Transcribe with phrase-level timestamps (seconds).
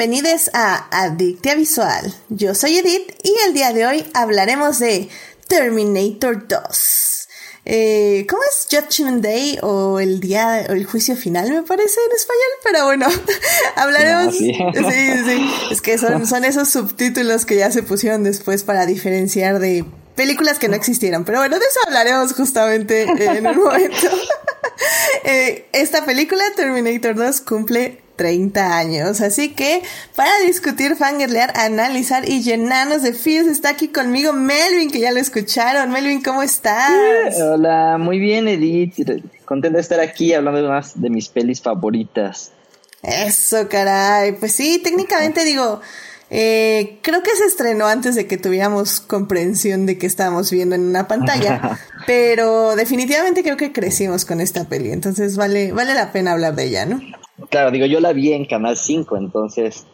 [0.00, 2.14] Bienvenidos a Adictia Visual.
[2.30, 5.10] Yo soy Edith y el día de hoy hablaremos de
[5.46, 7.28] Terminator 2.
[7.66, 12.16] Eh, ¿Cómo es Judgment Day o el día o el juicio final me parece en
[12.16, 12.50] español?
[12.64, 13.08] Pero bueno,
[13.76, 14.34] hablaremos.
[14.34, 14.54] sí.
[14.54, 19.84] sí, Es que son, son esos subtítulos que ya se pusieron después para diferenciar de
[20.14, 21.26] películas que no existieron.
[21.26, 24.08] Pero bueno, de eso hablaremos justamente en un momento.
[25.24, 29.22] Eh, esta película, Terminator 2, cumple 30 años.
[29.22, 29.80] Así que
[30.14, 35.20] para discutir, fangirlear, analizar y llenarnos de feels está aquí conmigo Melvin, que ya lo
[35.20, 35.90] escucharon.
[35.90, 37.40] Melvin, ¿cómo estás?
[37.40, 38.94] hola, muy bien Edith.
[39.46, 42.52] Contento de estar aquí hablando de unas de mis pelis favoritas.
[43.02, 44.32] Eso, caray.
[44.32, 45.80] Pues sí, técnicamente digo...
[46.32, 50.82] Eh, creo que se estrenó antes de que tuviéramos comprensión de que estábamos viendo en
[50.82, 51.76] una pantalla,
[52.06, 56.66] pero definitivamente creo que crecimos con esta peli, entonces vale, vale la pena hablar de
[56.66, 57.00] ella, ¿no?
[57.48, 59.86] Claro, digo, yo la vi en Canal 5, entonces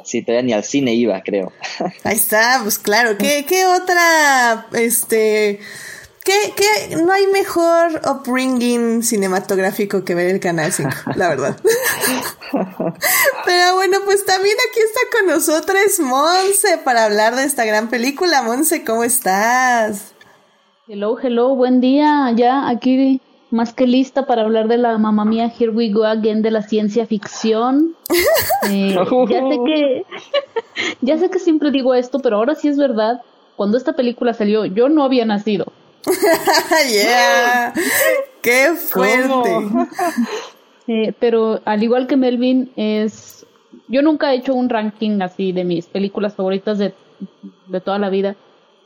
[0.00, 1.52] así todavía ni al cine iba, creo.
[2.04, 3.18] Ahí está, pues claro.
[3.18, 5.60] ¿Qué, qué otra, este,
[6.24, 11.56] qué, qué, no hay mejor upbringing cinematográfico que ver el Canal 5, la verdad.
[13.44, 18.42] Pero bueno, pues también aquí está con nosotros Monse para hablar de esta gran película.
[18.42, 20.14] Monse, ¿cómo estás?
[20.86, 22.32] Hello, hello, buen día.
[22.34, 26.42] Ya aquí más que lista para hablar de la mamá mía Here We Go Again
[26.42, 27.94] de la ciencia ficción.
[28.70, 28.92] Eh,
[29.28, 30.06] ya sé que
[31.00, 33.22] ya sé que siempre digo esto, pero ahora sí es verdad.
[33.56, 35.72] Cuando esta película salió, yo no había nacido.
[36.92, 37.72] yeah,
[38.42, 39.50] qué fuerte.
[40.90, 43.44] Eh, pero al igual que Melvin es,
[43.88, 46.94] yo nunca he hecho un ranking así de mis películas favoritas de,
[47.66, 48.36] de toda la vida,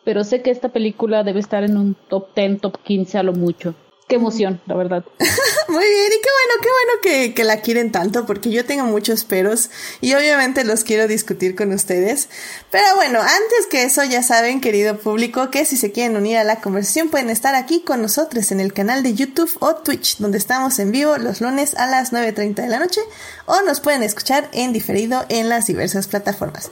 [0.02, 3.32] pero sé que esta película debe estar en un top 10, top 15 a lo
[3.32, 3.72] mucho
[4.12, 5.02] qué emoción, la verdad.
[5.68, 8.84] Muy bien, y qué bueno, qué bueno que, que, la quieren tanto, porque yo tengo
[8.84, 9.70] muchos peros
[10.02, 12.28] y obviamente los quiero discutir con ustedes.
[12.70, 16.44] Pero bueno, antes que eso, ya saben, querido público, que si se quieren unir a
[16.44, 20.36] la conversación pueden estar aquí con nosotros en el canal de YouTube o Twitch, donde
[20.36, 23.00] estamos en vivo los lunes a las 9.30 de la noche,
[23.46, 26.68] o nos pueden escuchar en diferido en las diversas plataformas.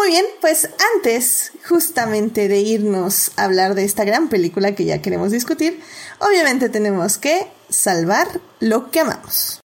[0.00, 0.66] Muy bien, pues
[0.96, 5.78] antes justamente de irnos a hablar de esta gran película que ya queremos discutir,
[6.20, 9.60] obviamente tenemos que salvar lo que amamos.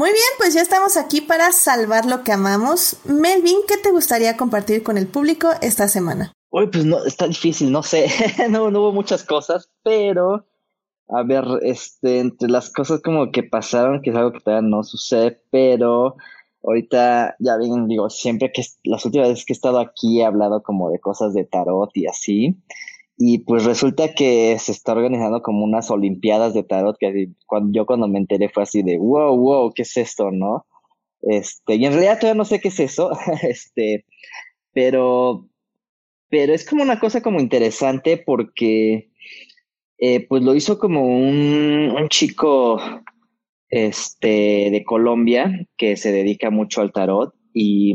[0.00, 2.96] Muy bien, pues ya estamos aquí para salvar lo que amamos.
[3.04, 6.32] Melvin, ¿qué te gustaría compartir con el público esta semana?
[6.48, 8.06] Uy, pues no, está difícil, no sé,
[8.48, 10.46] no, no hubo muchas cosas, pero
[11.06, 14.84] a ver, este, entre las cosas como que pasaron, que es algo que todavía no
[14.84, 16.16] sucede, pero
[16.64, 20.62] ahorita ya bien, digo, siempre que las últimas veces que he estado aquí he hablado
[20.62, 22.56] como de cosas de tarot y así,
[23.22, 27.28] y pues resulta que se está organizando como unas olimpiadas de tarot que
[27.70, 30.64] yo cuando me enteré fue así de wow, wow, ¿qué es esto, no?
[31.20, 33.10] Este, y en realidad todavía no sé qué es eso,
[33.42, 34.06] este,
[34.72, 35.46] pero,
[36.30, 39.10] pero es como una cosa como interesante porque,
[39.98, 42.80] eh, pues lo hizo como un, un chico,
[43.68, 47.92] este, de Colombia que se dedica mucho al tarot y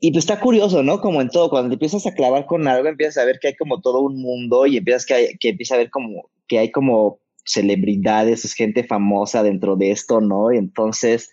[0.00, 1.00] y pues está curioso, ¿no?
[1.00, 3.56] Como en todo, cuando te empiezas a clavar con algo, empiezas a ver que hay
[3.56, 6.70] como todo un mundo y empiezas que, hay, que empieza a ver como que hay
[6.70, 10.52] como celebridades, es gente famosa dentro de esto, ¿no?
[10.52, 11.30] Y entonces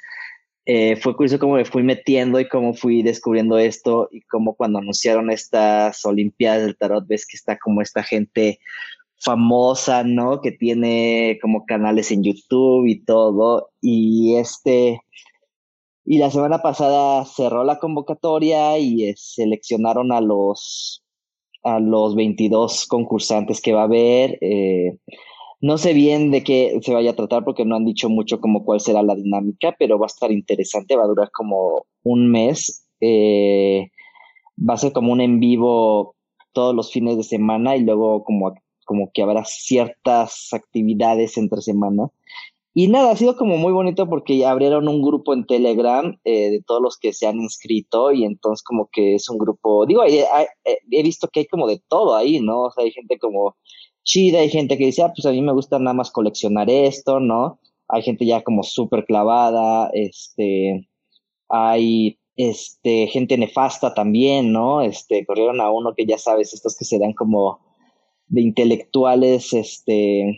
[0.66, 4.80] eh, fue curioso cómo me fui metiendo y cómo fui descubriendo esto y cómo cuando
[4.80, 8.60] anunciaron estas Olimpiadas del Tarot ves que está como esta gente
[9.18, 10.42] famosa, ¿no?
[10.42, 13.70] Que tiene como canales en YouTube y todo.
[13.82, 15.02] Y este,
[16.06, 21.04] y la semana pasada cerró la convocatoria y eh, seleccionaron a los,
[21.64, 24.38] a los 22 concursantes que va a haber.
[24.42, 25.00] Eh,
[25.62, 28.64] no sé bien de qué se vaya a tratar porque no han dicho mucho como
[28.64, 32.88] cuál será la dinámica, pero va a estar interesante, va a durar como un mes.
[33.02, 33.90] Eh,
[34.58, 36.16] va a ser como un en vivo
[36.54, 38.54] todos los fines de semana y luego como,
[38.86, 42.12] como que habrá ciertas actividades entre semana.
[42.78, 46.62] Y nada, ha sido como muy bonito porque abrieron un grupo en Telegram eh, de
[46.62, 51.04] todos los que se han inscrito y entonces como que es un grupo, digo, he,
[51.04, 52.64] visto que hay como de todo ahí, ¿no?
[52.64, 53.56] O sea, hay gente como
[54.04, 57.22] chida, hay gente que dice, ah, pues a mí me gusta nada más coleccionar esto,
[57.22, 57.62] ¿no?
[57.88, 60.90] Hay gente ya como súper clavada, este,
[61.48, 64.82] hay, este, gente nefasta también, ¿no?
[64.82, 67.62] Este, corrieron a uno que ya sabes, estos que se como
[68.28, 70.38] de intelectuales, este,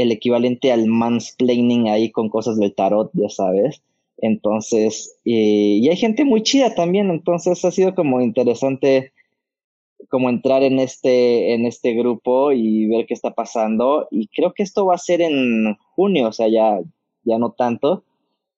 [0.00, 3.82] el equivalente al mansplaining ahí con cosas del tarot, ya sabes.
[4.18, 9.12] Entonces, y hay gente muy chida también, entonces ha sido como interesante
[10.08, 14.08] como entrar en este, en este grupo y ver qué está pasando.
[14.10, 16.80] Y creo que esto va a ser en junio, o sea, ya,
[17.22, 18.04] ya no tanto.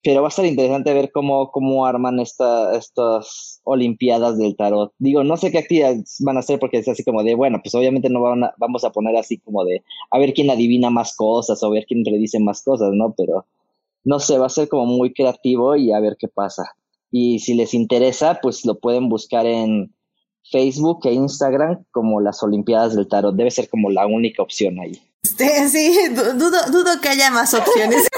[0.03, 4.93] Pero va a ser interesante ver cómo, cómo arman esta, estas Olimpiadas del Tarot.
[4.99, 7.75] Digo, no sé qué actividades van a hacer porque es así como de, bueno, pues
[7.75, 11.63] obviamente no van vamos a poner así como de a ver quién adivina más cosas
[11.63, 13.15] o a ver quién predice más cosas, ¿no?
[13.17, 13.47] Pero
[14.05, 16.65] no sé, va a ser como muy creativo y a ver qué pasa.
[17.11, 19.95] Y si les interesa, pues lo pueden buscar en
[20.51, 23.37] Facebook e Instagram como las Olimpiadas del Tarot.
[23.37, 24.99] Debe ser como la única opción ahí.
[25.33, 28.03] Este, sí, dudo, dudo que haya más opciones.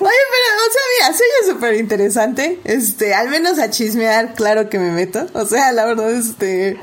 [0.00, 2.60] pero, o sea, mira, soy súper interesante.
[2.64, 5.26] Este, al menos a chismear, claro que me meto.
[5.32, 6.78] O sea, la verdad, este.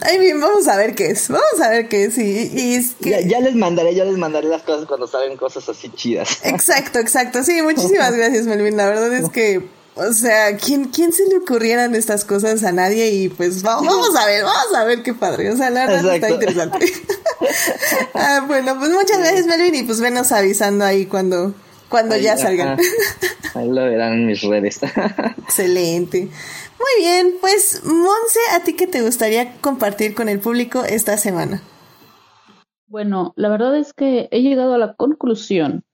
[0.00, 1.28] Ay, bien, vamos a ver qué es.
[1.28, 2.16] Vamos a ver qué es.
[2.18, 3.28] Y, es que...
[3.28, 6.38] ya, les mandaré, ya les mandaré las cosas cuando salgan cosas así chidas.
[6.44, 7.44] Exacto, exacto.
[7.44, 8.76] Sí, muchísimas gracias, Melvin.
[8.76, 9.62] La verdad es que
[9.94, 13.10] o sea, ¿quién, ¿quién se le ocurrieran estas cosas a nadie?
[13.10, 15.50] Y pues vamos, vamos a ver, vamos a ver qué padre.
[15.50, 16.78] O sea, la verdad está interesante.
[18.14, 21.54] Ah, bueno, pues muchas gracias, Melvin, y pues venos avisando ahí cuando,
[21.88, 22.78] cuando ya salgan.
[23.54, 24.80] ahí lo verán en mis redes.
[25.42, 26.28] Excelente.
[26.78, 31.62] Muy bien, pues Monse, ¿a ti qué te gustaría compartir con el público esta semana?
[32.86, 35.84] Bueno, la verdad es que he llegado a la conclusión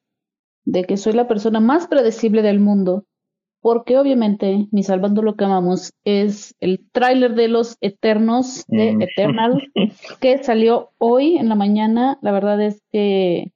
[0.65, 3.05] de que soy la persona más predecible del mundo
[3.69, 9.03] porque obviamente, mi Salvando lo que amamos es el tráiler de los Eternos de mm.
[9.03, 9.71] Eternal
[10.23, 12.19] que salió hoy en la mañana.
[12.23, 13.53] La verdad es que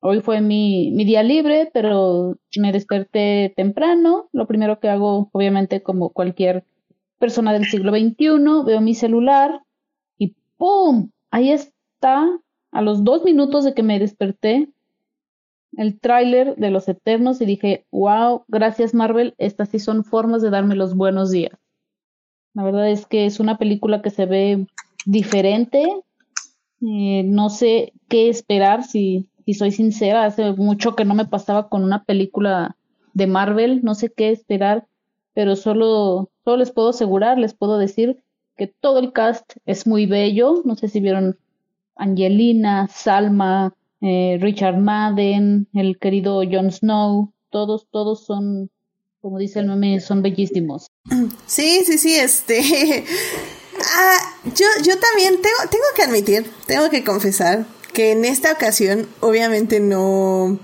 [0.00, 4.28] hoy fue mi, mi día libre, pero me desperté temprano.
[4.32, 6.64] Lo primero que hago, obviamente, como cualquier
[7.20, 9.60] persona del siglo XXI, veo mi celular
[10.18, 11.10] y ¡pum!
[11.30, 12.28] Ahí está,
[12.72, 14.70] a los dos minutos de que me desperté,
[15.76, 20.50] el tráiler de Los Eternos y dije, wow, gracias Marvel, estas sí son formas de
[20.50, 21.58] darme los buenos días.
[22.54, 24.66] La verdad es que es una película que se ve
[25.06, 25.86] diferente.
[26.82, 30.24] Eh, no sé qué esperar, si, si soy sincera.
[30.24, 32.76] Hace mucho que no me pasaba con una película
[33.14, 33.80] de Marvel.
[33.82, 34.86] No sé qué esperar,
[35.32, 38.22] pero solo, solo les puedo asegurar, les puedo decir
[38.56, 40.60] que todo el cast es muy bello.
[40.66, 41.38] No sé si vieron
[41.96, 48.70] Angelina, Salma, eh, Richard Madden, el querido Jon Snow, todos, todos son,
[49.20, 50.88] como dice el meme, son bellísimos.
[51.46, 53.04] Sí, sí, sí, este...
[53.84, 54.18] Ah,
[54.54, 59.80] yo, yo también tengo, tengo que admitir, tengo que confesar que en esta ocasión obviamente
[59.80, 60.58] no...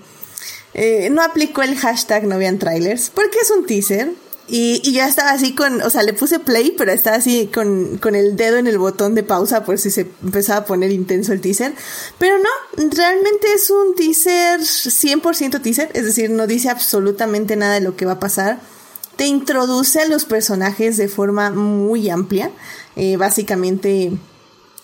[0.74, 4.12] Eh, no aplicó el hashtag no vean trailers porque es un teaser
[4.48, 7.98] y, y, ya estaba así con, o sea, le puse play, pero estaba así con,
[7.98, 11.34] con el dedo en el botón de pausa por si se empezaba a poner intenso
[11.34, 11.74] el teaser.
[12.18, 17.82] Pero no, realmente es un teaser 100% teaser, es decir, no dice absolutamente nada de
[17.82, 18.60] lo que va a pasar.
[19.16, 22.50] Te introduce a los personajes de forma muy amplia.
[22.96, 24.12] Eh, básicamente,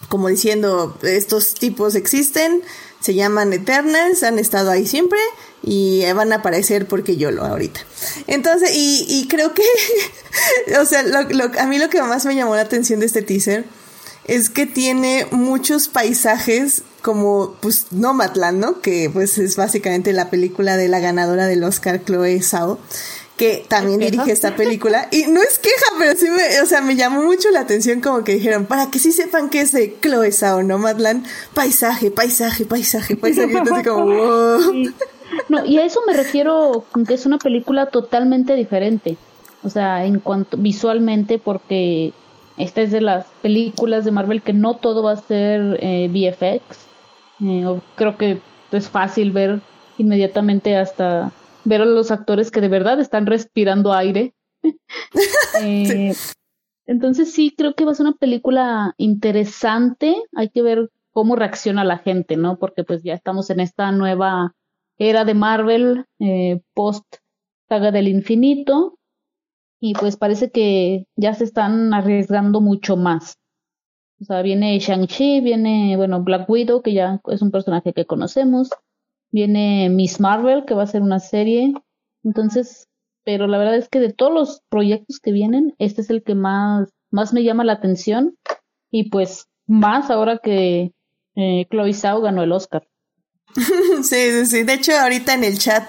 [0.08, 2.62] como diciendo, estos tipos existen,
[3.04, 5.18] se llaman Eternals, han estado ahí siempre
[5.62, 7.81] y van a aparecer porque yo lo ahorita.
[8.29, 9.62] Entonces, y, y creo que,
[10.81, 13.67] o sea, lo, a mí lo que más me llamó la atención de este teaser
[14.24, 18.81] es que tiene muchos paisajes como, pues, Nomadland, ¿no?
[18.81, 22.79] Que pues es básicamente la película de la ganadora del Oscar, Chloe Zhao
[23.36, 25.08] que también dirige esta película.
[25.10, 28.22] Y no es queja, pero sí me, o sea, me llamó mucho la atención como
[28.22, 30.79] que dijeron, para que sí sepan que es de Chloe Sao, ¿no?
[30.79, 33.53] Madland, paisaje, paisaje, paisaje, paisaje.
[33.58, 34.93] Entonces como, wow.
[35.48, 39.17] No, y a eso me refiero con que es una película totalmente diferente.
[39.62, 42.12] O sea, en cuanto visualmente, porque
[42.56, 46.79] esta es de las películas de Marvel que no todo va a ser eh, VFX.
[47.44, 49.60] Eh, creo que es fácil ver
[49.98, 51.32] inmediatamente hasta
[51.64, 54.34] ver a los actores que de verdad están respirando aire.
[55.62, 56.12] Eh,
[56.86, 60.16] entonces sí, creo que va a ser una película interesante.
[60.34, 62.58] Hay que ver cómo reacciona la gente, ¿no?
[62.58, 64.52] Porque pues ya estamos en esta nueva
[64.98, 67.04] era de Marvel, eh, post
[67.68, 68.98] saga del infinito,
[69.80, 73.36] y pues parece que ya se están arriesgando mucho más.
[74.20, 78.70] O sea, viene Shang-Chi, viene, bueno, Black Widow, que ya es un personaje que conocemos,
[79.34, 81.74] Viene Miss Marvel, que va a ser una serie.
[82.22, 82.86] Entonces,
[83.24, 86.36] pero la verdad es que de todos los proyectos que vienen, este es el que
[86.36, 88.36] más, más me llama la atención.
[88.93, 90.93] Y pues más ahora que
[91.34, 92.86] eh, Chloe Zhao ganó el Oscar.
[94.03, 95.84] Sí, sí, De hecho, ahorita en el chat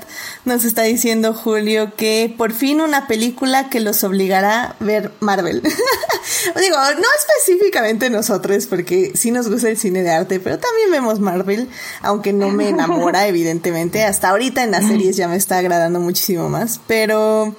[0.45, 5.61] nos está diciendo Julio que por fin una película que los obligará a ver Marvel.
[6.61, 11.19] Digo, no específicamente nosotros, porque sí nos gusta el cine de arte, pero también vemos
[11.19, 11.69] Marvel,
[12.01, 14.03] aunque no me enamora, evidentemente.
[14.03, 17.55] Hasta ahorita en las series ya me está agradando muchísimo más, pero...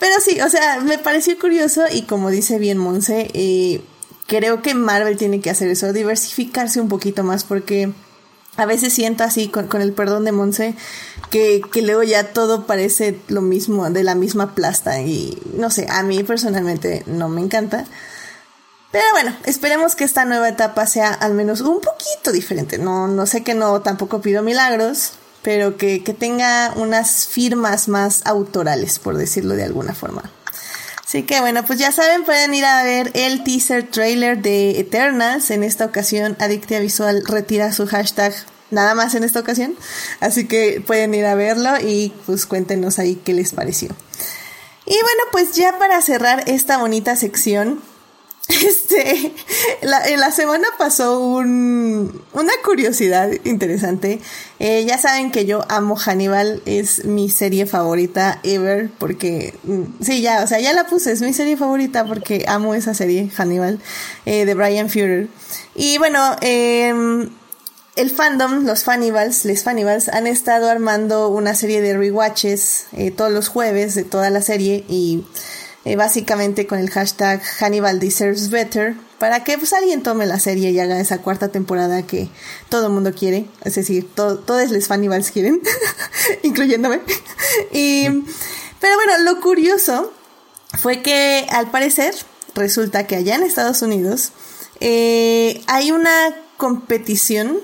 [0.00, 3.80] Pero sí, o sea, me pareció curioso y como dice bien Monse, eh,
[4.26, 7.92] creo que Marvel tiene que hacer eso, diversificarse un poquito más porque
[8.56, 10.74] a veces siento así, con, el perdón de Monse,
[11.30, 15.00] que, que, luego ya todo parece lo mismo, de la misma plasta.
[15.00, 17.84] Y no sé, a mí personalmente no me encanta.
[18.92, 22.78] Pero bueno, esperemos que esta nueva etapa sea al menos un poquito diferente.
[22.78, 28.22] No, no sé que no tampoco pido milagros, pero que, que tenga unas firmas más
[28.24, 30.30] autorales, por decirlo de alguna forma.
[31.14, 35.52] Así que bueno, pues ya saben, pueden ir a ver el teaser trailer de Eternals.
[35.52, 38.34] En esta ocasión, Adictia Visual retira su hashtag
[38.72, 39.76] nada más en esta ocasión.
[40.18, 43.90] Así que pueden ir a verlo y pues cuéntenos ahí qué les pareció.
[44.86, 47.80] Y bueno, pues ya para cerrar esta bonita sección,
[48.48, 49.32] este,
[49.80, 54.20] en la semana pasó un, una curiosidad interesante.
[54.58, 60.20] Eh, ya saben que yo amo Hannibal, es mi serie favorita ever, porque, mm, sí,
[60.20, 63.80] ya, o sea, ya la puse, es mi serie favorita porque amo esa serie, Hannibal,
[64.26, 65.28] eh, de Brian Fuller.
[65.74, 67.28] Y bueno, eh,
[67.96, 73.30] el fandom, los Fanibals, les Fanibals, han estado armando una serie de rewatches eh, todos
[73.30, 75.24] los jueves de toda la serie y
[75.84, 80.70] eh, básicamente con el hashtag Hannibal Deserves Better, para que pues alguien tome la serie
[80.70, 82.28] y haga esa cuarta temporada que
[82.68, 85.60] todo el mundo quiere, es decir, todos los Fanibals quieren,
[86.42, 87.00] incluyéndome.
[87.72, 88.08] y,
[88.80, 90.12] pero bueno, lo curioso
[90.78, 92.14] fue que al parecer
[92.54, 94.32] resulta que allá en Estados Unidos
[94.80, 97.58] eh, hay una competición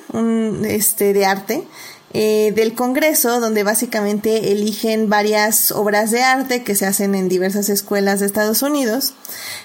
[0.64, 1.66] este, de arte
[2.12, 7.68] eh, del Congreso, donde básicamente eligen varias obras de arte que se hacen en diversas
[7.68, 9.14] escuelas de Estados Unidos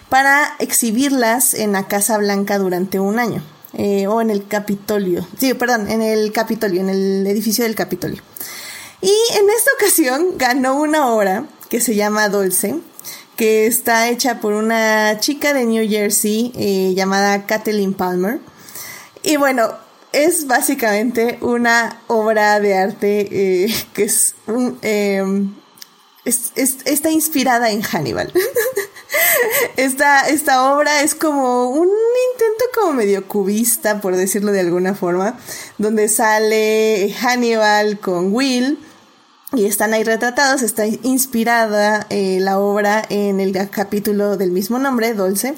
[0.09, 3.43] para exhibirlas en la Casa Blanca durante un año.
[3.77, 8.21] Eh, o en el Capitolio, sí, perdón, en el Capitolio, en el edificio del Capitolio.
[9.01, 12.75] Y en esta ocasión ganó una obra que se llama Dolce,
[13.35, 18.39] que está hecha por una chica de New Jersey eh, llamada Kathleen Palmer.
[19.23, 19.73] Y bueno,
[20.15, 23.27] es básicamente una obra de arte
[23.65, 24.35] eh, que es,
[24.81, 25.53] em,
[26.23, 28.31] está inspirada en Hannibal.
[29.75, 35.37] esta, esta obra es como un intento como medio cubista, por decirlo de alguna forma,
[35.77, 38.79] donde sale Hannibal con Will
[39.53, 40.61] y están ahí retratados.
[40.61, 45.55] Está inspirada eh, la obra en el capítulo del mismo nombre, Dolce,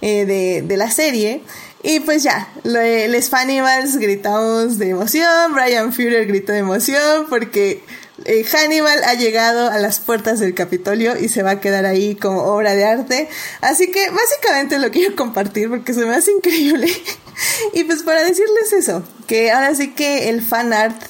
[0.00, 1.42] eh, de, de la serie.
[1.82, 7.82] Y pues ya, les Fannibals gritamos de emoción, Brian Führer gritó de emoción porque
[8.26, 12.16] eh, Hannibal ha llegado a las puertas del Capitolio y se va a quedar ahí
[12.16, 13.28] como obra de arte.
[13.62, 16.88] Así que básicamente lo quiero compartir porque se me hace increíble.
[17.72, 21.00] y pues para decirles eso, que ahora sí que el fan art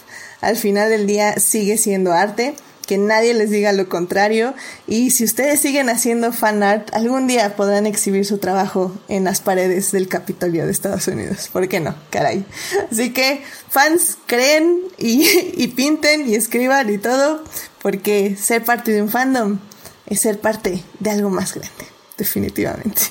[0.40, 2.54] al final del día sigue siendo arte
[2.90, 4.52] que nadie les diga lo contrario
[4.88, 9.40] y si ustedes siguen haciendo fan art, algún día podrán exhibir su trabajo en las
[9.40, 11.50] paredes del Capitolio de Estados Unidos.
[11.52, 11.94] ¿Por qué no?
[12.10, 12.44] Caray.
[12.90, 17.44] Así que fans creen y, y pinten y escriban y todo,
[17.80, 19.60] porque ser parte de un fandom
[20.06, 21.84] es ser parte de algo más grande,
[22.18, 23.02] definitivamente.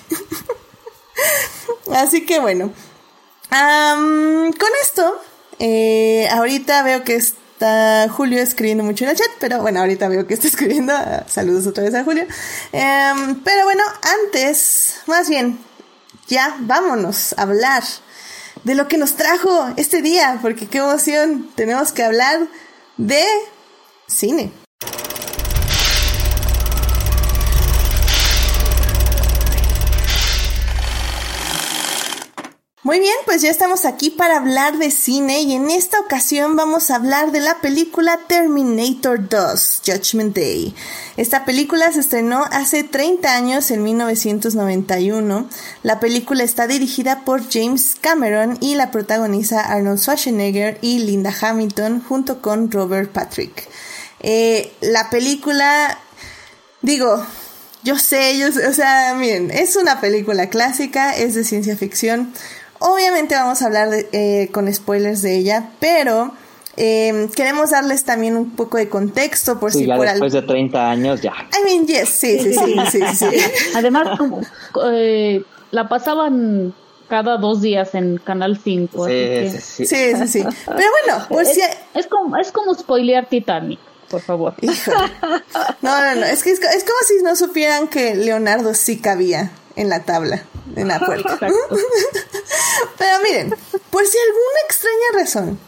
[1.96, 2.74] Así que bueno,
[3.50, 5.22] con esto,
[5.60, 10.08] eh, ahorita veo que es está Julio escribiendo mucho en el chat, pero bueno, ahorita
[10.08, 10.94] veo que está escribiendo.
[11.28, 12.26] Saludos otra vez a Julio.
[12.72, 13.84] Em, pero bueno,
[14.24, 15.60] antes, más bien,
[16.30, 17.84] ya vámonos a hablar
[18.64, 22.48] de lo que nos trajo este día, porque qué emoción, tenemos que hablar
[22.96, 23.26] de
[24.08, 24.54] cine.
[32.90, 36.90] Muy bien, pues ya estamos aquí para hablar de cine y en esta ocasión vamos
[36.90, 40.74] a hablar de la película Terminator 2, Judgment Day.
[41.16, 45.48] Esta película se estrenó hace 30 años, en 1991.
[45.84, 52.02] La película está dirigida por James Cameron y la protagoniza Arnold Schwarzenegger y Linda Hamilton
[52.02, 53.68] junto con Robert Patrick.
[54.20, 56.00] Eh, la película,
[56.82, 57.24] digo,
[57.84, 62.34] yo sé, yo o sea, miren, es una película clásica, es de ciencia ficción
[62.80, 66.34] Obviamente vamos a hablar eh, con spoilers de ella, pero
[66.78, 71.22] em, queremos darles también un poco de contexto por si ya después de 30 años
[71.22, 71.34] ya.
[71.60, 72.54] I mean, yes, sí, sí,
[72.92, 73.26] sí, sí,
[73.76, 74.18] Además,
[74.94, 76.74] eh, la pasaban
[77.10, 79.08] cada dos días en Canal 5.
[79.08, 80.28] Sí, sí, sí.
[80.28, 84.54] sí, Pero bueno, pues es, es, como, es como spoilear Titanic, por favor.
[85.82, 89.52] No, no, no, es que es, es, como si no supieran que Leonardo sí cabía
[89.76, 90.44] en la tabla,
[90.76, 91.38] en la puerta.
[92.98, 93.56] Pero miren,
[93.90, 95.60] por si alguna extraña razón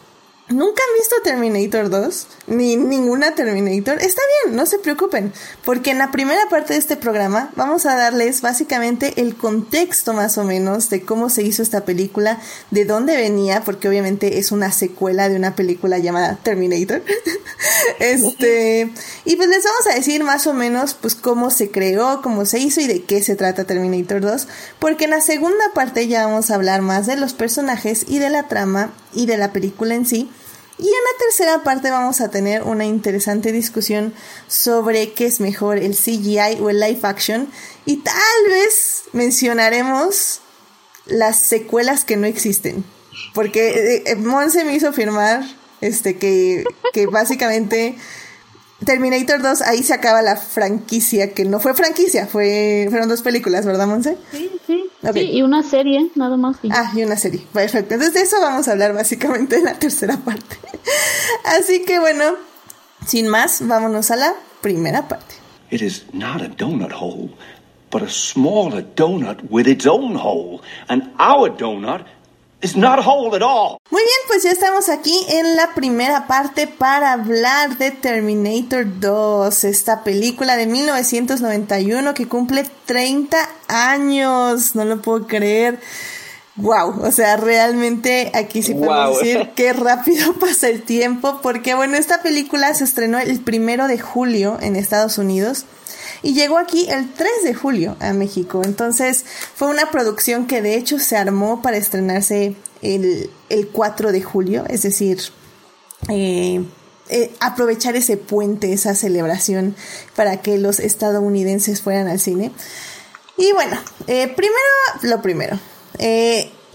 [0.52, 2.28] ¿Nunca han visto Terminator 2?
[2.48, 4.02] Ni ninguna Terminator.
[4.02, 5.34] Está bien, no se preocupen,
[5.66, 10.38] porque en la primera parte de este programa vamos a darles básicamente el contexto más
[10.38, 12.40] o menos de cómo se hizo esta película,
[12.72, 17.04] de dónde venía, porque obviamente es una secuela de una película llamada Terminator.
[18.00, 18.92] este,
[19.26, 22.60] y pues les vamos a decir más o menos pues cómo se creó, cómo se
[22.60, 24.48] hizo y de qué se trata Terminator 2,
[24.80, 28.30] porque en la segunda parte ya vamos a hablar más de los personajes y de
[28.30, 30.30] la trama y de la película en sí.
[30.82, 34.16] Y en la tercera parte vamos a tener una interesante discusión
[34.48, 37.48] sobre qué es mejor, el CGI o el live action.
[37.86, 38.16] Y tal
[38.48, 40.42] vez mencionaremos
[41.06, 42.84] las secuelas que no existen.
[43.36, 45.44] Porque eh, eh, Monse me hizo firmar
[45.82, 47.96] este que, que básicamente
[48.86, 53.66] Terminator 2, ahí se acaba la franquicia, que no fue franquicia, fue fueron dos películas,
[53.66, 54.18] ¿verdad, Monse?
[54.32, 54.86] Sí, sí.
[55.14, 56.58] Sí, y una serie, nada más.
[56.72, 57.46] Ah, y una serie.
[57.54, 57.96] Perfecto.
[57.96, 60.58] Entonces de eso vamos a hablar básicamente en la tercera parte.
[61.46, 62.24] Así que bueno,
[63.06, 65.36] sin más, vámonos a la primera parte.
[65.72, 67.30] It is not a donut hole,
[67.92, 70.62] but a smaller donut with its own hole.
[70.88, 72.06] And our donut
[73.90, 79.64] muy bien, pues ya estamos aquí en la primera parte para hablar de Terminator 2,
[79.64, 83.38] esta película de 1991 que cumple 30
[83.68, 85.80] años, no lo puedo creer.
[86.58, 91.98] Wow, o sea, realmente aquí sí podemos decir qué rápido pasa el tiempo, porque bueno,
[91.98, 95.66] esta película se estrenó el primero de julio en Estados Unidos
[96.24, 98.62] y llegó aquí el 3 de julio a México.
[98.64, 99.26] Entonces
[99.56, 103.30] fue una producción que de hecho se armó para estrenarse el,
[103.72, 105.20] 4 de julio, es decir,
[106.10, 106.64] eh,
[107.10, 109.76] eh, aprovechar ese puente, esa celebración
[110.16, 112.52] para que los estadounidenses fueran al cine.
[113.38, 114.56] Y bueno, eh, primero
[115.04, 115.60] lo primero.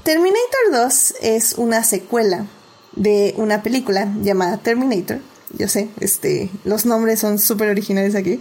[0.02, 2.46] Terminator 2 es una secuela
[2.92, 5.20] de una película llamada Terminator
[5.59, 8.40] yo sé, este, los nombres son súper originales aquí.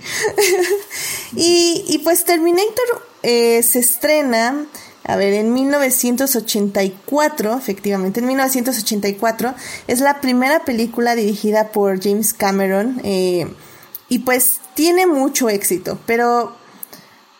[1.36, 4.66] y, pues Terminator eh, se estrena,
[5.04, 9.56] a ver, en 1984, efectivamente, en 1984,
[9.88, 13.48] es la primera película dirigida por James Cameron eh,
[14.10, 16.56] y pues tiene mucho éxito, pero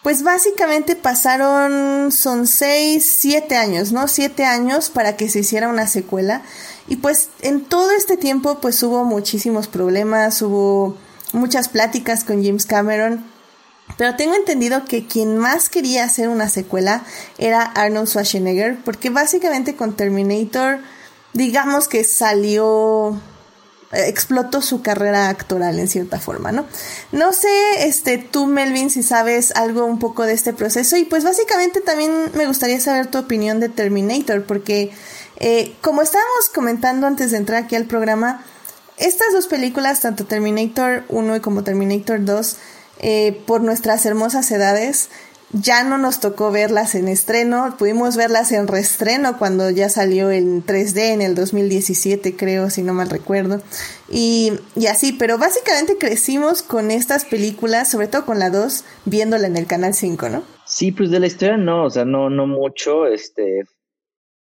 [0.06, 4.08] pues básicamente pasaron, son seis, siete años, ¿no?
[4.08, 6.44] Siete años para que se hiciera una secuela.
[6.88, 10.98] Y pues en todo este tiempo pues hubo muchísimos problemas, hubo
[11.34, 13.26] muchas pláticas con James Cameron.
[13.98, 17.04] Pero tengo entendido que quien más quería hacer una secuela
[17.38, 20.80] era Arnold Schwarzenegger, porque básicamente con Terminator,
[21.34, 23.20] digamos que salió
[23.92, 26.66] explotó su carrera actoral en cierta forma, ¿no?
[27.12, 31.24] No sé, este, tú Melvin, si sabes algo un poco de este proceso y pues
[31.24, 34.92] básicamente también me gustaría saber tu opinión de Terminator, porque
[35.40, 38.44] eh, como estábamos comentando antes de entrar aquí al programa,
[38.98, 42.58] estas dos películas, tanto Terminator 1 como Terminator 2,
[43.00, 45.10] eh, por nuestras hermosas edades,
[45.52, 50.66] ya no nos tocó verlas en estreno, pudimos verlas en reestreno cuando ya salió en
[50.66, 53.62] 3D en el 2017 creo, si no mal recuerdo.
[54.10, 59.48] Y, y así, pero básicamente crecimos con estas películas, sobre todo con la 2, viéndola
[59.48, 60.44] en el Canal 5, ¿no?
[60.66, 63.66] Sí, pues de la historia no, o sea, no, no mucho, este,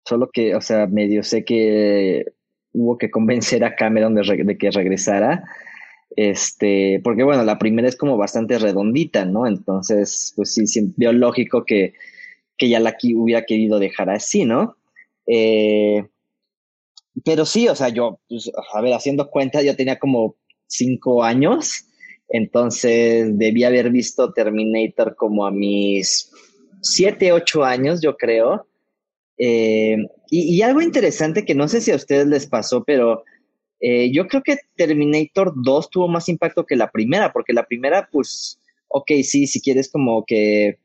[0.04, 2.24] solo que, o sea, medio sé que
[2.72, 5.44] hubo que convencer a Cameron de, que regresara
[6.16, 9.46] este, porque bueno, la primera es como bastante redondita, ¿no?
[9.46, 11.94] Entonces, pues sí, sí veo lógico que,
[12.56, 14.76] que ya la hubiera querido dejar así, ¿no?
[15.26, 16.06] Eh,
[17.24, 20.36] pero sí, o sea, yo, pues, a ver, haciendo cuenta, yo tenía como
[20.66, 21.86] cinco años,
[22.28, 26.30] entonces debía haber visto Terminator como a mis
[26.80, 28.66] siete, ocho años, yo creo.
[29.38, 29.96] Eh,
[30.30, 33.24] y, y, algo interesante que no sé si a ustedes les pasó, pero
[33.86, 38.08] eh, yo creo que Terminator 2 tuvo más impacto que la primera, porque la primera,
[38.10, 40.78] pues, ok, sí, si quieres como que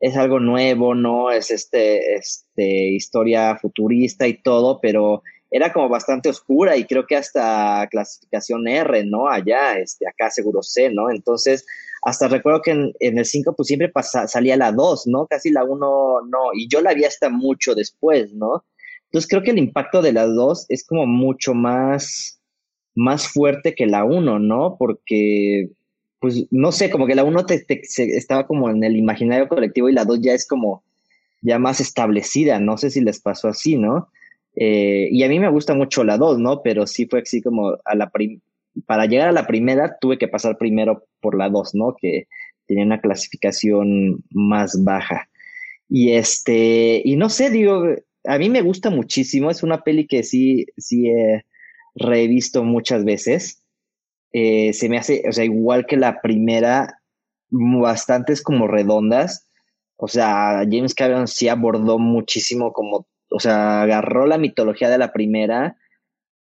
[0.00, 1.30] es algo nuevo, ¿no?
[1.30, 7.16] Es este, este, historia futurista y todo, pero era como bastante oscura y creo que
[7.16, 9.28] hasta clasificación R, ¿no?
[9.28, 11.10] Allá, este, acá seguro C, ¿no?
[11.10, 11.64] Entonces,
[12.02, 13.90] hasta recuerdo que en, el 5 pues siempre
[14.26, 15.26] salía la 2, ¿no?
[15.26, 18.64] Casi la 1 no, y yo la vi hasta mucho después, ¿no?
[19.08, 22.40] Entonces creo que el impacto de las dos es como mucho más,
[22.94, 24.76] más fuerte que la uno, ¿no?
[24.78, 25.70] Porque,
[26.20, 27.64] pues, no sé, como que la uno te,
[27.96, 30.82] estaba como en el imaginario colectivo y la dos ya es como,
[31.40, 34.08] ya más establecida, no sé si les pasó así, ¿no?
[34.60, 36.62] Eh, y a mí me gusta mucho la 2, ¿no?
[36.62, 38.10] Pero sí fue así como a la
[38.86, 41.94] para llegar a la primera tuve que pasar primero por la 2, ¿no?
[42.00, 42.26] Que
[42.66, 45.28] tenía una clasificación más baja.
[45.88, 47.84] Y este, y no sé, digo,
[48.24, 51.44] a mí me gusta muchísimo, es una peli que sí, sí he
[51.94, 53.62] revisto muchas veces.
[54.32, 57.00] Eh, se me hace, o sea, igual que la primera,
[57.50, 59.46] bastantes como redondas.
[59.96, 65.12] O sea, James Cameron sí abordó muchísimo como, o sea, agarró la mitología de la
[65.12, 65.76] primera,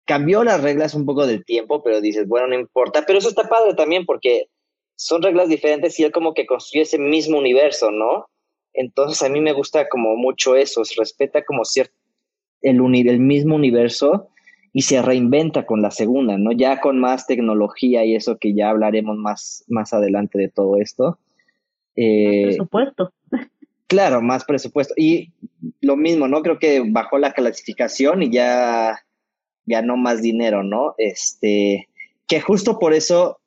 [0.05, 3.05] cambió las reglas un poco del tiempo, pero dices, bueno, no importa.
[3.07, 4.47] Pero eso está padre también porque
[4.97, 8.27] son reglas diferentes y él como que construye ese mismo universo, ¿no?
[8.73, 11.95] Entonces a mí me gusta como mucho eso, se respeta como cierto
[12.63, 14.29] el, el mismo universo
[14.73, 16.53] y se reinventa con la segunda, ¿no?
[16.53, 21.19] Ya con más tecnología y eso que ya hablaremos más, más adelante de todo esto.
[21.97, 23.13] Eh, presupuesto.
[23.91, 24.95] Claro, más presupuesto.
[24.97, 25.35] Y
[25.83, 26.41] lo mismo, ¿no?
[26.41, 29.05] Creo que bajó la clasificación y ya
[29.67, 30.95] ganó más dinero, ¿no?
[30.97, 31.91] Este,
[32.27, 33.41] que justo por eso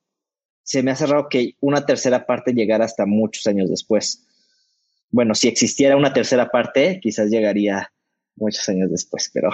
[0.62, 4.24] se me ha cerrado que una tercera parte llegara hasta muchos años después
[5.14, 7.92] bueno, si existiera una tercera parte, quizás llegaría
[8.34, 9.48] muchos años después, pero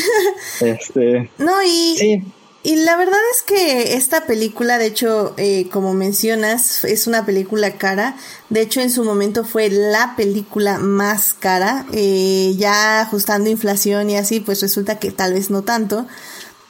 [0.60, 2.20] este, no y
[2.64, 7.76] y la verdad es que esta película, de hecho, eh, como mencionas, es una película
[7.76, 8.16] cara.
[8.48, 11.84] De hecho, en su momento fue la película más cara.
[11.92, 16.06] Eh, ya ajustando inflación y así, pues resulta que tal vez no tanto.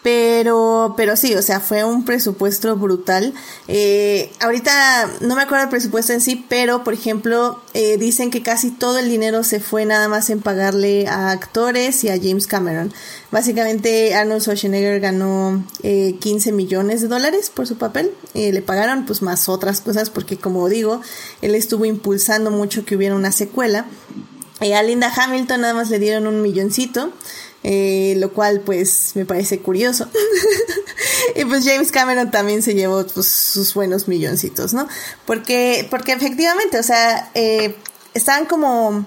[0.04, 3.32] Pero, pero sí, o sea, fue un presupuesto brutal.
[3.68, 8.42] Eh, ahorita no me acuerdo el presupuesto en sí, pero por ejemplo, eh, dicen que
[8.42, 12.46] casi todo el dinero se fue nada más en pagarle a actores y a James
[12.46, 12.92] Cameron.
[13.34, 18.12] Básicamente Arnold Schwarzenegger ganó eh, 15 millones de dólares por su papel.
[18.34, 21.00] Eh, le pagaron pues más otras cosas porque como digo,
[21.42, 23.86] él estuvo impulsando mucho que hubiera una secuela.
[24.60, 27.12] a Linda Hamilton nada más le dieron un milloncito.
[27.64, 30.06] Eh, lo cual pues me parece curioso.
[31.34, 34.86] y pues James Cameron también se llevó pues, sus buenos milloncitos, ¿no?
[35.26, 37.74] Porque, porque efectivamente, o sea, eh,
[38.14, 39.04] estaban como...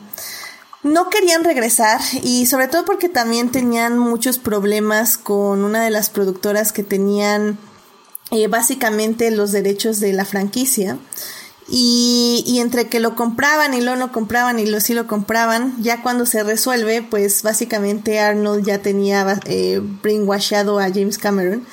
[0.87, 6.09] No querían regresar y sobre todo porque también tenían muchos problemas con una de las
[6.09, 7.57] productoras que tenían
[8.31, 10.97] eh, básicamente los derechos de la franquicia.
[11.69, 15.75] Y, y, entre que lo compraban y lo no compraban y lo sí lo compraban,
[15.83, 21.67] ya cuando se resuelve, pues básicamente Arnold ya tenía eh, brainwashado a James Cameron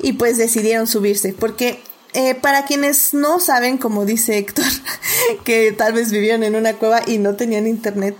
[0.00, 1.34] y pues decidieron subirse.
[1.34, 1.80] Porque
[2.14, 4.64] eh, para quienes no saben, como dice Héctor,
[5.44, 8.16] que tal vez vivieron en una cueva y no tenían internet,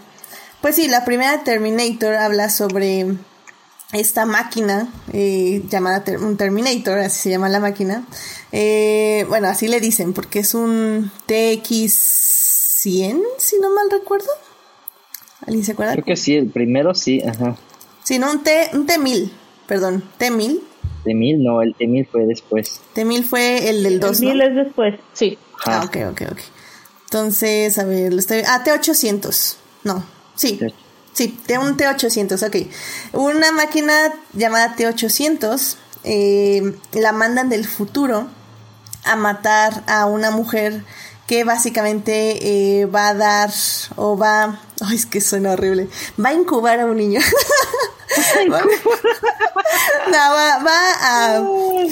[0.60, 3.06] pues sí, la primera Terminator habla sobre
[3.92, 8.04] esta máquina eh, llamada un Terminator, así se llama la máquina.
[8.52, 14.28] Eh, bueno, así le dicen, porque es un TX100, si no mal recuerdo.
[15.46, 15.92] ¿Alguien se acuerda?
[15.92, 17.56] Creo que sí, el primero sí, ajá.
[18.02, 19.30] Sí, no, un, T, un T1000,
[19.66, 20.60] perdón, T1000.
[21.04, 22.80] T1000, no, el T1000 fue después.
[22.94, 25.38] T1000 fue el del 2, El T1000 es después, sí.
[25.64, 26.40] Ah, ok, ok, ok.
[27.04, 28.42] Entonces, a ver, lo estoy...
[28.46, 30.04] Ah, T800, no,
[30.38, 30.58] sí.
[31.12, 32.72] Sí, de un T800, ok.
[33.12, 38.28] Una máquina llamada T800 eh, la mandan del futuro
[39.04, 40.84] a matar a una mujer
[41.26, 43.50] que básicamente eh, va a dar
[43.96, 44.60] o va...
[44.80, 45.88] Ay, es que suena horrible.
[46.24, 47.20] Va a incubar a un niño.
[50.12, 51.42] va, a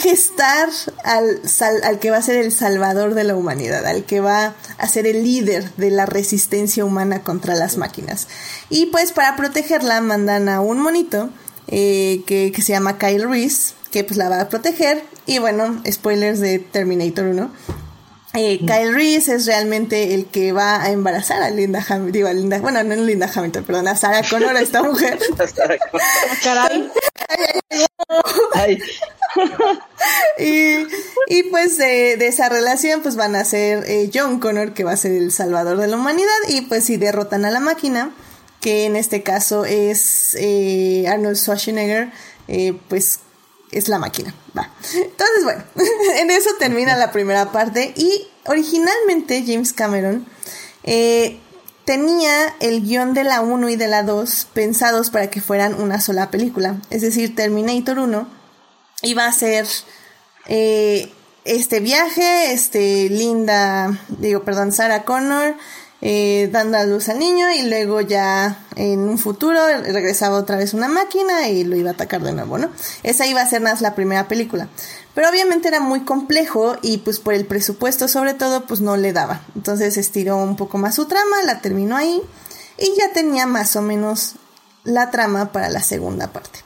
[0.00, 0.68] gestar
[1.04, 1.42] al,
[1.82, 5.06] al que va a ser el salvador de la humanidad, al que va a ser
[5.06, 8.28] el líder de la resistencia humana contra las máquinas.
[8.70, 11.30] Y pues para protegerla mandan a un monito
[11.68, 15.04] eh, que, que se llama Kyle Reese, que pues la va a proteger.
[15.26, 17.50] Y bueno, spoilers de Terminator 1
[18.36, 22.32] eh, Kyle Reese es realmente el que va a embarazar a Linda Hamilton, digo a
[22.32, 25.18] Linda, bueno, no es Linda Hamilton, perdón, a Sarah Connor, a esta mujer.
[26.44, 26.90] Caray.
[30.38, 30.86] y,
[31.28, 34.92] y, pues de, de, esa relación pues van a ser eh, John Connor que va
[34.92, 38.12] a ser el salvador de la humanidad y pues si derrotan a la máquina
[38.60, 42.10] que en este caso es eh, Arnold Schwarzenegger
[42.48, 43.20] eh, pues
[43.70, 44.34] es la máquina.
[44.56, 44.70] Va.
[44.94, 45.64] Entonces, bueno,
[46.16, 47.92] en eso termina la primera parte.
[47.96, 50.26] Y originalmente James Cameron
[50.84, 51.40] eh,
[51.84, 56.00] tenía el guion de la 1 y de la 2 pensados para que fueran una
[56.00, 56.80] sola película.
[56.90, 58.28] Es decir, Terminator 1
[59.02, 59.66] iba a ser
[60.46, 61.12] eh,
[61.44, 65.56] este viaje, este Linda, digo, perdón, Sarah Connor
[66.02, 70.74] eh, dando a luz al niño y luego ya en un futuro regresaba otra vez
[70.74, 72.70] una máquina y lo iba a atacar de nuevo, ¿no?
[73.02, 74.68] Esa iba a ser más la primera película.
[75.14, 79.14] Pero obviamente era muy complejo y pues por el presupuesto sobre todo pues no le
[79.14, 79.40] daba.
[79.54, 82.20] Entonces estiró un poco más su trama, la terminó ahí
[82.78, 84.34] y ya tenía más o menos
[84.84, 86.60] la trama para la segunda parte.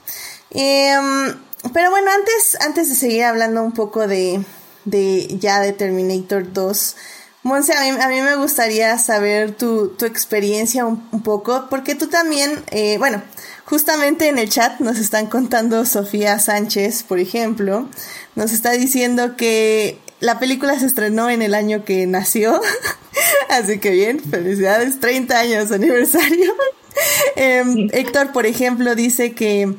[0.49, 1.33] Em,
[1.73, 4.43] pero bueno, antes, antes de seguir hablando un poco de,
[4.83, 6.95] de ya de Terminator 2,
[7.43, 12.97] Monse, a mí, me gustaría saber tu, tu experiencia un, poco, porque tú también, eh,
[12.99, 13.23] bueno,
[13.65, 17.89] justamente en el chat nos están contando Sofía Sánchez, por ejemplo,
[18.35, 22.61] nos está diciendo que la película se estrenó en el año que nació,
[23.49, 26.53] así que bien, felicidades, 30 años aniversario.
[27.37, 29.73] Em, Héctor, por ejemplo, dice que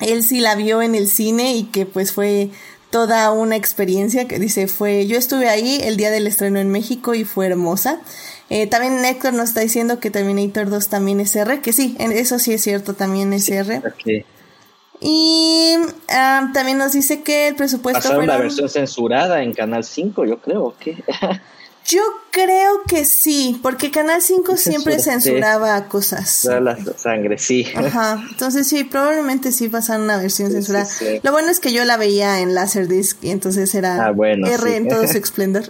[0.00, 2.50] él sí la vio en el cine y que pues fue
[2.94, 7.12] toda una experiencia que dice fue, yo estuve ahí el día del estreno en México
[7.12, 7.98] y fue hermosa.
[8.50, 12.38] Eh, también Héctor nos está diciendo que Terminator 2 también es R, que sí, eso
[12.38, 13.82] sí es cierto, también es R.
[15.00, 15.74] Y
[16.08, 18.00] ah, también nos dice que el presupuesto...
[18.00, 20.94] Pasaron la versión censurada en Canal 5, yo creo que...
[21.86, 26.44] Yo creo que sí, porque Canal 5 siempre censuraba cosas.
[26.44, 27.66] La sangre, sí.
[27.74, 30.88] Ajá, entonces sí, probablemente sí pasaron una versión censurada.
[31.22, 34.88] Lo bueno es que yo la veía en Laserdisc y entonces era ah, R en
[34.88, 35.64] todo su esplendor.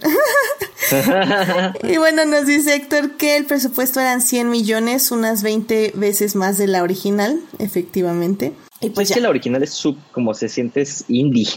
[1.83, 6.57] y bueno, nos dice Héctor que el presupuesto eran 100 millones, unas 20 veces más
[6.57, 8.53] de la original, efectivamente.
[8.79, 11.47] Y pues es que la original es sub, como se siente, es indie.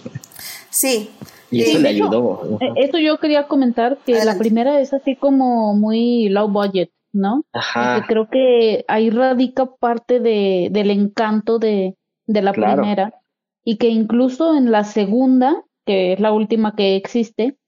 [0.71, 1.11] Sí,
[1.51, 2.59] y eso le ayudó.
[2.61, 7.45] Eh, eso yo quería comentar que la primera es así como muy low budget, ¿no?
[7.53, 8.05] Ajá.
[8.07, 13.15] creo que ahí radica parte de, del encanto de, de la primera
[13.65, 17.59] y que incluso en la segunda, que es la última que existe,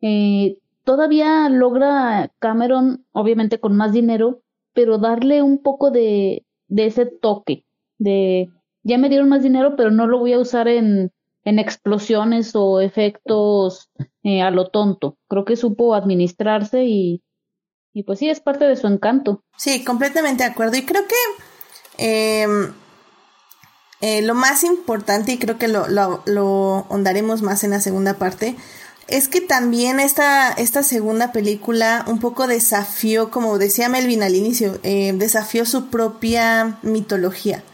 [0.00, 7.06] eh, todavía logra Cameron, obviamente con más dinero, pero darle un poco de, de ese
[7.06, 7.64] toque,
[7.98, 8.48] de
[8.82, 11.12] ya me dieron más dinero, pero no lo voy a usar en
[11.44, 13.90] en explosiones o efectos
[14.22, 15.16] eh, a lo tonto.
[15.28, 17.22] Creo que supo administrarse y,
[17.92, 19.44] y pues sí, es parte de su encanto.
[19.56, 20.76] Sí, completamente de acuerdo.
[20.76, 22.72] Y creo que em,
[24.00, 28.14] eh, lo más importante, y creo que lo, lo, lo hondaremos más en la segunda
[28.14, 28.56] parte,
[29.08, 34.78] es que también esta, esta segunda película un poco desafió, como decía Melvin al inicio,
[34.82, 37.64] eh, desafió su propia mitología.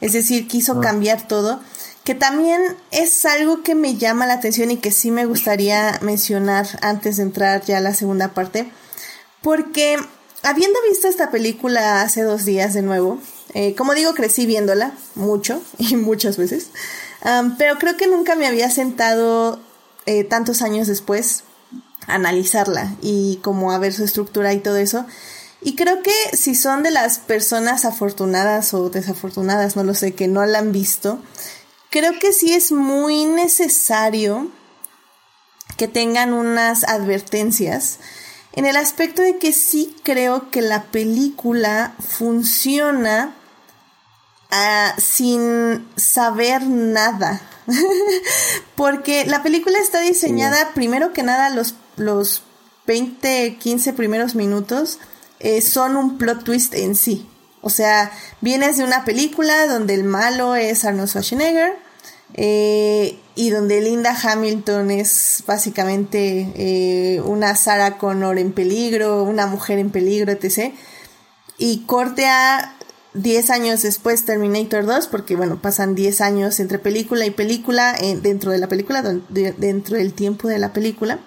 [0.00, 0.80] Es decir, quiso ah.
[0.80, 1.60] cambiar todo
[2.04, 6.66] que también es algo que me llama la atención y que sí me gustaría mencionar
[6.82, 8.70] antes de entrar ya a la segunda parte,
[9.40, 9.96] porque
[10.42, 13.18] habiendo visto esta película hace dos días de nuevo,
[13.54, 16.68] eh, como digo, crecí viéndola mucho y muchas veces,
[17.58, 19.58] pero creo que nunca me había sentado
[20.04, 21.44] eh, tantos años después
[22.06, 25.06] a analizarla y como a ver su estructura y todo eso.
[25.62, 30.28] Y creo que si son de las personas afortunadas o desafortunadas, no lo sé, que
[30.28, 31.18] no la han visto,
[31.94, 34.50] creo que sí es muy necesario
[35.76, 38.00] que tengan unas advertencias
[38.52, 43.36] en el aspecto de que sí creo que la película funciona
[44.50, 47.40] ah, sin saber nada.
[48.74, 52.42] Porque la película está diseñada, primero que nada, los, los
[52.88, 54.98] 20, 15 primeros minutos
[55.38, 57.28] eh, son un plot twist en sí.
[57.66, 61.72] O sea, vienes de una película donde el malo es Arnold Schwarzenegger
[62.34, 69.78] eh, y donde Linda Hamilton es básicamente eh, una Sarah Connor en peligro, una mujer
[69.78, 70.74] en peligro, etc.
[71.56, 72.76] Y corte a
[73.14, 78.18] 10 años después Terminator 2, porque bueno, pasan 10 años entre película y película, eh,
[78.20, 81.18] dentro de la película, dentro del tiempo de la película.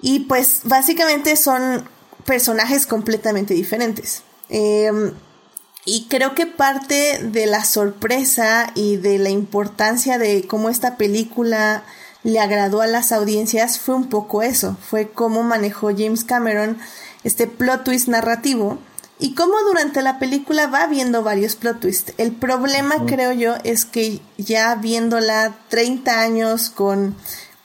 [0.00, 1.86] Y pues básicamente son
[2.24, 4.22] personajes completamente diferentes.
[4.50, 11.84] Y creo que parte de la sorpresa y de la importancia de cómo esta película
[12.22, 16.78] le agradó a las audiencias fue un poco eso, fue cómo manejó James Cameron
[17.24, 18.78] este plot twist narrativo
[19.18, 22.14] y cómo durante la película va viendo varios plot twists.
[22.16, 27.14] El problema, creo yo, es que ya viéndola 30 años con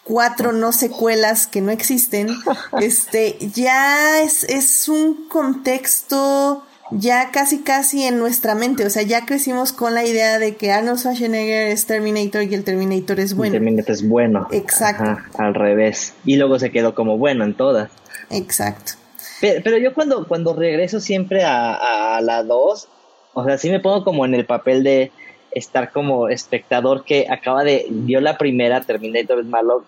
[0.03, 2.29] cuatro no secuelas que no existen,
[2.79, 9.25] este, ya es, es un contexto ya casi casi en nuestra mente, o sea, ya
[9.25, 13.55] crecimos con la idea de que Arnold Schwarzenegger es Terminator y el Terminator es bueno.
[13.55, 14.47] El Terminator es bueno.
[14.51, 15.17] Exacto.
[15.37, 16.13] al revés.
[16.25, 17.91] Y luego se quedó como bueno en todas.
[18.29, 18.93] Exacto.
[19.41, 22.87] Pero, yo cuando, cuando regreso siempre a, a la 2,
[23.33, 25.11] o sea, sí me pongo como en el papel de
[25.51, 29.83] estar como espectador que acaba de, vio la primera, Terminator es malo,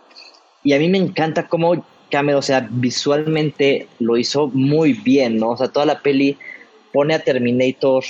[0.63, 5.51] y a mí me encanta cómo Cameron, o sea, visualmente lo hizo muy bien, ¿no?
[5.51, 6.37] O sea, toda la peli
[6.91, 8.03] pone a Terminator,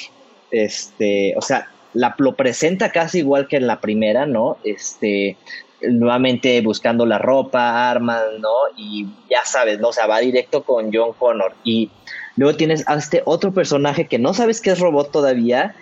[0.52, 4.58] este, o sea, la, lo presenta casi igual que en la primera, ¿no?
[4.64, 5.38] Este,
[5.82, 8.54] nuevamente buscando la ropa, armas, ¿no?
[8.76, 9.90] Y ya sabes, ¿no?
[9.90, 11.54] O sea, va directo con John Connor.
[11.64, 11.90] Y
[12.36, 15.76] luego tienes a este otro personaje que no sabes que es robot todavía,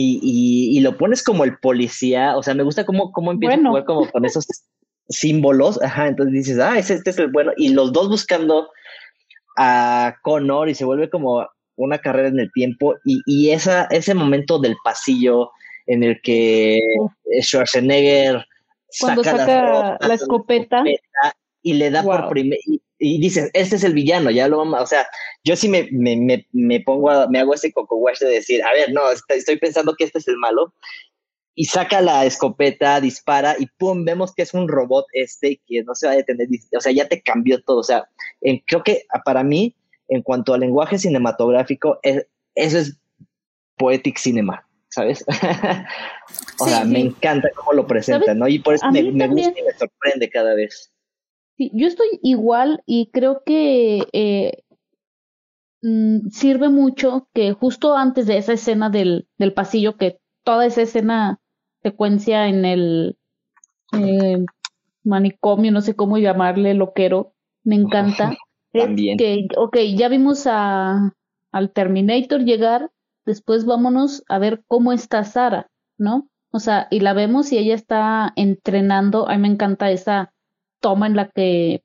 [0.00, 3.68] y, y, lo pones como el policía, o sea, me gusta cómo, cómo empieza a
[3.68, 4.46] jugar como con esos
[5.08, 8.68] símbolos, ajá, entonces dices, ah, ese, este es el bueno, y los dos buscando
[9.56, 11.48] a Connor y se vuelve como
[11.84, 15.50] una carrera en el tiempo y, y esa, ese momento del pasillo
[15.86, 16.80] en el que
[17.40, 18.44] Schwarzenegger
[19.00, 20.82] cuando saca, la, escopeta,
[21.62, 22.58] y le da por primer
[23.00, 25.06] y, dices este es el villano ya lo vamos o sea
[25.44, 28.72] yo sí me, me, me, me pongo me hago ese coco wash de decir a
[28.72, 30.72] ver no estoy pensando que este es el malo
[31.60, 35.92] y saca la escopeta, dispara y pum, vemos que es un robot este que no
[35.96, 38.08] se va a detener, o sea, ya te cambió todo, o sea,
[38.40, 39.74] creo que para mí,
[40.08, 43.00] en cuanto al lenguaje cinematográfico, eso es
[43.76, 45.24] poetic cinema, ¿sabes?
[46.60, 48.48] o sea, me encanta cómo lo presentan, ¿no?
[48.48, 50.92] Y por eso me, gusta y me sorprende cada vez.
[51.56, 54.62] Sí, yo estoy igual y creo que eh,
[55.82, 60.82] mm, sirve mucho que justo antes de esa escena del, del pasillo, que toda esa
[60.82, 61.40] escena
[61.82, 63.18] secuencia en el
[63.92, 64.44] eh,
[65.04, 68.36] manicomio, no sé cómo llamarle, loquero, me encanta.
[68.78, 69.18] También.
[69.18, 71.14] que, ok, ya vimos a,
[71.52, 72.90] al Terminator llegar,
[73.26, 76.28] después vámonos a ver cómo está Sara, ¿no?
[76.50, 80.32] O sea, y la vemos y ella está entrenando, a mí me encanta esa
[80.80, 81.82] toma en la que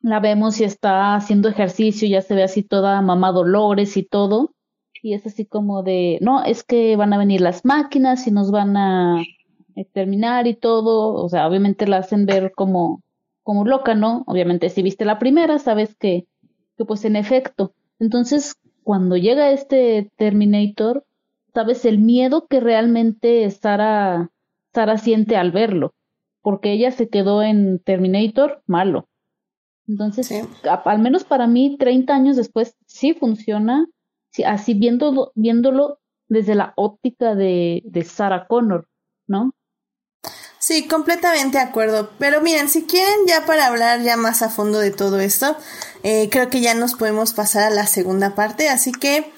[0.00, 4.54] la vemos y está haciendo ejercicio, ya se ve así toda mamá Dolores y todo,
[5.02, 8.50] y es así como de, no, es que van a venir las máquinas y nos
[8.50, 9.22] van a
[9.74, 13.02] exterminar y todo, o sea, obviamente la hacen ver como,
[13.48, 14.24] como loca, ¿no?
[14.26, 16.26] Obviamente si viste la primera, sabes que,
[16.76, 17.72] que pues en efecto.
[17.98, 21.06] Entonces, cuando llega este Terminator,
[21.54, 24.30] sabes el miedo que realmente Sara,
[24.74, 25.94] Sara siente al verlo,
[26.42, 29.08] porque ella se quedó en Terminator malo.
[29.86, 30.30] Entonces,
[30.84, 33.86] al menos para mí, 30 años después, sí funciona
[34.44, 38.88] así viéndolo, viéndolo desde la óptica de, de Sarah Connor,
[39.26, 39.54] ¿no?
[40.58, 42.10] Sí, completamente de acuerdo.
[42.18, 45.56] Pero miren, si quieren ya para hablar ya más a fondo de todo esto,
[46.02, 48.68] eh, creo que ya nos podemos pasar a la segunda parte.
[48.68, 49.32] Así que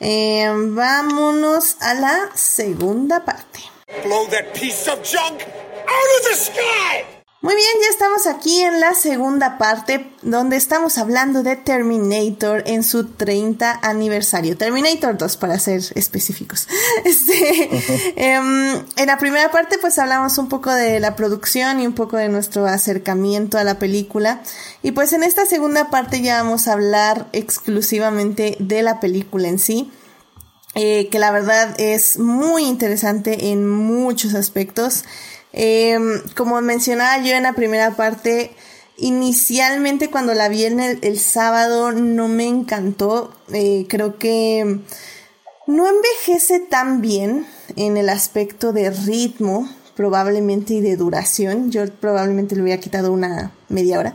[0.00, 3.60] eh, vámonos a la segunda parte.
[4.04, 7.15] Blow that piece of junk out of the sky!
[7.46, 12.82] Muy bien, ya estamos aquí en la segunda parte donde estamos hablando de Terminator en
[12.82, 14.56] su 30 aniversario.
[14.56, 16.66] Terminator 2 para ser específicos.
[17.04, 17.70] Este,
[18.16, 22.16] em, en la primera parte pues hablamos un poco de la producción y un poco
[22.16, 24.40] de nuestro acercamiento a la película.
[24.82, 29.60] Y pues en esta segunda parte ya vamos a hablar exclusivamente de la película en
[29.60, 29.92] sí.
[30.74, 35.04] Eh, que la verdad es muy interesante en muchos aspectos.
[35.58, 38.54] Em, como mencionaba yo en la primera parte,
[38.98, 43.32] inicialmente cuando la vi en el, sábado no me encantó.
[43.52, 44.80] Eh, creo que
[45.66, 49.66] no envejece tan bien en el aspecto de ritmo
[49.96, 51.70] probablemente y de duración.
[51.72, 54.14] Yo probablemente le hubiera quitado una media hora.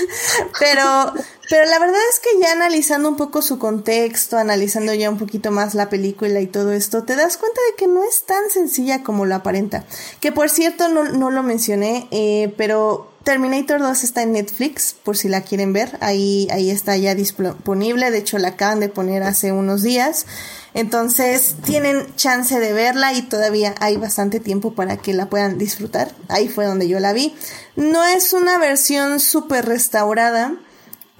[0.58, 1.12] pero,
[1.52, 5.50] pero la verdad es que ya analizando un poco su contexto, analizando ya un poquito
[5.50, 9.02] más la película y todo esto, te das cuenta de que no es tan sencilla
[9.02, 9.84] como lo aparenta.
[10.20, 15.14] Que por cierto, no, no lo mencioné, eh, pero Terminator 2 está en Netflix, por
[15.14, 15.98] si la quieren ver.
[16.00, 18.10] Ahí, ahí está ya disponible.
[18.10, 20.24] De hecho, la acaban de poner hace unos días.
[20.72, 26.12] Entonces, tienen chance de verla y todavía hay bastante tiempo para que la puedan disfrutar.
[26.28, 27.36] Ahí fue donde yo la vi.
[27.76, 30.56] No es una versión súper restaurada,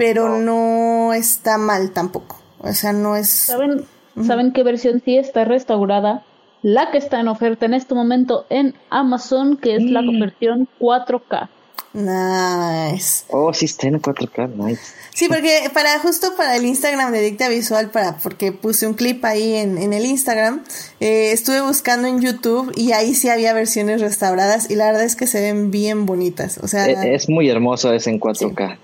[0.02, 1.12] pero no.
[1.12, 2.40] está mal tampoco.
[2.58, 3.28] O sea, no es.
[3.28, 3.84] ¿Saben,
[4.26, 6.24] ¿Saben qué versión sí está restaurada?
[6.62, 11.48] La que está en oferta en este momento en Amazon, que es la versión 4K.
[11.94, 13.24] Nice.
[13.28, 14.80] Oh, sí está en 4K, nice.
[15.12, 19.24] Sí, porque para justo para el Instagram de Dicta Visual, para porque puse un clip
[19.24, 20.64] ahí en, en el Instagram,
[21.00, 25.16] eh, estuve buscando en YouTube y ahí sí había versiones restauradas y la verdad es
[25.16, 26.58] que se ven bien bonitas.
[26.58, 28.78] O sea, e, es, muy hermoso ese en 4K.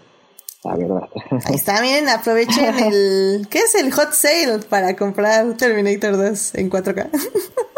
[0.64, 1.08] La verdad.
[1.46, 3.46] Ahí está, miren, aprovechen el.
[3.48, 7.10] ¿Qué es el hot sale para comprar Terminator 2 en 4K?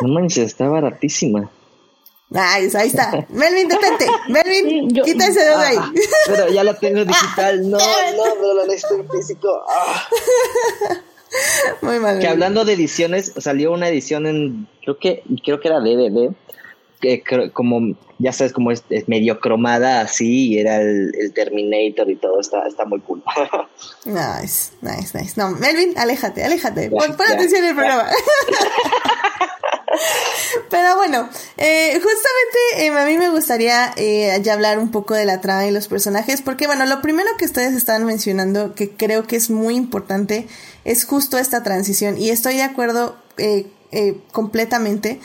[0.01, 1.51] No manches, está baratísima.
[2.31, 3.27] Nice, ahí está.
[3.29, 4.07] Melvin, detente.
[4.29, 5.77] Melvin, quita ese dedo ahí.
[5.79, 5.93] Ah,
[6.27, 7.69] pero ya la tengo digital.
[7.69, 9.49] No, no, pero la necesito en físico.
[9.69, 10.09] Ah.
[11.83, 12.21] Muy mal.
[12.21, 16.33] Que hablando de ediciones, salió una edición en, creo que, creo que era DVD,
[17.01, 17.23] que
[17.53, 22.67] como, ya sabes, como es, medio cromada así, y era el, Terminator y todo, está,
[22.67, 23.23] está muy cool.
[24.05, 25.33] nice, nice, nice.
[25.37, 26.91] No, Melvin, aléjate, aléjate.
[26.91, 28.11] Pon, atención en el programa.
[30.71, 35.25] Pero bueno, eh, justamente eh, a mí me gustaría eh, ya hablar un poco de
[35.25, 39.27] la trama y los personajes, porque bueno, lo primero que ustedes estaban mencionando, que creo
[39.27, 40.47] que es muy importante,
[40.85, 43.17] es justo esta transición, y estoy de acuerdo
[44.33, 45.21] completamente,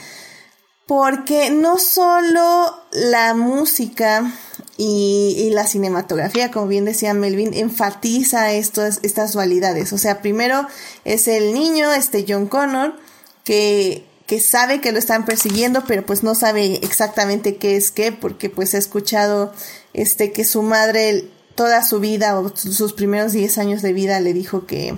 [0.86, 4.32] porque no solo la música
[4.76, 9.92] y, la cinematografía, como bien decía Melvin, enfatiza estos, estas dualidades.
[9.92, 10.66] O sea, primero
[11.04, 12.94] es el niño, este John Connor,
[13.42, 18.12] que, que sabe que lo están persiguiendo, pero pues no sabe exactamente qué es qué,
[18.12, 19.52] porque pues ha escuchado
[19.92, 24.34] este que su madre toda su vida o sus primeros 10 años de vida le
[24.34, 24.96] dijo que,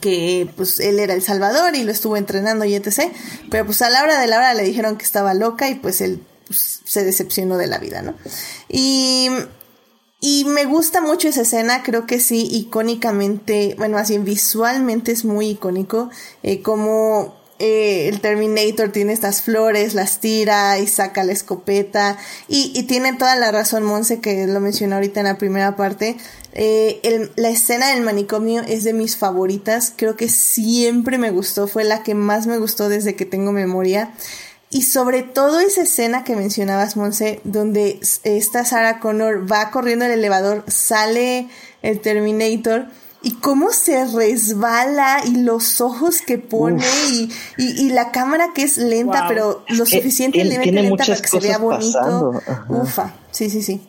[0.00, 3.12] que pues él era el Salvador y lo estuvo entrenando y etc.
[3.50, 6.00] Pero pues a la hora de la hora le dijeron que estaba loca y pues
[6.00, 8.14] él pues, se decepcionó de la vida, ¿no?
[8.68, 9.28] Y,
[10.20, 15.50] y me gusta mucho esa escena, creo que sí, icónicamente, bueno, así visualmente es muy
[15.50, 16.10] icónico,
[16.42, 22.16] eh, como eh, el Terminator tiene estas flores, las tira y saca la escopeta.
[22.46, 26.16] Y, tiene toda la razón Monse que lo mencionó ahorita en la primera parte.
[26.52, 29.92] Eh, la escena del manicomio es de mis favoritas.
[29.96, 31.66] Creo que siempre me gustó.
[31.66, 34.12] Fue la que más me gustó desde que tengo memoria.
[34.70, 40.12] Y sobre todo esa escena que mencionabas, Monse, donde esta Sarah Connor va corriendo el
[40.12, 41.48] elevador, sale
[41.82, 42.86] el Terminator
[43.22, 48.78] y cómo se resbala y los ojos que pone y, y, la cámara que es
[48.78, 52.32] lenta, pero lo suficientemente lenta para que se vea bonito.
[52.68, 53.80] Ufa, sí, sí, sí.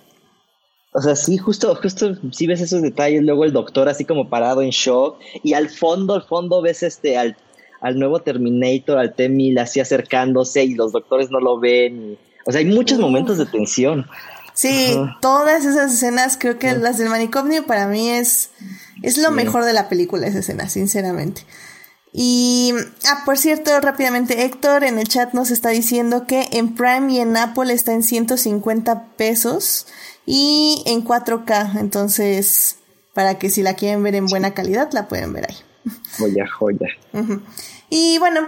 [0.91, 4.63] O sea, sí, justo, justo, sí ves esos detalles, luego el doctor así como parado
[4.63, 7.37] en shock, y al fondo, al fondo ves este al
[7.81, 12.17] al nuevo Terminator, al T-1000 así acercándose y los doctores no lo ven.
[12.45, 14.05] o sea, hay muchos momentos de tensión.
[14.59, 18.49] Sí, todas esas escenas, creo que las del manicomio para mí es,
[19.01, 21.45] es lo mejor de la película, esa escena, sinceramente.
[22.11, 22.73] Y,
[23.07, 27.19] ah, por cierto, rápidamente, Héctor en el chat nos está diciendo que en Prime y
[27.21, 29.87] en Apple está en 150 pesos
[30.25, 32.79] y en 4K, entonces,
[33.13, 35.55] para que si la quieren ver en buena calidad, la pueden ver ahí.
[36.17, 36.89] Joya, joya.
[37.89, 38.41] Y bueno,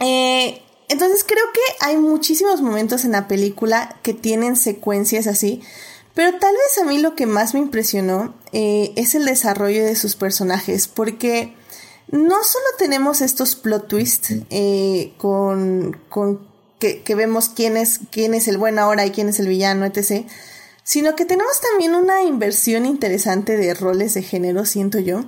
[0.00, 5.62] eh, entonces creo que hay muchísimos momentos en la película que tienen secuencias así,
[6.14, 9.94] pero tal vez a mí lo que más me impresionó eh, es el desarrollo de
[9.94, 11.54] sus personajes, porque
[12.10, 18.34] no solo tenemos estos plot twists eh, con, con que, que, vemos quién es, quién
[18.34, 20.26] es el bueno ahora y quién es el villano, etc.,
[20.82, 25.26] sino que tenemos también una inversión interesante de roles de género, siento yo.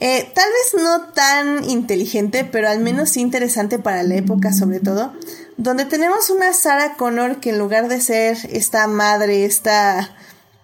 [0.00, 5.12] Eh, tal vez no tan inteligente, pero al menos interesante para la época sobre todo,
[5.56, 10.14] donde tenemos una Sarah Connor que en lugar de ser esta madre, esta,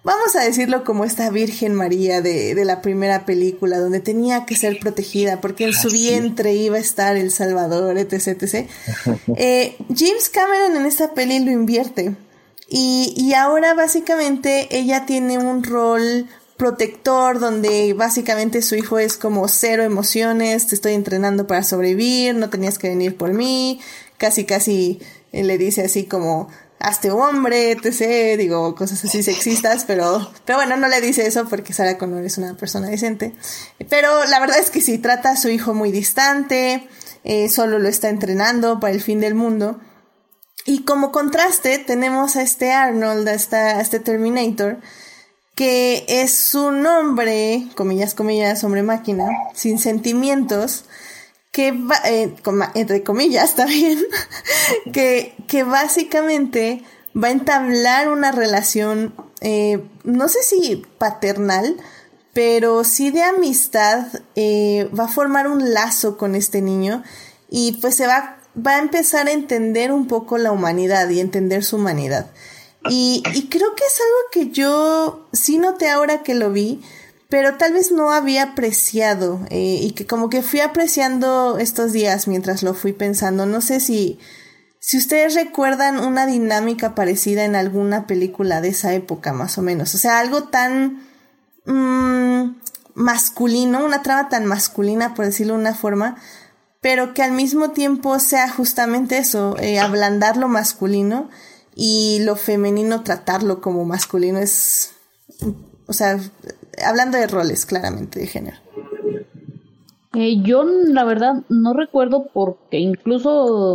[0.03, 4.55] vamos a decirlo como esta Virgen María de, de la primera película, donde tenía que
[4.55, 8.41] ser protegida porque en su ah, vientre iba a estar el Salvador, etc.
[8.41, 8.69] etc.
[9.35, 12.15] Eh, James Cameron en esta peli lo invierte.
[12.69, 16.27] Y, y ahora básicamente ella tiene un rol
[16.57, 22.49] protector donde básicamente su hijo es como cero emociones, te estoy entrenando para sobrevivir, no
[22.49, 23.81] tenías que venir por mí,
[24.17, 24.99] casi casi
[25.31, 26.47] le dice así como
[26.79, 31.73] hazte hombre, etc, digo cosas así sexistas, pero pero bueno, no le dice eso porque
[31.73, 33.33] Sarah Connor es una persona decente.
[33.89, 36.87] Pero la verdad es que sí trata a su hijo muy distante,
[37.23, 39.79] eh, solo lo está entrenando para el fin del mundo.
[40.65, 44.79] Y como contraste tenemos a este Arnold, a, esta, a este Terminator,
[45.55, 50.85] que es un hombre, comillas, comillas, hombre máquina, sin sentimientos,
[51.51, 52.35] que va, eh,
[52.73, 54.03] entre comillas también,
[54.91, 56.83] que, que básicamente
[57.15, 61.77] va a entablar una relación, eh, no sé si paternal,
[62.33, 67.01] pero sí de amistad, eh, va a formar un lazo con este niño
[67.49, 71.63] y pues se va, va a empezar a entender un poco la humanidad y entender
[71.63, 72.29] su humanidad.
[72.89, 76.81] Y, y creo que es algo que yo sí noté ahora que lo vi,
[77.29, 82.27] pero tal vez no había apreciado eh, y que como que fui apreciando estos días
[82.27, 83.45] mientras lo fui pensando.
[83.45, 84.19] No sé si,
[84.79, 89.95] si ustedes recuerdan una dinámica parecida en alguna película de esa época, más o menos.
[89.95, 91.03] O sea, algo tan
[91.65, 92.55] mmm,
[92.93, 96.17] masculino, una trama tan masculina, por decirlo de una forma,
[96.79, 101.29] pero que al mismo tiempo sea justamente eso, eh, ablandar lo masculino
[101.75, 104.95] y lo femenino tratarlo como masculino es,
[105.87, 106.17] o sea,
[106.85, 108.57] hablando de roles claramente de género.
[110.13, 113.73] Eh, yo la verdad no recuerdo porque incluso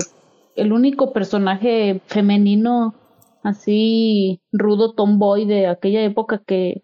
[0.56, 2.94] el único personaje femenino
[3.42, 6.82] así rudo tomboy de aquella época que,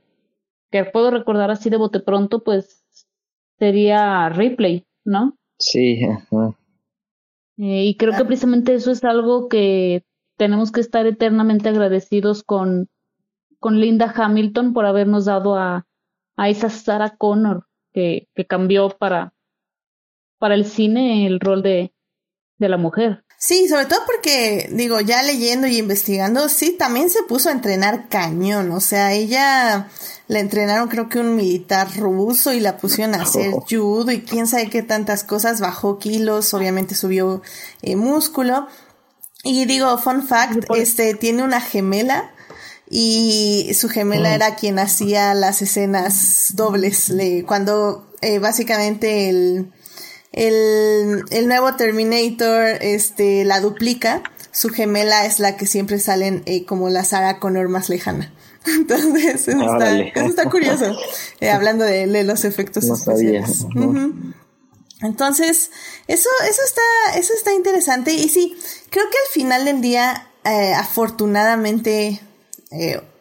[0.70, 2.84] que puedo recordar así de bote pronto pues
[3.58, 5.36] sería Ripley, ¿no?
[5.58, 6.00] Sí,
[7.58, 8.26] Eh, y creo que ah.
[8.26, 10.04] precisamente eso es algo que
[10.36, 12.88] tenemos que estar eternamente agradecidos con,
[13.58, 15.86] con Linda Hamilton por habernos dado a,
[16.36, 19.32] a esa Sarah Connor que, que cambió para,
[20.38, 21.92] para el cine el rol de,
[22.58, 23.24] de la mujer.
[23.38, 28.08] Sí, sobre todo porque, digo, ya leyendo y investigando, sí, también se puso a entrenar
[28.08, 28.72] cañón.
[28.72, 29.88] O sea, ella
[30.26, 33.60] la entrenaron creo que un militar ruso y la pusieron a hacer oh.
[33.60, 35.60] judo y quién sabe qué tantas cosas.
[35.60, 37.42] Bajó kilos, obviamente subió
[37.82, 38.68] eh, músculo.
[39.46, 42.32] Y digo, fun fact, este, tiene una gemela
[42.88, 47.08] y su gemela era quien hacía las escenas dobles.
[47.08, 49.72] Le, cuando eh, básicamente el
[50.36, 54.22] el, el nuevo Terminator este, la duplica,
[54.52, 58.32] su gemela es la que siempre salen eh, como la Sarah Connor más lejana.
[58.66, 60.96] Entonces, eso, está, eso está, curioso,
[61.40, 63.64] eh, hablando de, los efectos especiales.
[65.02, 65.70] Entonces,
[66.06, 68.12] eso, eso está, eso está interesante.
[68.12, 68.56] Y sí,
[68.90, 72.20] creo que al final del día, eh, afortunadamente,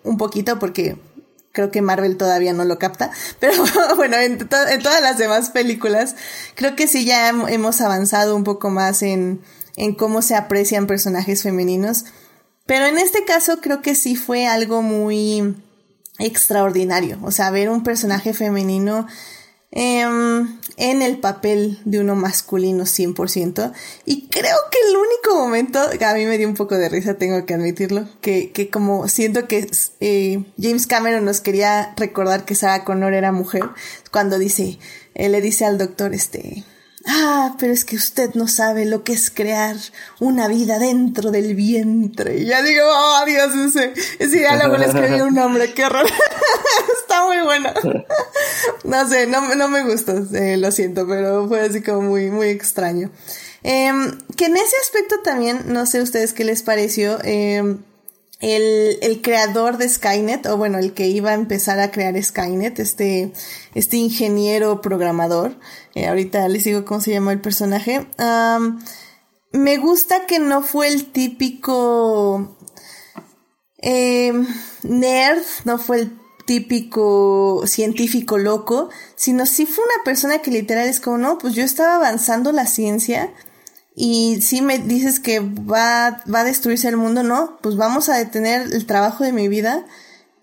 [0.04, 0.98] un poquito, porque
[1.56, 3.10] creo que Marvel todavía no lo capta,
[3.40, 3.64] pero
[3.96, 6.16] bueno, en, todas las demás películas
[6.54, 9.42] creo que sí ya hemos avanzado un poco más en,
[9.76, 12.06] en cómo se aprecian personajes femeninos,
[12.68, 15.56] pero en este caso creo que sí fue algo muy
[16.20, 19.08] extraordinario, o sea, ver un personaje femenino
[19.78, 23.74] Em, en el papel de uno masculino 100%.
[24.06, 27.46] Y creo que el único momento, a mí me dio un poco de risa, tengo
[27.46, 29.70] que admitirlo, que, que como siento que
[30.00, 33.64] eh, James Cameron nos quería recordar que Sarah Connor era mujer,
[34.12, 34.80] cuando dice,
[35.14, 36.64] él le dice al doctor, este,
[37.08, 39.76] ah, pero es que usted no sabe lo que es crear
[40.20, 42.38] una vida dentro del vientre.
[42.40, 46.06] Y ya digo, oh, Dios, ese, ese diálogo le escribió un hombre, qué horror.
[47.02, 47.70] Está muy bueno.
[48.84, 52.50] no sé, no, no me gustó, eh, lo siento, pero fue así como muy, muy
[52.50, 53.12] extraño.
[53.64, 57.78] Em, que en ese aspecto también, no sé ustedes qué les pareció, eh,
[58.46, 62.80] el, el, creador de Skynet, o bueno, el que iba a empezar a crear Skynet,
[62.80, 63.34] este,
[63.74, 65.58] este ingeniero programador,
[65.96, 68.08] eh, ahorita les digo cómo se llama el personaje,
[69.52, 72.58] me gusta que no fue el típico
[73.78, 74.34] eh,
[74.84, 81.00] nerd, no fue el típico científico loco, sino sí fue una persona que literal es
[81.00, 83.34] como, no, pues yo estaba avanzando la ciencia,
[83.96, 88.18] y si me dices que va, va a destruirse el mundo, no, pues vamos a
[88.18, 89.86] detener el trabajo de mi vida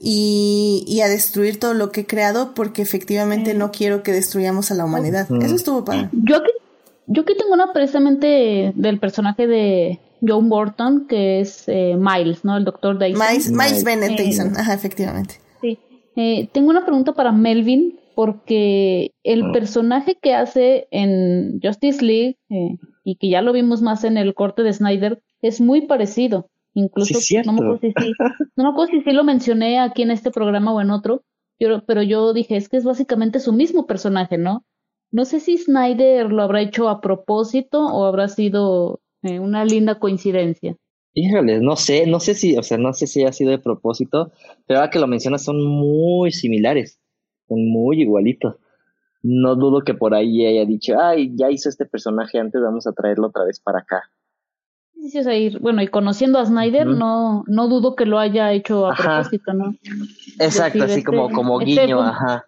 [0.01, 4.71] y, y a destruir todo lo que he creado porque efectivamente no quiero que destruyamos
[4.71, 5.29] a la humanidad.
[5.43, 6.09] Eso estuvo padre.
[6.13, 6.51] Yo aquí,
[7.07, 12.57] yo aquí tengo una precisamente del personaje de John Burton, que es eh, Miles, ¿no?
[12.57, 13.27] El doctor Dyson.
[13.29, 15.35] Miles, Miles Bennett Dyson, ajá, efectivamente.
[15.61, 15.79] Sí.
[16.17, 19.53] Eh, tengo una pregunta para Melvin, porque el ah.
[19.53, 24.35] personaje que hace en Justice League, eh, y que ya lo vimos más en el
[24.35, 26.49] corte de Snyder, es muy parecido.
[26.75, 27.93] Incluso no, me acuerdo si,
[28.57, 31.23] no me acuerdo si sí lo mencioné aquí en este programa o en otro,
[31.59, 34.65] pero, pero yo dije, es que es básicamente su mismo personaje, ¿no?
[35.11, 39.99] No sé si Snyder lo habrá hecho a propósito o habrá sido eh, una linda
[39.99, 40.77] coincidencia.
[41.13, 44.33] Híjole, no sé, no sé si, o sea, no sé si ha sido de propósito,
[44.67, 46.99] pero ahora que lo mencionas son muy similares,
[47.49, 48.55] son muy igualitos
[49.23, 52.93] no dudo que por ahí haya dicho, ay, ya hizo este personaje antes, vamos a
[52.93, 54.03] traerlo otra vez para acá.
[55.09, 58.87] Sí, o sea, bueno, y conociendo a Snyder, no, no dudo que lo haya hecho
[58.87, 59.75] a propósito, ¿no?
[60.39, 62.47] Exacto, así como, este, como este guiño, ajá.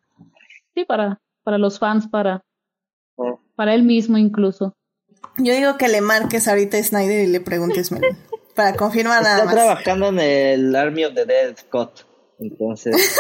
[0.74, 2.44] Sí, para, para los fans, para,
[3.16, 3.40] oh.
[3.56, 4.76] para él mismo incluso.
[5.38, 7.90] Yo digo que le marques ahorita a Snyder y le preguntes,
[8.54, 9.54] para confirmar nada más.
[9.54, 12.06] Está trabajando en el Army of the Dead, Scott.
[12.38, 12.96] Entonces.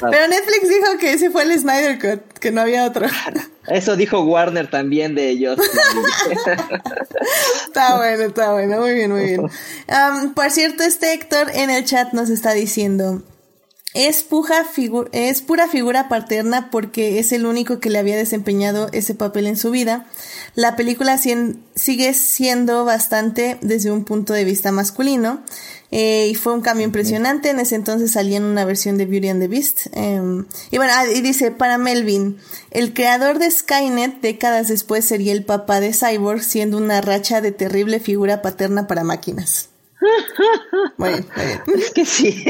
[0.00, 3.06] Pero Netflix dijo que ese fue el Snyder Cut, que no había otro.
[3.68, 5.58] Eso dijo Warner también de ellos.
[7.66, 9.42] está bueno, está bueno, muy bien, muy bien.
[10.34, 13.22] por cierto, este Héctor en el chat nos está diciendo.
[13.98, 14.28] Es,
[15.10, 19.56] es pura figura paterna porque es el único que le había desempeñado ese papel en
[19.56, 20.06] su vida.
[20.54, 25.42] La película sigue siendo bastante desde un punto de vista masculino.
[25.90, 27.50] Eh, y fue un cambio impresionante.
[27.50, 29.86] En ese entonces salía en una versión de Beauty and the Beast.
[29.92, 32.38] Em, y bueno, ah, y dice, para Melvin,
[32.70, 37.50] el creador de Skynet décadas después sería el papá de Cyborg, siendo una racha de
[37.50, 39.70] terrible figura paterna para máquinas.
[40.96, 41.24] Bueno,
[41.66, 42.44] Es que sí.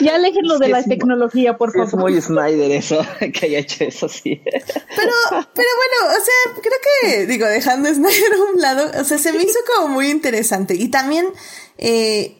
[0.00, 1.88] Ya lo de la tecnología, por favor.
[1.88, 4.40] Es muy Snyder eso, que haya hecho eso, sí.
[4.44, 9.18] Pero, pero bueno, o sea, creo que, digo, dejando Snyder a un lado, o sea,
[9.18, 10.74] se me hizo como muy interesante.
[10.74, 11.26] Y también
[11.78, 12.36] eh,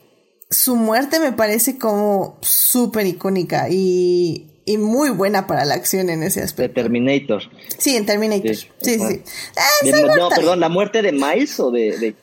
[0.50, 6.22] su muerte me parece como súper icónica y y muy buena para la acción en
[6.22, 6.80] ese aspecto.
[6.80, 7.42] De Terminator.
[7.78, 8.54] Sí, en Terminator.
[8.54, 9.22] Sí, sí, sí.
[9.56, 12.14] Ah, no, perdón, ¿la muerte de Miles o de...?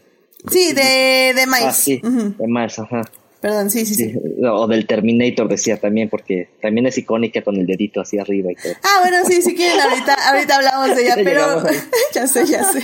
[0.49, 1.65] Sí, de, de Miles.
[1.65, 3.03] Ah, sí, de Miles, ajá.
[3.41, 4.13] Perdón, sí, sí, sí,
[4.43, 8.55] O del Terminator decía también, porque también es icónica con el dedito así arriba y
[8.55, 8.73] todo.
[8.83, 11.63] Ah, bueno, sí, si quieren, ahorita, ahorita hablamos de ella, pero
[12.13, 12.83] ya sé, ya sé.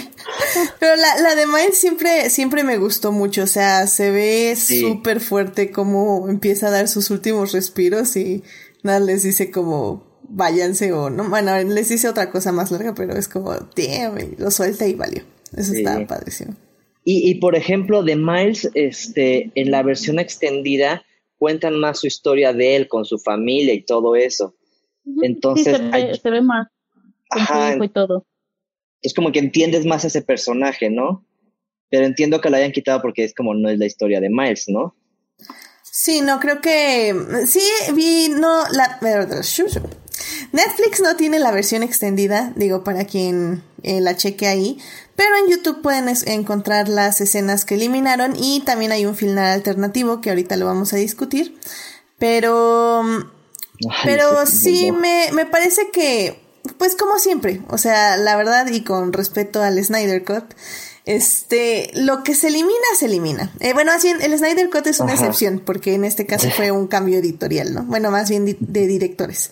[0.79, 5.21] Pero la, la de Miles siempre, siempre me gustó mucho, o sea, se ve súper
[5.21, 8.43] fuerte como empieza a dar sus últimos respiros y
[8.81, 13.15] nada les dice como váyanse o no, bueno, les dice otra cosa más larga, pero
[13.15, 15.21] es como, damn, lo suelta y valió.
[15.55, 16.55] Eso está padrísimo.
[17.09, 21.05] Y, y, por ejemplo, de Miles, este, en la versión extendida,
[21.37, 24.55] cuentan más su historia de él con su familia y todo eso.
[25.21, 25.77] Entonces.
[26.21, 26.67] se, ve, más.
[27.29, 28.25] Con y todo.
[29.01, 31.25] Es como que entiendes más a ese personaje, ¿no?
[31.89, 34.65] Pero entiendo que lo hayan quitado porque es como no es la historia de Miles,
[34.67, 34.93] ¿no?
[35.83, 37.15] Sí, no, creo que.
[37.45, 37.61] Sí,
[37.95, 38.27] vi.
[38.27, 38.99] No, la.
[40.51, 44.79] Netflix no tiene la versión extendida, digo, para quien eh, la cheque ahí,
[45.15, 50.21] pero en YouTube pueden encontrar las escenas que eliminaron y también hay un final alternativo
[50.21, 51.57] que ahorita lo vamos a discutir.
[52.19, 53.03] Pero,
[54.03, 56.41] pero sí me, me parece que,
[56.77, 60.55] pues como siempre, o sea, la verdad y con respeto al Snyder Cut,
[61.07, 63.53] este, lo que se elimina, se elimina.
[63.61, 66.87] Eh, bueno, así el Snyder Cut es una excepción, porque en este caso fue un
[66.87, 67.83] cambio editorial, ¿no?
[67.83, 69.51] Bueno, más bien de directores.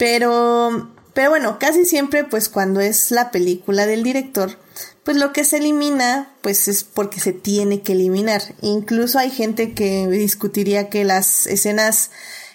[0.00, 4.56] Pero, pero bueno, casi siempre, pues cuando es la película del director,
[5.04, 8.40] pues lo que se elimina, pues es porque se tiene que eliminar.
[8.62, 12.12] Incluso hay gente que discutiría que las escenas,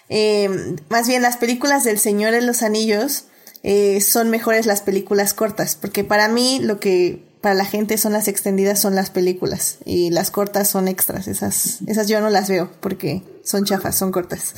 [0.08, 3.26] eh, más bien las películas del Señor de los Anillos,
[3.62, 8.12] eh, son mejores las películas cortas, porque para mí lo que para la gente son
[8.12, 12.48] las extendidas son las películas y las cortas son extras, esas esas yo no las
[12.48, 14.54] veo porque son chafas, son cortas.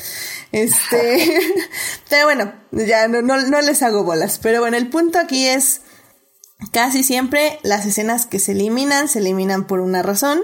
[0.51, 1.41] Este,
[2.09, 4.39] pero bueno, ya no, no, no les hago bolas.
[4.39, 5.82] Pero bueno, el punto aquí es,
[6.72, 10.41] casi siempre las escenas que se eliminan, se eliminan por una razón.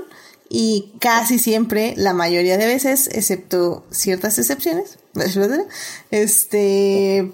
[0.51, 4.99] Y casi siempre, la mayoría de veces, excepto ciertas excepciones,
[6.11, 7.33] este,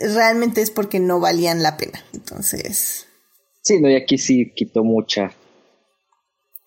[0.00, 2.04] realmente es porque no valían la pena.
[2.12, 3.06] Entonces.
[3.62, 5.30] Sí, no, y aquí sí quitó mucha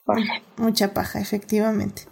[0.05, 0.41] paja.
[0.55, 2.03] Mucha paja, efectivamente.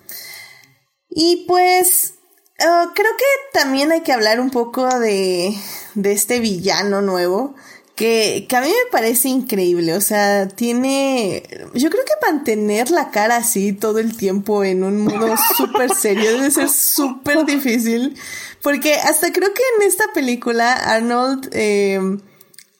[1.18, 2.16] Y pues
[2.60, 5.56] uh, creo que también hay que hablar un poco de,
[5.96, 7.56] de este villano nuevo.
[7.96, 11.44] Que, que, a mí me parece increíble, o sea, tiene,
[11.74, 16.34] yo creo que mantener la cara así todo el tiempo en un modo súper serio
[16.34, 18.18] debe ser súper difícil,
[18.62, 22.18] porque hasta creo que en esta película Arnold eh,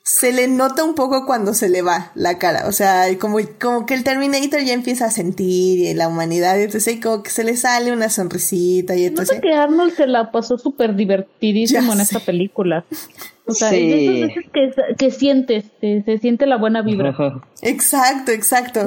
[0.08, 2.68] se le nota un poco cuando se le va la cara.
[2.68, 7.00] O sea, como, como que el Terminator ya empieza a sentir y la humanidad, entonces
[7.02, 9.42] como que se le sale una sonrisita y entonces.
[9.42, 12.86] que Arnold se la pasó súper divertidísimo en esta película.
[13.48, 14.28] O sea, sí.
[14.54, 17.16] que, que sientes, se, siente la buena vibra.
[17.62, 18.82] Exacto, exacto.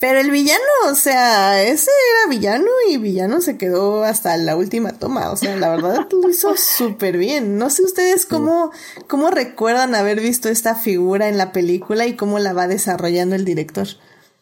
[0.00, 0.60] Pero el villano,
[0.90, 5.30] o sea, ese era villano y villano se quedó hasta la última toma.
[5.30, 7.58] O sea, la verdad lo hizo súper bien.
[7.58, 8.70] No sé ustedes cómo,
[9.06, 13.44] cómo recuerdan haber visto esta figura en la película y cómo la va desarrollando el
[13.44, 13.86] director.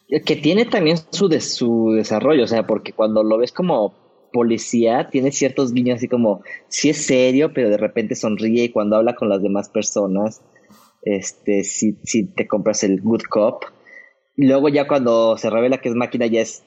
[0.09, 3.95] Que tiene también su, de, su desarrollo, o sea, porque cuando lo ves como
[4.33, 8.97] policía tiene ciertos guiños así como, sí es serio, pero de repente sonríe y cuando
[8.97, 10.43] habla con las demás personas,
[11.03, 13.65] este, si, si te compras el good cop.
[14.37, 16.65] Y luego ya cuando se revela que es máquina ya es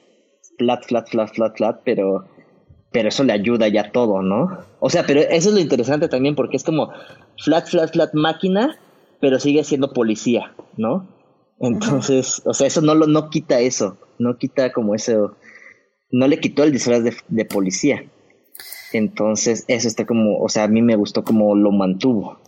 [0.58, 2.26] flat, flat, flat, flat, flat, pero,
[2.92, 4.58] pero eso le ayuda ya todo, ¿no?
[4.80, 6.90] O sea, pero eso es lo interesante también porque es como
[7.42, 8.78] flat, flat, flat máquina,
[9.20, 11.08] pero sigue siendo policía, ¿no?
[11.60, 15.36] Entonces, o sea, eso no lo, no quita eso, no quita como eso,
[16.10, 18.04] no le quitó el disfraz de, policía.
[18.92, 22.38] Entonces, eso está como, o sea, a mí me gustó como lo mantuvo.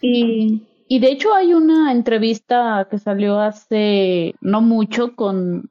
[0.00, 5.70] Y, y de hecho hay una entrevista que salió hace no mucho con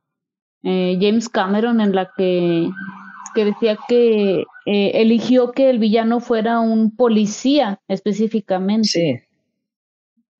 [0.63, 2.69] eh, James Cameron en la que,
[3.35, 9.27] que decía que eh, eligió que el villano fuera un policía específicamente.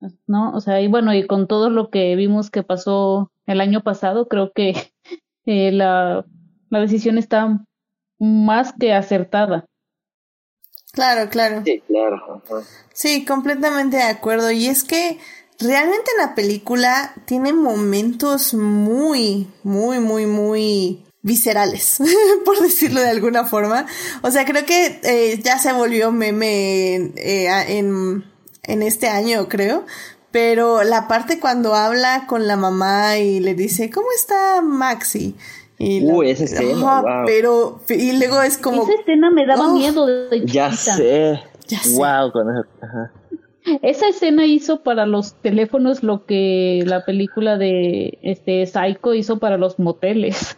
[0.01, 0.09] Sí.
[0.27, 0.51] ¿No?
[0.53, 4.27] O sea, y bueno, y con todo lo que vimos que pasó el año pasado,
[4.27, 4.73] creo que
[5.45, 6.25] eh, la
[6.69, 7.65] la decisión está
[8.19, 9.65] más que acertada.
[10.91, 11.61] Claro, claro.
[11.65, 12.41] Sí, claro.
[12.93, 14.49] Sí, completamente de acuerdo.
[14.51, 15.19] Y es que
[15.59, 21.97] realmente la película tiene momentos muy, muy, muy, muy viscerales,
[22.45, 23.85] por decirlo de alguna forma.
[24.21, 28.23] O sea, creo que eh, ya se volvió meme eh, en,
[28.63, 29.85] en este año, creo.
[30.31, 35.35] Pero la parte cuando habla con la mamá y le dice, ¿cómo está Maxi?
[35.77, 38.83] Y Uy, escena, Pero, y luego es como...
[38.83, 40.07] Esa escena me daba miedo.
[40.45, 41.41] ya sé.
[41.67, 42.67] Ya Wow, con eso.
[43.81, 49.57] Esa escena hizo para los teléfonos lo que la película de este Psycho hizo para
[49.57, 50.57] los moteles.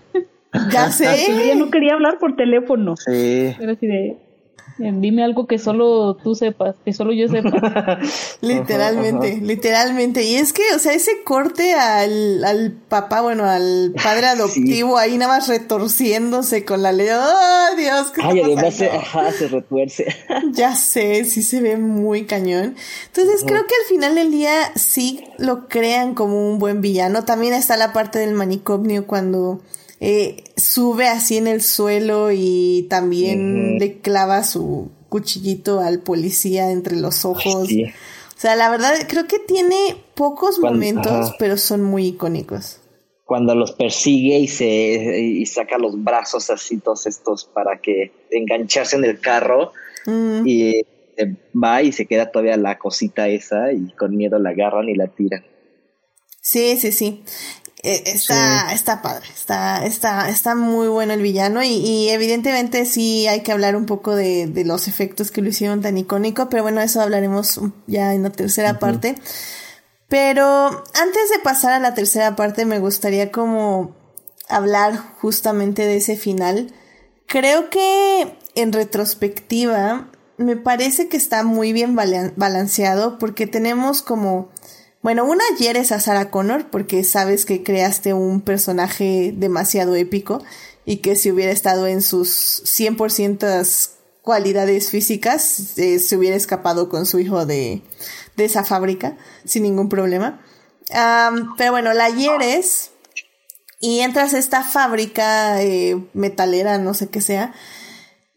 [0.72, 1.06] Ya sé.
[1.30, 2.96] Ella no quería hablar por teléfono.
[2.98, 3.56] Sí.
[3.60, 4.18] Era así de,
[4.78, 8.00] dime algo que solo tú sepas, que solo yo sepa.
[8.42, 10.24] literalmente, literalmente.
[10.24, 15.18] Y es que, o sea, ese corte al, al papá, bueno, al padre adoptivo ahí
[15.18, 17.08] nada más retorciéndose con la ley.
[17.12, 18.12] ¡Oh, Dios!
[18.14, 20.08] ¿qué Ay, además se, ajá, se retuerce.
[20.52, 22.76] ya sé, sí se ve muy cañón.
[23.08, 27.26] Entonces creo que al final del día sí lo crean como un buen villano.
[27.26, 29.62] También está la parte del manicomio cuando
[30.00, 36.96] eh, sube así en el suelo y también le clava su cuchillito al policía entre
[36.96, 37.70] los ojos.
[38.38, 42.80] O sea, la verdad creo que tiene pocos momentos, pero son muy icónicos.
[43.26, 48.96] Cuando los persigue y se y saca los brazos así todos estos para que engancharse
[48.96, 49.74] en el carro
[50.06, 50.48] mm.
[50.48, 50.82] y
[51.54, 55.08] va y se queda todavía la cosita esa y con miedo la agarran y la
[55.08, 55.44] tiran.
[56.42, 57.24] Sí, sí, sí.
[57.84, 63.42] Eh, está, está padre, está, está, está muy bueno el villano y, evidentemente sí hay
[63.42, 67.02] que hablar un poco de, los efectos que lo hicieron tan icónico, pero bueno, eso
[67.02, 69.16] hablaremos ya en la tercera parte.
[70.10, 73.96] Pero antes de pasar a la tercera parte me gustaría como
[74.50, 76.74] hablar justamente de ese final.
[77.28, 84.50] Creo que en retrospectiva me parece que está muy bien balanceado porque tenemos como
[85.02, 90.44] bueno, una hieres a Sarah Connor porque sabes que creaste un personaje demasiado épico
[90.86, 93.92] y que si hubiera estado en sus 100%
[94.22, 97.82] cualidades físicas, eh, se hubiera escapado con su hijo de,
[98.36, 100.42] de esa fábrica sin ningún problema.
[101.58, 102.92] pero bueno, la hieres
[103.80, 107.54] y entras a esta fábrica eh, metalera, no sé qué sea,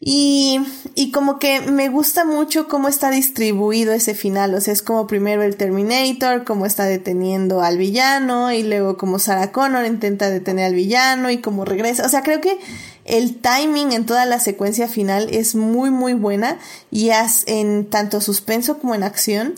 [0.03, 0.59] y,
[0.95, 4.55] y como que me gusta mucho cómo está distribuido ese final.
[4.55, 9.19] O sea, es como primero el Terminator, cómo está deteniendo al villano, y luego como
[9.19, 12.03] Sarah Connor intenta detener al villano y cómo regresa.
[12.03, 12.57] O sea, creo que
[13.05, 16.57] el timing en toda la secuencia final es muy, muy buena
[16.89, 19.53] y es en tanto suspenso como en acción.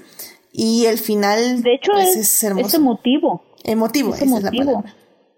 [0.52, 2.68] Y el final de hecho, pues, es, hermoso.
[2.68, 3.44] Es emotivo.
[3.64, 4.84] Emotivo, es emotivo.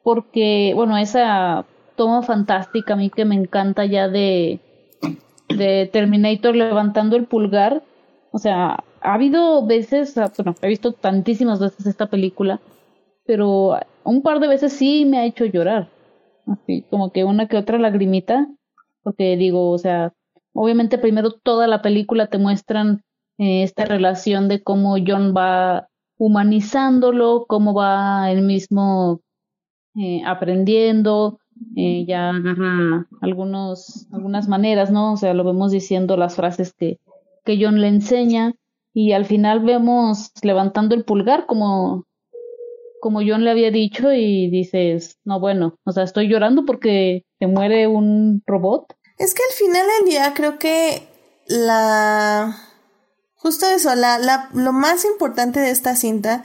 [0.02, 4.62] Porque, bueno, esa toma fantástica a mí que me encanta ya de
[5.50, 7.84] de Terminator levantando el pulgar.
[8.32, 12.60] O sea, ha habido veces, ah, bueno, he visto tantísimas veces esta película,
[13.26, 15.90] pero un par de veces sí me ha hecho llorar.
[16.48, 18.48] Así, como que una que otra lagrimita,
[19.04, 20.14] porque digo, o sea,
[20.54, 23.04] obviamente primero toda la película te muestran
[23.38, 25.88] eh, esta relación de cómo John va
[26.18, 29.22] humanizándolo, cómo va él mismo
[29.96, 31.40] eh, aprendiendo,
[31.76, 32.32] eh, ya
[33.22, 35.14] algunos, algunas maneras, ¿no?
[35.14, 37.00] O sea, lo vemos diciendo las frases que,
[37.44, 38.56] que John le enseña
[38.94, 42.06] y al final vemos levantando el pulgar como,
[43.02, 47.48] como John le había dicho y dices, no, bueno, o sea, estoy llorando porque se
[47.48, 48.96] muere un robot.
[49.18, 51.08] Es que al final del día creo que
[51.48, 52.56] la...
[53.36, 56.44] Justo eso, la, la, lo más importante de esta cinta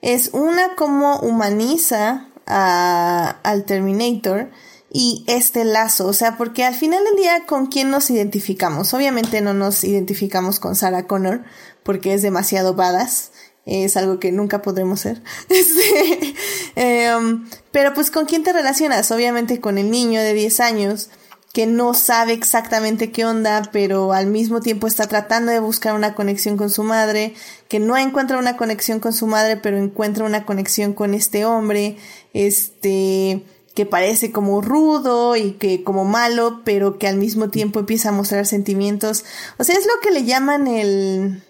[0.00, 4.50] es una como humaniza al Terminator
[4.92, 8.92] y este lazo, o sea, porque al final del día con quién nos identificamos.
[8.92, 11.44] Obviamente no nos identificamos con Sarah Connor
[11.84, 13.30] porque es demasiado badass,
[13.66, 15.22] es algo que nunca podremos ser.
[15.48, 16.34] Este,
[16.74, 21.10] em, pero pues con quién te relacionas, obviamente con el niño de 10 años
[21.52, 26.14] que no sabe exactamente qué onda, pero al mismo tiempo está tratando de buscar una
[26.14, 27.34] conexión con su madre,
[27.68, 31.96] que no encuentra una conexión con su madre, pero encuentra una conexión con este hombre,
[32.34, 33.44] este,
[33.74, 38.12] que parece como rudo y que como malo, pero que al mismo tiempo empieza a
[38.12, 39.24] mostrar sentimientos.
[39.58, 41.42] O sea, es lo que le llaman el,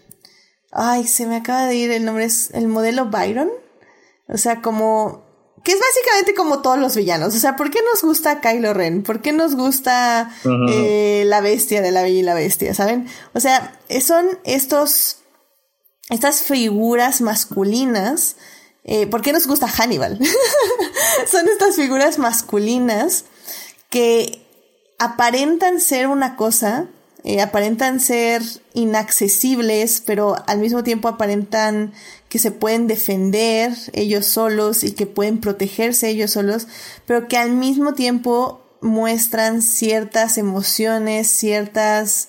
[0.71, 3.51] ay, se me acaba de ir el nombre, es el modelo Byron.
[4.29, 5.30] O sea, como
[5.63, 7.35] que es básicamente como todos los villanos.
[7.35, 9.03] O sea, ¿por qué nos gusta Kylo Ren?
[9.03, 10.35] ¿Por qué nos gusta
[10.71, 12.75] eh, la bestia de la Bella y la Bestia?
[12.75, 13.09] ¿Saben?
[13.35, 15.19] O sea, son estos,
[16.09, 18.37] estas figuras masculinas.
[18.85, 20.19] Eh, ¿Por qué nos gusta Hannibal?
[21.31, 23.27] son estas figuras masculinas
[23.91, 24.47] que
[24.99, 26.87] aparentan ser una cosa,
[27.23, 28.43] eh, aparentan ser
[28.73, 31.93] inaccesibles, pero al mismo tiempo aparentan
[32.29, 36.67] que se pueden defender ellos solos y que pueden protegerse ellos solos,
[37.07, 42.29] pero que al mismo tiempo muestran ciertas emociones, ciertas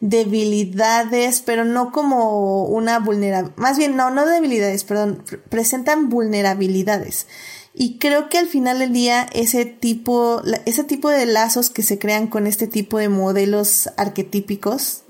[0.00, 7.28] debilidades, pero no como una vulnerabilidad, más bien no, no debilidades, perdón, presentan vulnerabilidades.
[7.74, 11.98] Y creo que al final del día ese tipo, ese tipo de lazos que se
[11.98, 15.02] crean con este tipo de modelos arquetípicos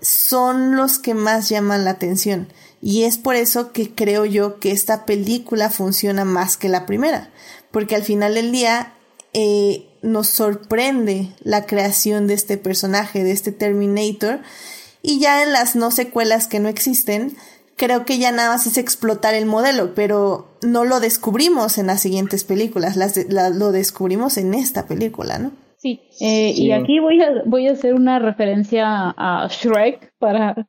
[0.00, 2.48] son los que más llaman la atención.
[2.80, 7.30] Y es por eso que creo yo que esta película funciona más que la primera.
[7.70, 8.94] Porque al final del día
[9.32, 14.40] eh, nos sorprende la creación de este personaje, de este Terminator.
[15.02, 17.36] Y ya en las no secuelas que no existen,
[17.76, 22.00] creo que ya nada más es explotar el modelo, pero no lo descubrimos en las
[22.00, 23.16] siguientes películas, las
[23.56, 25.52] lo descubrimos en esta película, ¿no?
[25.76, 30.66] Sí, eh, y aquí voy a, voy a hacer una referencia a Shrek para,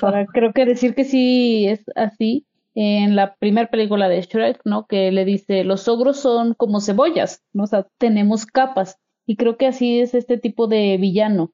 [0.00, 4.86] para creo que decir que sí es así en la primera película de Shrek, ¿no?
[4.86, 7.64] Que le dice, los ogros son como cebollas, ¿no?
[7.64, 8.96] O sea, tenemos capas.
[9.26, 11.52] Y creo que así es este tipo de villano,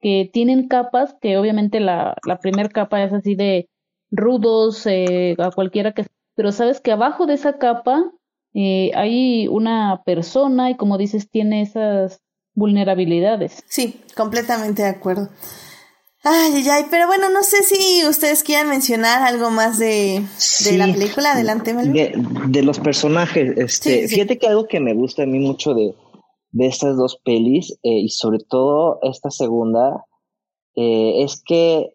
[0.00, 3.68] que tienen capas, que obviamente la, la primera capa es así de
[4.10, 6.06] rudos, eh, a cualquiera que...
[6.34, 8.12] Pero sabes que abajo de esa capa
[8.54, 12.20] eh, hay una persona y como dices, tiene esas
[12.54, 13.62] vulnerabilidades.
[13.68, 15.28] Sí, completamente de acuerdo.
[16.22, 20.24] Ay, ay, ay, pero bueno, no sé si ustedes quieran mencionar algo más de,
[20.72, 21.32] la película.
[21.32, 22.12] Adelante, de,
[22.48, 25.94] de, los personajes, este, fíjate que algo que me gusta a mí mucho de,
[26.50, 30.06] de estas dos pelis, eh, y sobre todo esta segunda,
[30.74, 31.90] eh, es que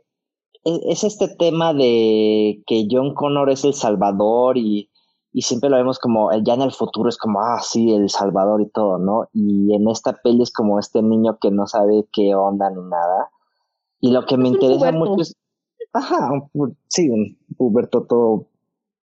[0.63, 4.89] es, este tema de que John Connor es el salvador y,
[5.33, 8.61] y siempre lo vemos como, ya en el futuro es como, ah, sí, el salvador
[8.61, 9.27] y todo, ¿no?
[9.33, 13.29] Y en esta peli es como este niño que no sabe qué onda ni nada
[14.01, 15.35] y lo que me interesa mucho es,
[15.93, 16.31] ajá,
[16.87, 18.47] sí, un Huberto todo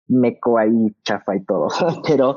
[0.09, 1.69] meco ahí, chafa y todo,
[2.07, 2.37] pero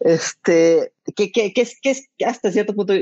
[0.00, 2.94] este, que, que, que, es, que es hasta cierto punto,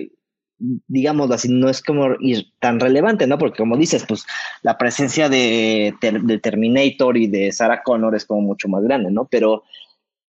[0.61, 3.39] digámoslo así, no es como ir tan relevante, ¿no?
[3.39, 4.27] Porque como dices, pues
[4.63, 5.95] la presencia de,
[6.43, 9.27] Terminator y de Sarah Connor es como mucho más grande, ¿no?
[9.31, 9.65] Pero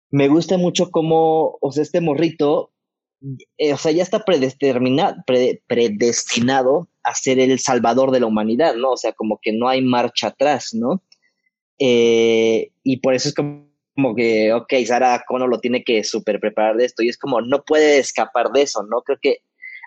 [0.10, 2.72] me gusta mucho cómo, o sea, este morrito
[3.58, 5.16] eh, o sea, ya está predestinado,
[5.68, 8.92] predestinado a ser el salvador de la humanidad, ¿no?
[8.92, 11.02] O sea, como que no hay marcha atrás, ¿no?
[11.80, 16.76] Eh, y por eso es como, que, ok, Sara Connor lo tiene que súper preparar
[16.76, 19.02] de esto, y es como, no puede escapar de eso, ¿no?
[19.02, 19.40] Creo que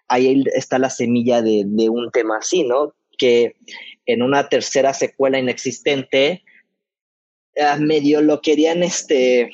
[0.09, 2.95] ahí está la semilla de, un tema así, ¿no?
[3.17, 3.57] Que
[4.07, 6.43] en una tercera secuela inexistente,
[7.61, 9.51] ah, medio lo querían, este,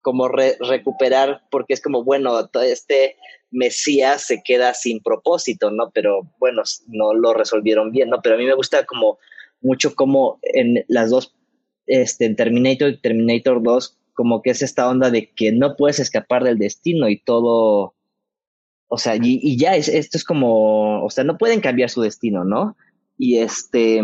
[0.00, 3.16] como recuperar, porque es como, bueno, este
[3.50, 5.90] Mesías se queda sin propósito, ¿no?
[5.92, 8.20] Pero bueno, no lo resolvieron bien, ¿no?
[8.22, 9.18] Pero a mí me gusta como
[9.60, 11.34] mucho como en las dos,
[11.86, 15.98] este, en Terminator y Terminator 2, como que es esta onda de que no puedes
[15.98, 17.93] escapar del destino y todo,
[18.88, 22.00] o sea, y, y ya es, esto es como, o sea, no pueden cambiar su
[22.02, 22.76] destino, ¿no?
[23.16, 24.02] Y este,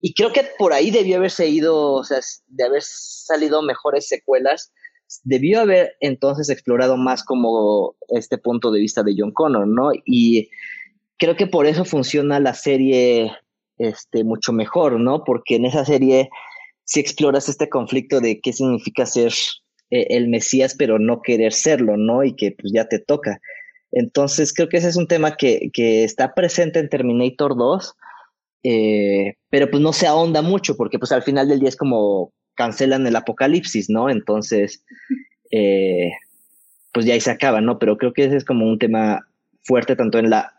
[0.00, 4.72] y creo que por ahí debió haberse ido, o sea, de haber salido mejores secuelas,
[5.24, 9.90] debió haber entonces explorado más como este punto de vista de John Connor, ¿no?
[10.04, 10.50] Y
[11.18, 13.32] creo que por eso funciona la serie
[13.78, 15.24] este, mucho mejor, ¿no?
[15.24, 16.30] Porque en esa serie
[16.84, 19.32] sí exploras este conflicto de qué significa ser
[19.90, 22.24] eh, el Mesías, pero no querer serlo, ¿no?
[22.24, 23.40] Y que pues ya te toca.
[23.90, 27.94] Entonces creo que ese es un tema que, que está presente en Terminator 2,
[28.64, 32.32] eh, pero pues no se ahonda mucho porque pues al final del día es como
[32.54, 34.10] cancelan el apocalipsis, ¿no?
[34.10, 34.84] Entonces,
[35.50, 36.10] eh,
[36.92, 37.78] pues ya ahí se acaba, ¿no?
[37.78, 39.20] Pero creo que ese es como un tema
[39.62, 40.54] fuerte tanto en la,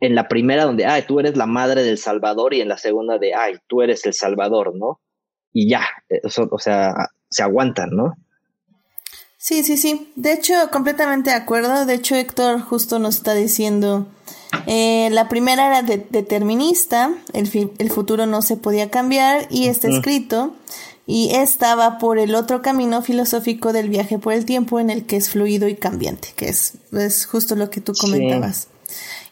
[0.00, 3.18] en la primera donde, ay, tú eres la madre del Salvador y en la segunda
[3.18, 5.00] de, ay, tú eres el Salvador, ¿no?
[5.52, 6.92] Y ya, eso, o sea,
[7.30, 8.14] se aguantan, ¿no?
[9.44, 10.08] Sí, sí, sí.
[10.16, 11.84] De hecho, completamente de acuerdo.
[11.84, 14.06] De hecho, Héctor justo nos está diciendo
[14.66, 20.54] eh, la primera era determinista, el, el, futuro no se podía cambiar y está escrito,
[21.06, 25.04] y esta va por el otro camino filosófico del viaje por el tiempo en el
[25.04, 28.68] que es fluido y cambiante, que es, es justo lo que tú comentabas.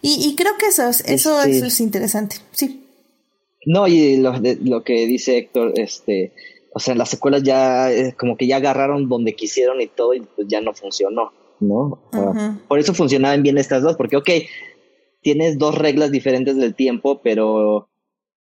[0.03, 2.85] Y, y, creo que eso, es, eso, eso es interesante, sí.
[3.65, 6.33] No, y lo, lo que dice Héctor, este,
[6.75, 10.21] o sea, las secuelas ya, eh, como que ya agarraron donde quisieron y todo, y
[10.21, 11.99] pues ya no funcionó, ¿no?
[12.69, 14.31] Por eso funcionaban bien estas dos, porque, ok,
[15.21, 17.89] tienes dos reglas diferentes del tiempo, pero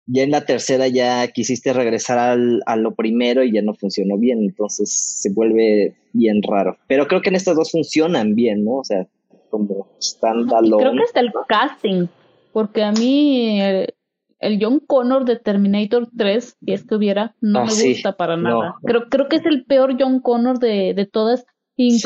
[0.06, 4.18] ya en la tercera ya quisiste regresar al, a lo primero y ya no funcionó
[4.18, 6.76] bien, entonces se vuelve bien raro.
[6.88, 8.78] Pero creo que en estas dos funcionan bien, ¿no?
[8.78, 9.06] O sea,
[9.50, 12.06] como están Creo que hasta el casting,
[12.52, 13.60] porque a mí
[14.42, 18.36] el, John Connor de Terminator 3, si es que hubiera, no ah, me gusta para
[18.36, 18.76] nada.
[18.84, 21.46] Creo, creo que es el peor John Connor de, de todas.
[21.76, 22.00] Sí.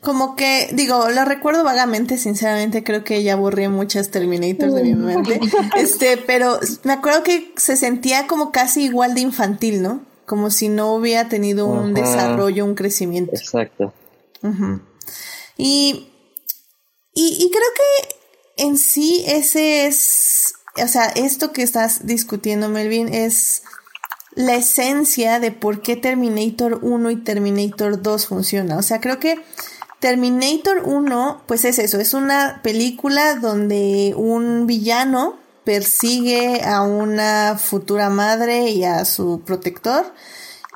[0.00, 4.94] Como que, digo, lo recuerdo vagamente, sinceramente, creo que ya aburrí muchas Terminators de mi
[4.94, 5.40] mente.
[5.76, 10.04] Este, pero me acuerdo que se sentía como casi igual de infantil, ¿no?
[10.24, 13.32] Como si no hubiera tenido un desarrollo, un crecimiento.
[13.32, 13.92] Exacto.
[15.56, 16.08] y,
[17.12, 18.19] y, y creo que
[18.60, 23.62] en sí ese es, o sea, esto que estás discutiendo, Melvin, es
[24.34, 28.76] la esencia de por qué Terminator 1 y Terminator 2 funciona.
[28.76, 29.42] O sea, creo que
[29.98, 38.08] Terminator 1, pues es eso, es una película donde un villano persigue a una futura
[38.08, 40.12] madre y a su protector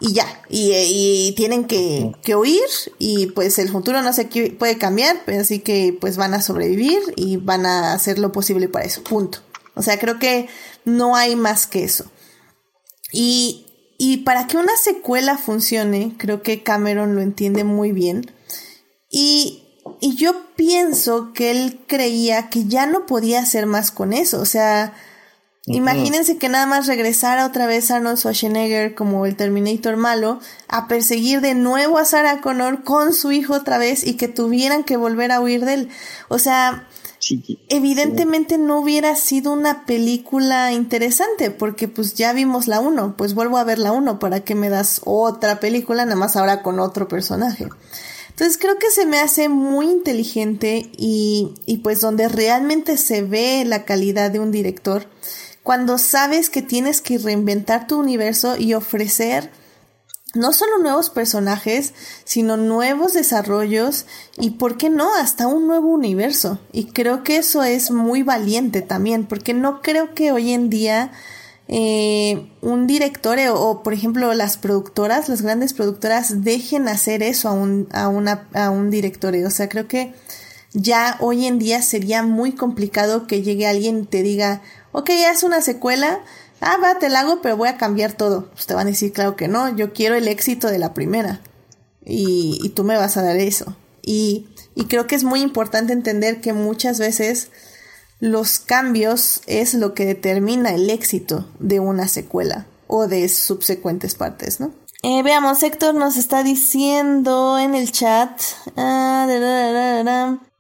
[0.01, 2.61] y ya, y, tienen que, que, huir
[2.99, 4.24] y pues el futuro no se
[4.59, 8.86] puede cambiar, así que pues van a sobrevivir y van a hacer lo posible para
[8.86, 9.38] eso, punto.
[9.74, 10.49] O sea, creo que
[10.84, 12.11] no hay más que eso.
[13.12, 13.66] Y,
[13.99, 18.32] y para que una secuela funcione, creo que Cameron lo entiende muy bien.
[19.11, 24.40] Y, y yo pienso que él creía que ya no podía hacer más con eso.
[24.40, 24.95] O sea,
[25.66, 31.40] imagínense que nada más regresara otra vez Arnold Schwarzenegger como el Terminator malo a perseguir
[31.40, 35.32] de nuevo a Sarah Connor con su hijo otra vez y que tuvieran que volver
[35.32, 35.88] a huir de él.
[36.28, 36.86] O sea,
[37.68, 43.58] evidentemente no hubiera sido una película interesante porque pues ya vimos la 1, pues vuelvo
[43.58, 47.08] a ver la 1 para que me das otra película nada más ahora con otro
[47.08, 47.68] personaje.
[48.28, 53.64] Entonces creo que se me hace muy inteligente y, y pues donde realmente se ve
[53.64, 55.06] la calidad de un director,
[55.64, 59.50] cuando sabes que tienes que reinventar tu universo y ofrecer
[60.34, 61.94] no solo nuevos personajes,
[62.24, 64.04] sino nuevos desarrollos
[64.38, 66.58] y, ¿por qué no?, hasta un nuevo universo.
[66.70, 71.12] Y creo que eso es muy valiente también, porque no creo que hoy en día
[71.66, 77.52] eh, un director o, por ejemplo, las productoras, las grandes productoras, dejen hacer eso a
[77.52, 78.04] un, a
[78.54, 79.34] a un director.
[79.34, 80.12] O sea, creo que
[80.74, 84.60] ya hoy en día sería muy complicado que llegue alguien y te diga,
[84.95, 86.20] ok, haz una secuela,
[86.61, 88.49] ah, va, te la hago, pero voy a cambiar todo.
[88.53, 91.40] Pues te van a decir, claro que no, yo quiero el éxito de la primera.
[92.05, 93.76] Y, tú me vas a dar eso.
[94.03, 94.47] Y,
[94.88, 97.51] creo que es muy importante entender que muchas veces
[98.20, 104.61] los cambios es lo que determina el éxito de una secuela o de subsecuentes partes,
[104.61, 104.72] ¿no?
[105.03, 108.40] Eh, veamos, Héctor nos está diciendo en el chat.
[108.76, 109.26] Ah,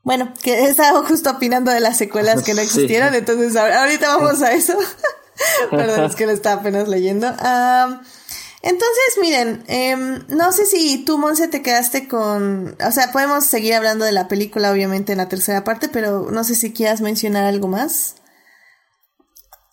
[0.04, 4.52] bueno, que estaba justo opinando de las secuelas que no existieron, entonces ahorita vamos a
[4.52, 4.74] eso.
[5.70, 7.26] Perdón, es que lo estaba apenas leyendo.
[7.26, 12.76] entonces, miren, em, no sé si tú, Monse, te quedaste con...
[12.86, 16.44] O sea, podemos seguir hablando de la película, obviamente, en la tercera parte, pero no
[16.44, 18.16] sé si quieras mencionar algo más.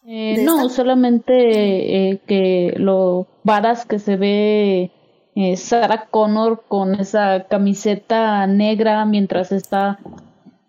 [0.07, 4.91] Eh, no, solamente eh, que lo varas que se ve
[5.35, 9.99] eh, Sarah Connor con esa camiseta negra mientras está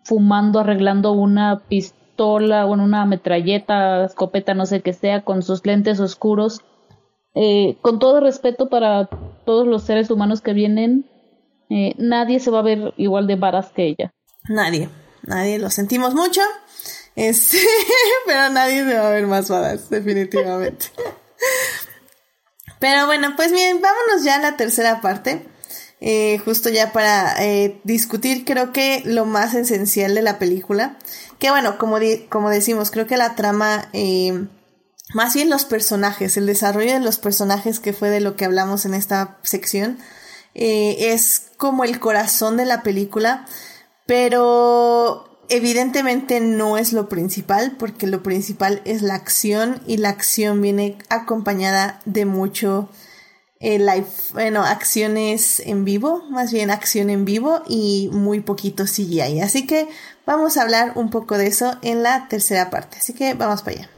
[0.04, 5.42] fumando, arreglando una pistola pistola o en una metralleta, escopeta, no sé qué sea, con
[5.42, 6.60] sus lentes oscuros.
[7.34, 9.08] Eh, con todo respeto para
[9.46, 11.08] todos los seres humanos que vienen,
[11.70, 14.12] eh, nadie se va a ver igual de varas que ella.
[14.48, 14.90] Nadie,
[15.22, 16.42] nadie, lo sentimos mucho,
[17.16, 17.56] este,
[18.26, 20.86] pero nadie se va a ver más varas, definitivamente.
[22.82, 25.46] Pero bueno, pues bien, vámonos ya a la tercera parte.
[26.00, 27.36] Eh, justo ya para
[27.84, 30.98] discutir creo que lo más esencial de la película,
[31.38, 34.48] que bueno, como, como decimos, creo que la trama, eh,
[35.14, 38.84] más bien los personajes, el desarrollo de los personajes que fue de lo que hablamos
[38.84, 40.00] en esta sección,
[40.56, 43.46] eh, es como el corazón de la película,
[44.06, 50.60] pero evidentemente no es lo principal, porque lo principal es la acción y la acción
[50.62, 52.88] viene acompañada de mucho
[53.60, 59.40] eh, live, bueno, acciones en vivo, más bien acción en vivo y muy poquito CGI.
[59.40, 59.88] Así que
[60.26, 62.98] vamos a hablar un poco de eso en la tercera parte.
[62.98, 63.90] Así que vamos para allá.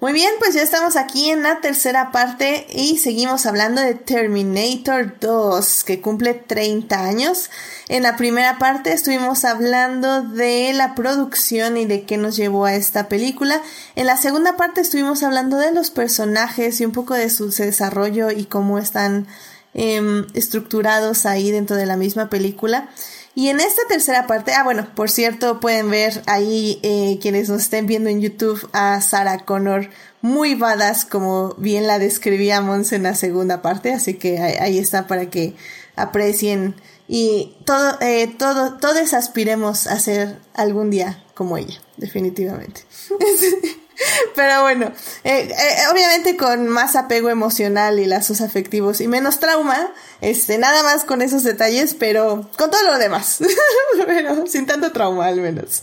[0.00, 5.20] Muy bien, pues ya estamos aquí en la tercera parte y seguimos hablando de Terminator
[5.20, 7.50] 2, que cumple 30 años.
[7.86, 12.76] En la primera parte estuvimos hablando de la producción y de qué nos llevó a
[12.76, 13.60] esta película.
[13.94, 18.30] En la segunda parte estuvimos hablando de los personajes y un poco de su desarrollo
[18.30, 19.26] y cómo están
[19.74, 22.88] em, estructurados ahí dentro de la misma película.
[23.34, 27.62] Y en esta tercera parte, ah, bueno, por cierto, pueden ver ahí eh, quienes nos
[27.62, 29.88] estén viendo en YouTube a Sarah Connor
[30.20, 35.30] muy badass, como bien la describíamos en la segunda parte, así que ahí, está para
[35.30, 35.54] que
[35.96, 36.74] aprecien
[37.08, 42.82] y todo, eh, todo, todos aspiremos a ser algún día como ella, definitivamente.
[44.34, 44.92] Pero bueno,
[45.24, 50.82] eh, eh, obviamente con más apego emocional y lazos afectivos y menos trauma, este, nada
[50.82, 53.38] más con esos detalles, pero con todo lo demás.
[54.06, 55.82] pero sin tanto trauma al menos.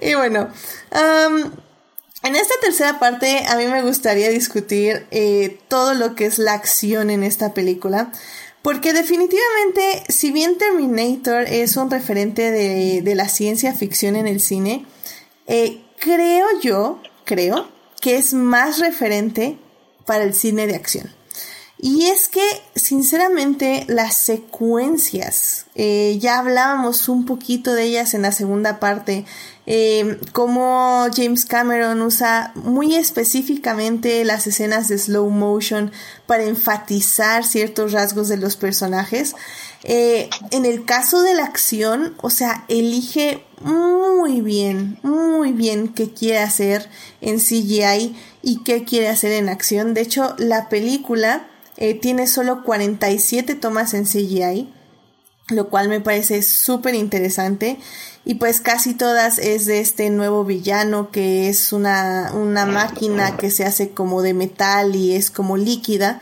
[0.00, 0.48] Y bueno,
[0.92, 6.54] en esta tercera parte a mí me gustaría discutir eh, todo lo que es la
[6.54, 8.12] acción en esta película.
[8.62, 14.86] Porque definitivamente, si bien Terminator es un referente de, la ciencia ficción en el cine,
[15.98, 17.00] creo yo,
[17.32, 17.66] creo,
[17.98, 19.56] que es más referente
[20.04, 21.10] para el cine de acción.
[21.78, 28.32] Y es que, sinceramente, las secuencias, eh, ya hablábamos un poquito de ellas en la
[28.32, 29.24] segunda parte,
[29.64, 35.90] eh, cómo James Cameron usa muy específicamente las escenas de slow motion
[36.26, 39.34] para enfatizar ciertos rasgos de los personajes.
[39.84, 46.12] Eh, en el caso de la acción, o sea, elige muy bien, muy bien qué
[46.12, 46.88] quiere hacer
[47.20, 49.94] en CGI y qué quiere hacer en acción.
[49.94, 54.72] De hecho, la película eh, tiene solo 47 tomas en CGI,
[55.48, 57.78] lo cual me parece súper interesante.
[58.24, 63.50] Y pues casi todas es de este nuevo villano que es una, una máquina que
[63.50, 66.20] se hace como de metal y es como líquida.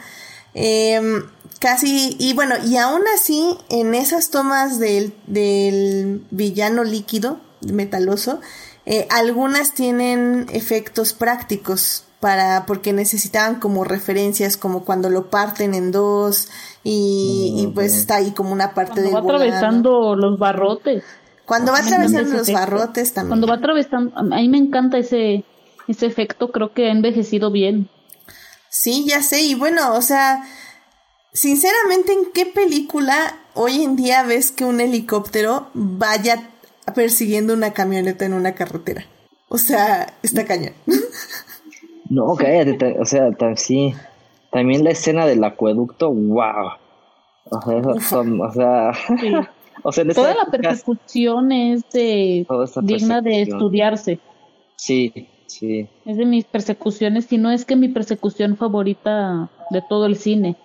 [0.54, 1.24] Em,
[1.60, 8.40] casi, y bueno, y aún así, en esas tomas del, del villano líquido, metaloso,
[8.86, 15.90] eh, algunas tienen efectos prácticos para porque necesitaban como referencias como cuando lo parten en
[15.90, 16.48] dos
[16.84, 21.02] y, mm, pues está ahí como una parte de va atravesando los barrotes.
[21.46, 23.30] Cuando va atravesando los barrotes también.
[23.30, 25.44] Cuando va atravesando a mí me encanta ese
[25.88, 27.88] ese efecto creo que ha envejecido bien.
[28.68, 30.44] Sí ya sé y bueno o sea
[31.32, 36.50] sinceramente en qué película hoy en día ves que un helicóptero vaya
[36.94, 39.06] persiguiendo una camioneta en una carretera
[39.48, 40.74] o sea está cañón
[42.10, 43.94] No, cállate, o sea, sí.
[44.50, 46.72] También la escena del acueducto, wow.
[47.44, 48.92] O sea, o sea,
[49.84, 52.46] o sea toda la persecución es de,
[52.82, 54.18] digna de estudiarse.
[54.74, 55.88] Sí, sí.
[56.04, 60.56] Es de mis persecuciones, si no es que mi persecución favorita de todo el cine.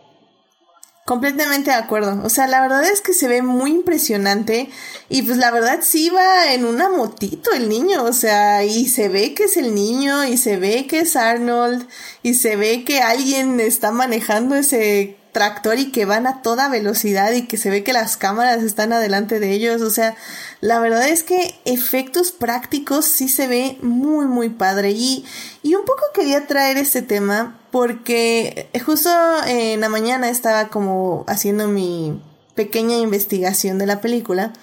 [1.06, 2.20] Completamente de acuerdo.
[2.24, 4.72] O sea, la verdad es que se ve muy impresionante
[5.08, 9.08] y pues la verdad sí va en una motito el niño, o sea, y se
[9.08, 11.88] ve que es el niño y se ve que es Arnold
[12.24, 17.34] y se ve que alguien está manejando ese tractor y que van a toda velocidad
[17.34, 19.84] y que se ve que las cámaras están adelante de ellos.
[19.84, 20.16] O sea,
[20.60, 24.90] la verdad es que efectos prácticos sí se ve muy, muy padre.
[24.92, 25.24] Y,
[25.62, 29.10] y un poco quería traer este tema porque justo
[29.46, 32.22] en la mañana estaba como haciendo mi
[32.56, 34.54] pequeña investigación de la película.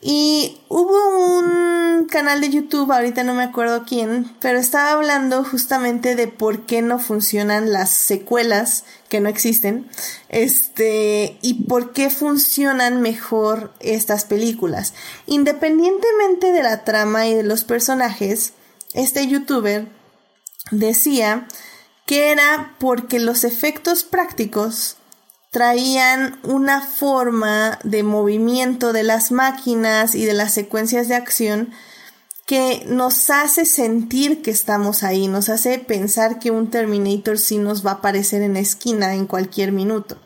[0.00, 6.16] Y hubo un canal de YouTube, ahorita no me acuerdo quién, pero estaba hablando justamente
[6.16, 9.88] de por qué no funcionan las secuelas que no existen,
[10.28, 14.92] este, y por qué funcionan mejor estas películas.
[15.26, 18.54] Independientemente de la trama y de los personajes,
[18.92, 19.86] este youtuber
[20.72, 21.46] decía
[22.10, 24.96] que era porque los efectos prácticos
[25.52, 31.70] traían una forma de movimiento de las máquinas y de las secuencias de acción
[32.46, 37.86] que nos hace sentir que estamos ahí, nos hace pensar que un Terminator sí nos
[37.86, 40.20] va a aparecer en la esquina en cualquier minuto.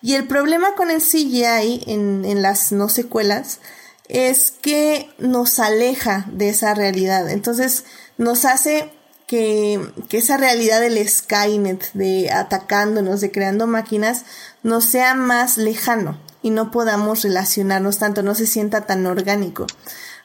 [0.00, 3.60] Y el problema con el CGI en, en las no secuelas
[4.08, 7.28] es que nos aleja de esa realidad.
[7.28, 7.84] Entonces
[8.16, 8.90] nos hace
[9.28, 14.24] que, que, esa realidad del Skynet, de atacándonos, de creando máquinas,
[14.64, 19.66] nos sea más lejano y no podamos relacionarnos tanto, no se sienta tan orgánico.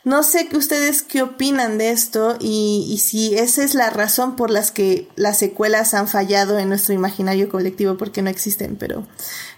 [0.05, 4.35] No sé que ustedes qué opinan de esto y, y, si esa es la razón
[4.35, 9.07] por las que las secuelas han fallado en nuestro imaginario colectivo porque no existen, pero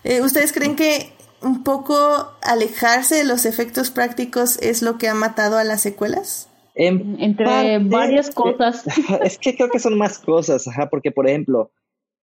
[0.03, 5.15] eh, ¿ustedes creen que un poco alejarse de los efectos prácticos es lo que ha
[5.15, 6.47] matado a las secuelas?
[6.75, 8.85] Entre varias cosas.
[9.23, 11.71] Es que creo que son más cosas, ajá, porque por ejemplo,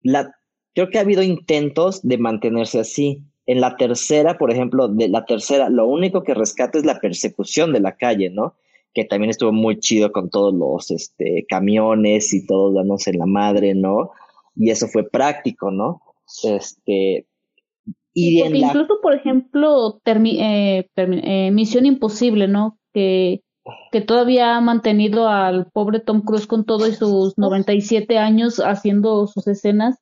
[0.03, 0.35] la,
[0.75, 3.23] creo que ha habido intentos de mantenerse así.
[3.45, 7.73] En la tercera, por ejemplo, de la tercera, lo único que rescata es la persecución
[7.73, 8.55] de la calle, ¿no?
[8.95, 13.27] Que también estuvo muy chido con todos los este, camiones y todos dándose en la
[13.27, 14.11] madre, ¿no?
[14.55, 16.03] Y eso fue práctico, ¿no?
[16.45, 17.27] Este.
[18.15, 22.79] Y incluso, por ejemplo, eh, eh, Misión Imposible, ¿no?
[22.93, 23.43] Que
[23.91, 29.47] que todavía ha mantenido al pobre Tom Cruise con todos sus 97 años haciendo sus
[29.47, 29.99] escenas,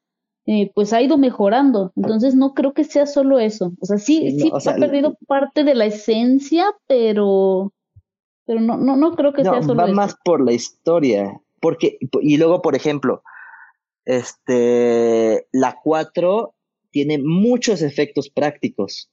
[0.47, 1.93] eh, pues ha ido mejorando.
[1.97, 3.73] Entonces no creo que sea solo eso.
[3.81, 7.73] O sea, sí, sí ha perdido parte de la esencia, pero,
[8.47, 11.41] pero no, no, no creo que sea solo va más por la historia.
[11.61, 13.23] Porque, y luego, por ejemplo,
[14.07, 16.55] este, la 4
[16.91, 19.11] tiene muchos efectos prácticos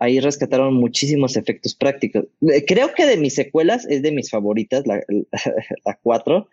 [0.00, 2.24] ahí rescataron muchísimos efectos prácticos.
[2.42, 5.00] Eh, creo que de mis secuelas es de mis favoritas, la,
[5.84, 6.48] la 4.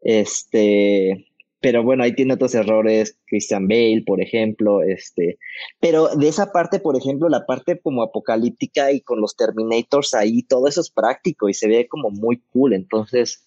[0.00, 1.28] Este,
[1.60, 5.38] pero bueno, ahí tiene otros errores, Christian Bale, por ejemplo, este,
[5.80, 10.42] pero de esa parte, por ejemplo, la parte como apocalíptica y con los Terminators ahí,
[10.42, 13.44] todo eso es práctico y se ve como muy cool, entonces,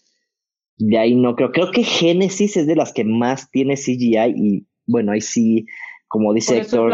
[0.77, 4.65] de ahí no creo, creo que Genesis es de las que más tiene CGI y
[4.87, 5.65] bueno, ahí sí,
[6.09, 6.91] como dice Héctor,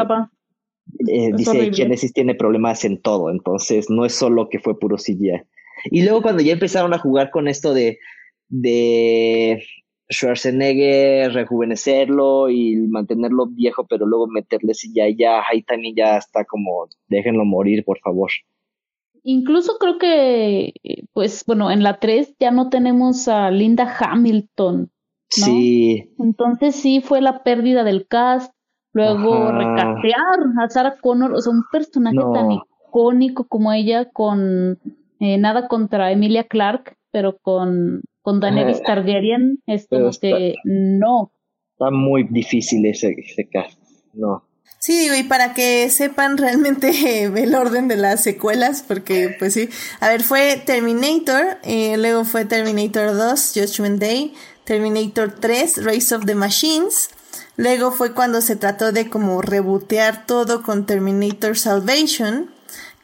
[1.07, 5.43] eh, dice Genesis tiene problemas en todo, entonces no es solo que fue puro CGI.
[5.91, 7.99] Y luego cuando ya empezaron a jugar con esto de,
[8.49, 9.63] de
[10.11, 16.87] Schwarzenegger, rejuvenecerlo y mantenerlo viejo, pero luego meterle CGI, ya, ahí también ya está como,
[17.07, 18.31] déjenlo morir, por favor.
[19.23, 20.73] Incluso creo que,
[21.13, 24.89] pues bueno, en la 3 ya no tenemos a Linda Hamilton.
[25.29, 26.13] Sí.
[26.17, 28.53] Entonces sí fue la pérdida del cast,
[28.97, 34.79] luego recastear a Sarah Connor, o sea, un personaje tan icónico como ella con
[35.19, 41.31] eh, nada contra Emilia Clark, pero con, con Daenerys Targaryen es como que no.
[41.73, 43.79] Está muy difícil ese, ese cast,
[44.13, 44.43] no.
[44.79, 46.91] Sí, digo, y para que sepan realmente
[47.23, 49.69] el orden de las secuelas, porque pues sí,
[49.99, 54.33] a ver, fue Terminator, eh, luego fue Terminator 2, Judgment Day,
[54.63, 57.09] Terminator 3, Race of the Machines,
[57.57, 62.49] luego fue cuando se trató de como rebotear todo con Terminator Salvation,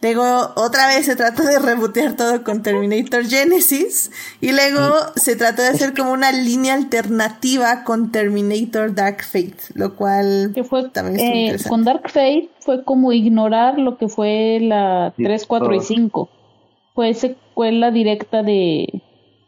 [0.04, 4.12] Luego otra vez se trató de rebotear todo con Terminator Genesis.
[4.42, 5.18] Y luego mm.
[5.18, 9.56] se trató de hacer como una línea alternativa con Terminator Dark Fate.
[9.76, 15.14] Lo cual fue, también eh, Con Dark Fate fue como ignorar lo que fue la
[15.16, 16.30] 3, 4 y 5.
[16.94, 19.02] Fue secuela directa de,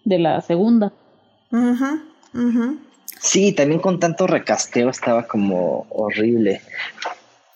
[0.05, 0.93] de la segunda.
[3.19, 6.61] Sí, también con tanto recasteo estaba como horrible.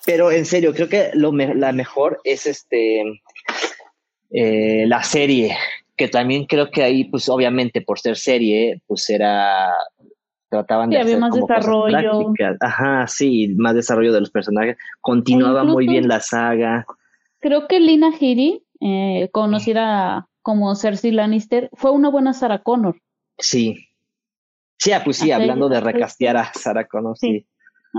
[0.04, 3.02] Pero en serio, creo que lo la mejor es este
[4.30, 5.56] eh, la serie,
[5.96, 9.72] que también creo que ahí, pues obviamente por ser serie, pues era
[10.48, 12.32] trataban de hacer más desarrollo.
[12.60, 14.76] Ajá, sí, más desarrollo de los personajes.
[15.00, 16.84] Continuaba muy bien la saga.
[17.40, 23.00] Creo que Lina Headey, eh, conocida como Cersei Lannister, fue una buena Sarah Connor.
[23.38, 23.89] Sí.
[24.80, 27.46] Sí, ah, pues sí, hablando de recastear a Sarah Connor, sí.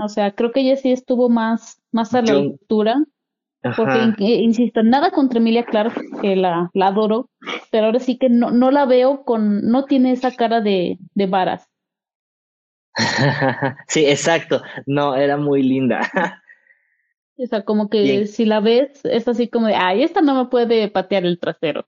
[0.02, 3.04] O sea, creo que ella sí estuvo más, más a la altura.
[3.76, 7.30] Porque, insisto, nada contra Emilia Clark, que la, la adoro,
[7.70, 11.26] pero ahora sí que no, no la veo con, no tiene esa cara de, de
[11.26, 11.70] varas.
[13.86, 14.62] sí, exacto.
[14.86, 16.00] No, era muy linda.
[17.36, 20.50] o sea, como que si la ves, es así como de, ay, esta no me
[20.50, 21.86] puede patear el trasero.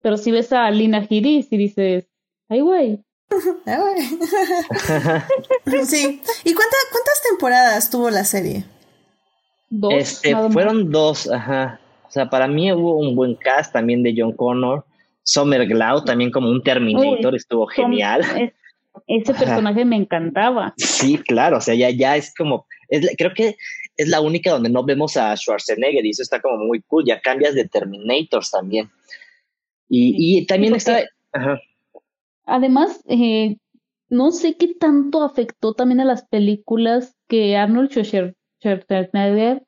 [0.00, 2.08] Pero si ves a Lina Giris y dices,
[2.48, 3.04] ay, güey,
[5.86, 6.22] sí.
[6.44, 8.64] ¿Y cuántas temporadas tuvo la serie?
[9.70, 9.94] Dos.
[9.94, 11.80] Este, fueron dos, ajá.
[12.06, 14.84] O sea, para mí hubo un buen cast también de John Connor.
[15.22, 18.22] Summer Glau también como un Terminator estuvo genial.
[19.06, 20.72] ese personaje me encantaba.
[20.78, 23.56] Sí, claro, o sea, ya, ya es como, creo que
[23.98, 27.20] es la única donde no vemos a Schwarzenegger y eso está como muy cool, ya
[27.20, 28.90] cambias de Terminators también.
[29.90, 31.02] Y, y también está...
[31.32, 31.60] Ajá.
[32.48, 33.58] Además, eh,
[34.08, 39.64] no sé qué tanto afectó también a las películas que Arnold Schwarzenegger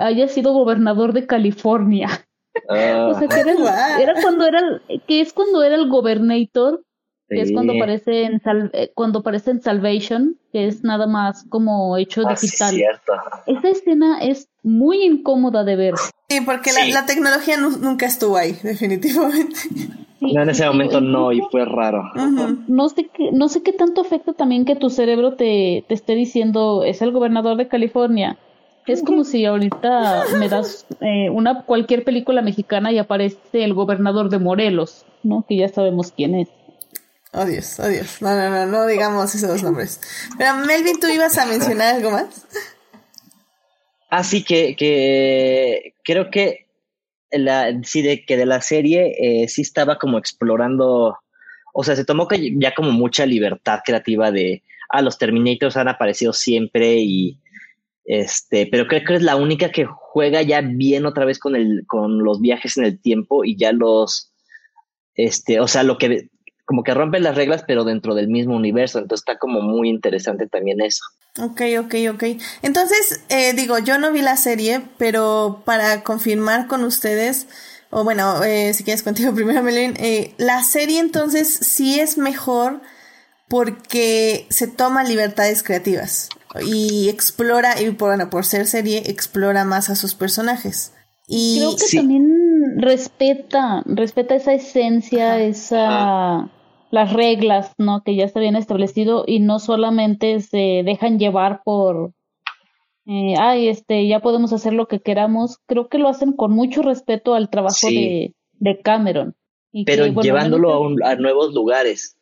[0.00, 2.08] haya sido gobernador de California.
[2.68, 3.52] o sea, que era,
[4.00, 4.60] era, cuando era,
[5.06, 6.84] que es cuando era el gobernator,
[7.28, 8.40] que es cuando aparece en
[8.72, 12.74] eh, cuando aparece en Salvation, que es nada más como hecho ah, digital.
[13.46, 15.94] Esa escena es muy incómoda de ver.
[16.28, 19.56] Sí, porque La, la, tecnología nunca estuvo ahí, definitivamente
[20.20, 22.10] no, en ese momento no, y fue raro.
[22.68, 26.14] No sé qué, no sé qué tanto afecta también que tu cerebro te, te esté
[26.14, 28.38] diciendo, es el gobernador de California.
[28.86, 34.30] Es como si ahorita me das eh, una cualquier película mexicana y aparece el gobernador
[34.30, 35.44] de Morelos, ¿no?
[35.48, 36.48] Que ya sabemos quién es.
[37.32, 38.20] Oh Dios, oh Dios.
[38.20, 40.00] No, no, no, no digamos esos dos nombres.
[40.36, 42.46] Pero Melvin, ¿tú ibas a mencionar algo más?
[44.08, 46.66] Así que, que creo que
[47.32, 51.18] la, sí, de que de la serie eh, sí estaba como explorando,
[51.72, 52.28] o sea, se tomó
[52.58, 57.38] ya como mucha libertad creativa de, ah, los Terminators han aparecido siempre y,
[58.04, 61.84] este, pero creo que es la única que juega ya bien otra vez con el,
[61.86, 64.32] con los viajes en el tiempo y ya los,
[65.14, 66.28] este, o sea, lo que,
[66.64, 70.46] como que rompe las reglas, pero dentro del mismo universo, entonces está como muy interesante
[70.46, 71.04] también eso.
[71.38, 72.24] Ok, ok, ok.
[72.62, 77.46] Entonces, eh, digo, yo no vi la serie, pero para confirmar con ustedes,
[77.90, 82.80] o bueno, eh, si quieres contigo primero, Melvin, eh, la serie entonces sí es mejor
[83.48, 86.28] porque se toma libertades creativas
[86.64, 90.92] y explora, y por, bueno, por ser serie, explora más a sus personajes.
[91.26, 96.50] Y creo que también respeta, respeta esa esencia, esa
[96.90, 98.02] las reglas, ¿no?
[98.02, 102.12] Que ya se habían establecido y no solamente se dejan llevar por,
[103.06, 105.58] eh, ay, este, ya podemos hacer lo que queramos.
[105.66, 109.36] Creo que lo hacen con mucho respeto al trabajo de, de, Cameron.
[109.72, 110.72] Y Pero llevándolo
[111.04, 112.16] a, a nuevos lugares.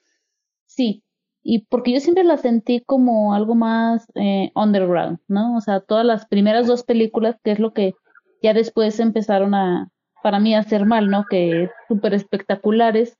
[0.66, 1.03] Sí,
[1.51, 5.57] y porque yo siempre la sentí como algo más eh, underground, ¿no?
[5.57, 7.95] O sea, todas las primeras dos películas, que es lo que
[8.43, 9.90] ya después empezaron a,
[10.23, 11.24] para mí, a hacer mal, ¿no?
[11.24, 13.16] Que súper espectaculares,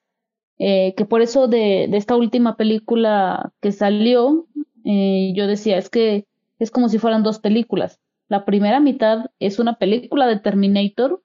[0.59, 4.47] eh, que por eso de, de, esta última película que salió,
[4.85, 6.27] eh, yo decía, es que
[6.59, 8.01] es como si fueran dos películas.
[8.29, 11.23] La primera mitad es una película de Terminator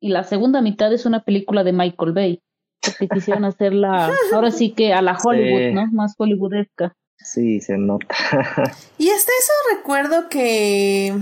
[0.00, 2.42] y la segunda mitad es una película de Michael Bay
[2.80, 5.86] porque quisieron hacerla, ahora sí que a la Hollywood, ¿no?
[5.92, 6.94] Más hollywoodesca.
[7.16, 8.14] Sí, se nota.
[8.98, 11.14] y hasta eso recuerdo que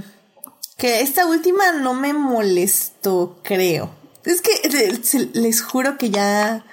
[0.76, 3.90] que esta última no me molestó, creo.
[4.24, 4.50] Es que
[5.32, 6.64] les juro que ya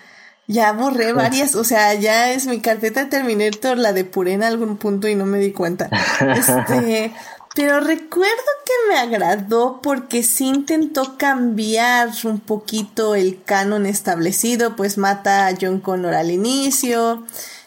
[0.47, 4.77] ya borré varias, o sea, ya es mi carpeta de Terminator, la depuré en algún
[4.77, 5.89] punto y no me di cuenta.
[6.35, 7.13] Este,
[7.55, 14.97] pero recuerdo que me agradó porque sí intentó cambiar un poquito el canon establecido, pues
[14.97, 17.23] mata a John Connor al inicio,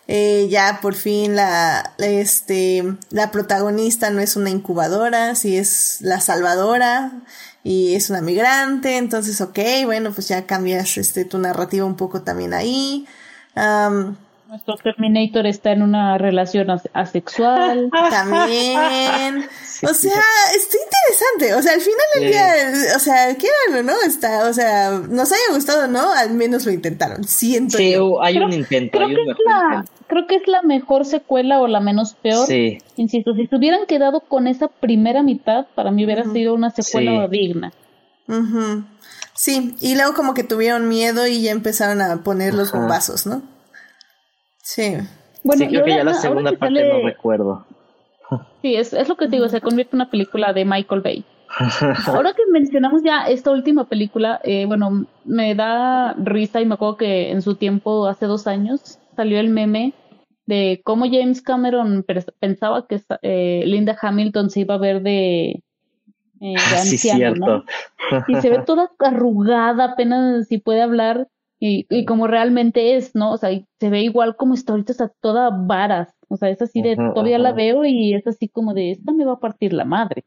[0.09, 6.21] eh, ya por fin la, este, la protagonista no es una incubadora, sí es la
[6.21, 7.13] salvadora
[7.65, 12.23] y es una migrante, entonces ok, bueno, pues ya cambias este, tu narrativa un poco
[12.23, 13.07] también ahí.
[14.49, 17.91] Nuestro Terminator está en una relación asexual.
[18.11, 19.45] También.
[19.83, 20.23] o sea,
[20.55, 21.55] está interesante.
[21.57, 25.33] O sea, al final del día, o sea, quieran o no, está, o sea, nos
[25.33, 27.25] haya gustado no, al menos lo intentaron.
[27.25, 27.77] Siento.
[27.77, 28.99] Sí, hay un intento.
[28.99, 32.47] Creo, que es la, creo que es la mejor secuela o la menos peor.
[32.47, 32.79] Sí.
[32.95, 37.27] Insisto, si se hubieran quedado con esa primera mitad, para mí hubiera sido una secuela
[37.27, 37.73] digna.
[39.35, 43.43] Sí, y luego como que tuvieron miedo y ya empezaron a poner los bombazos, ¿no?
[44.67, 44.97] Sí.
[45.45, 47.65] Bueno, sí, creo que ya la segunda parte no recuerdo.
[48.61, 51.25] Sí, es, es lo que te digo, se convierte en una película de Michael Bay.
[52.09, 56.97] Ahora que mencionamos ya esta última película, eh, bueno, me da risa y me acuerdo
[56.97, 59.95] que en su tiempo, hace dos años, salió el meme
[60.47, 62.05] de cómo James Cameron
[62.41, 65.61] pensaba que eh, Linda Hamilton se iba a ver de, eh,
[66.41, 67.65] de anciana, ¿no?
[68.27, 73.33] Y se ve toda arrugada, apenas si puede hablar y, y como realmente es, ¿no?
[73.33, 73.51] O sea,
[73.81, 76.13] se ve igual como está ahorita, está toda varas.
[76.29, 79.25] O sea, es así de, todavía la veo y es así como de, esta me
[79.25, 80.25] va a partir la madre.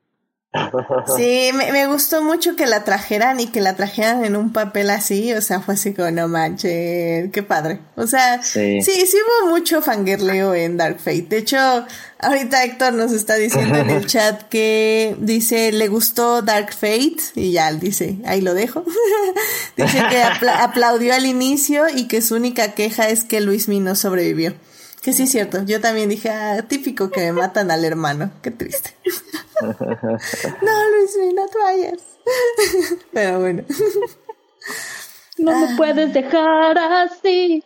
[1.15, 4.89] Sí, me, me, gustó mucho que la trajeran y que la trajeran en un papel
[4.89, 7.79] así, o sea, fue así como, no manches, qué padre.
[7.95, 11.27] O sea, sí, sí, hubo mucho fangirleo en Dark Fate.
[11.29, 11.57] De hecho,
[12.17, 17.51] ahorita Héctor nos está diciendo en el chat que dice, le gustó Dark Fate, y
[17.51, 18.83] ya dice, ahí lo dejo.
[19.77, 24.55] dice que aplaudió al inicio y que su única queja es que Luis Mino sobrevivió.
[25.01, 28.51] Que sí es cierto, yo también dije, ah, típico que me matan al hermano, qué
[28.51, 28.95] triste.
[29.61, 32.01] no, Luis, no te vayas.
[33.13, 33.63] Pero bueno.
[35.37, 37.63] No me puedes dejar así.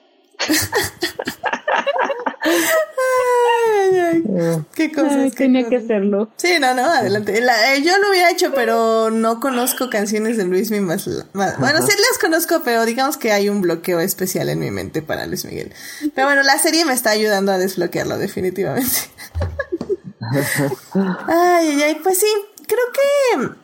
[4.76, 5.34] Qué cosas.
[5.36, 6.32] tenía que hacerlo.
[6.38, 7.38] Sí, no, no, adelante.
[7.38, 11.00] Eh, yo lo hubiera hecho, pero no conozco canciones de Luis Miguel.
[11.34, 15.26] bueno, sí las conozco, pero digamos que hay un bloqueo especial en mi mente para
[15.26, 15.74] Luis Miguel.
[16.14, 18.96] Pero bueno, la serie me está ayudando a desbloquearlo, definitivamente.
[20.94, 22.28] ay, ay, ay, pues sí,
[22.68, 23.64] creo que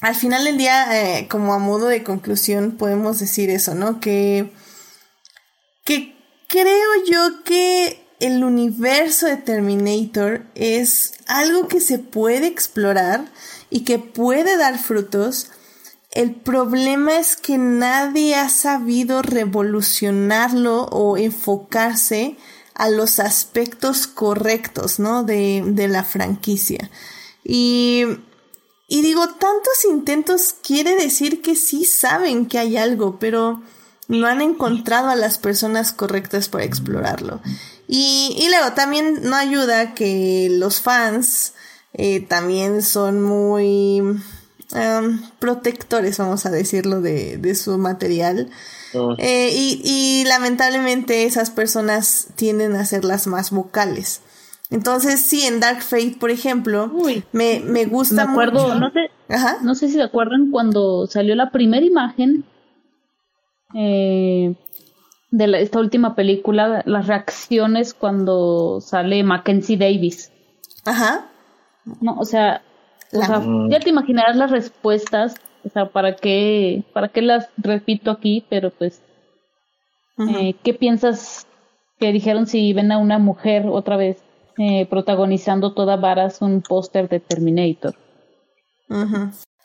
[0.00, 4.00] al final del día, eh, como a modo de conclusión, podemos decir eso, ¿no?
[4.00, 4.52] Que,
[5.88, 6.14] que
[6.48, 13.32] creo yo que el universo de Terminator es algo que se puede explorar
[13.70, 15.48] y que puede dar frutos.
[16.10, 22.36] El problema es que nadie ha sabido revolucionarlo o enfocarse
[22.74, 25.24] a los aspectos correctos, ¿no?
[25.24, 26.90] De, de la franquicia.
[27.44, 28.04] Y,
[28.88, 33.62] y digo, tantos intentos quiere decir que sí saben que hay algo, pero
[34.08, 37.40] no han encontrado a las personas correctas para explorarlo.
[37.86, 41.54] Y, y luego también no ayuda que los fans
[41.92, 48.50] eh, también son muy um, protectores, vamos a decirlo, de, de su material.
[48.94, 49.14] Oh.
[49.18, 54.22] Eh, y, y lamentablemente esas personas tienden a ser las más vocales.
[54.70, 56.92] Entonces, sí, en Dark Fate, por ejemplo,
[57.32, 59.10] me, me gusta me acuerdo, No sé,
[59.62, 62.44] no sé si se acuerdan cuando salió la primera imagen
[63.74, 64.54] eh,
[65.30, 70.32] de esta última película, las reacciones cuando sale Mackenzie Davis.
[70.84, 71.28] Ajá.
[72.00, 72.62] No, o sea,
[73.12, 75.34] ya te imaginarás las respuestas,
[75.64, 79.02] o sea, para qué, para qué las repito aquí, pero pues
[80.18, 81.46] Eh, ¿Qué piensas
[81.98, 84.22] que dijeron si ven a una mujer otra vez
[84.56, 87.94] eh, protagonizando toda varas un póster de Terminator?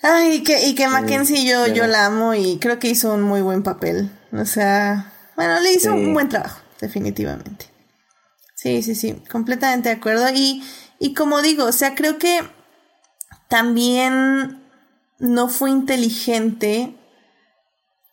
[0.06, 3.22] Ay, y que, y que Mackenzie yo, yo la amo y creo que hizo un
[3.22, 4.12] muy buen papel.
[4.34, 7.68] O sea, bueno, le hizo un buen trabajo, definitivamente.
[8.54, 10.28] Sí, sí, sí, completamente de acuerdo.
[10.34, 10.62] Y,
[11.00, 12.42] y como digo, o sea, creo que
[13.48, 14.62] también
[15.20, 16.98] no fue inteligente.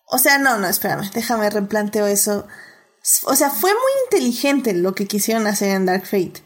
[0.06, 2.46] O sea, no, no, espérame, déjame replanteo eso.
[3.24, 6.44] O sea, fue muy inteligente lo que quisieron hacer en Dark Fate.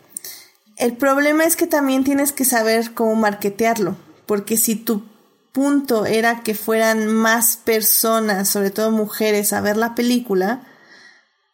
[0.78, 5.13] El problema es que también tienes que saber cómo marketearlo, porque si tu
[5.54, 10.66] punto era que fueran más personas, sobre todo mujeres, a ver la película,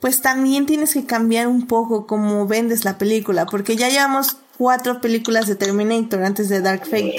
[0.00, 5.02] pues también tienes que cambiar un poco cómo vendes la película, porque ya llevamos cuatro
[5.02, 7.16] películas de Terminator antes de Dark Fate.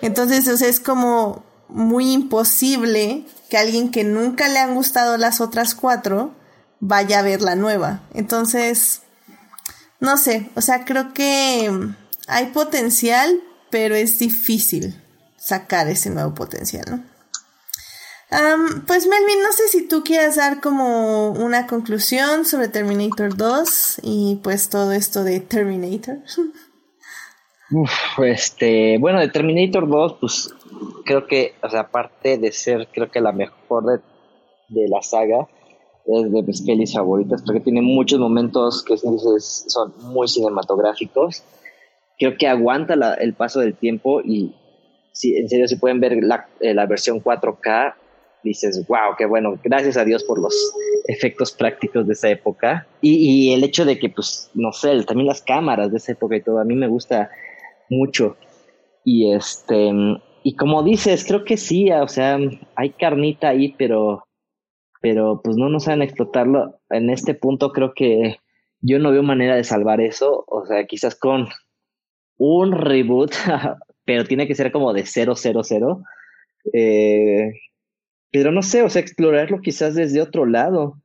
[0.00, 5.42] Entonces, o sea, es como muy imposible que alguien que nunca le han gustado las
[5.42, 6.34] otras cuatro
[6.80, 8.00] vaya a ver la nueva.
[8.14, 9.02] Entonces,
[10.00, 11.70] no sé, o sea, creo que
[12.26, 13.38] hay potencial,
[13.68, 15.02] pero es difícil
[15.46, 17.04] sacar ese nuevo potencial, ¿no?
[18.88, 24.40] pues Melvin, no sé si tú quieras dar como una conclusión sobre Terminator 2 y
[24.42, 26.16] pues todo esto de Terminator.
[27.70, 27.92] Uf,
[28.24, 30.50] este, bueno, de Terminator 2, pues
[31.04, 34.00] creo que, o sea, aparte de ser, creo que la mejor de,
[34.68, 35.46] de la saga,
[36.06, 41.44] es de mis pelis favoritas, porque tiene muchos momentos que son muy cinematográficos.
[42.18, 44.54] Creo que aguanta el paso del tiempo y
[45.16, 47.94] si, en serio, si pueden ver la, eh, la versión 4K,
[48.42, 50.54] dices, wow, qué bueno, gracias a Dios por los
[51.08, 52.86] efectos prácticos de esa época.
[53.00, 53.14] Y,
[53.48, 56.42] y, el hecho de que, pues, no sé, también las cámaras de esa época y
[56.42, 57.30] todo, a mí me gusta
[57.88, 58.36] mucho.
[59.04, 59.90] Y este,
[60.42, 62.38] y como dices, creo que sí, o sea,
[62.74, 64.24] hay carnita ahí, pero,
[65.00, 66.78] pero pues no nos saben explotarlo.
[66.90, 68.36] En este punto creo que
[68.80, 71.48] yo no veo manera de salvar eso, o sea, quizás con
[72.38, 73.32] un reboot,
[74.06, 75.34] pero tiene que ser como de 000.
[76.72, 77.52] Eh,
[78.30, 81.02] pero no sé, o sea, explorarlo quizás desde otro lado.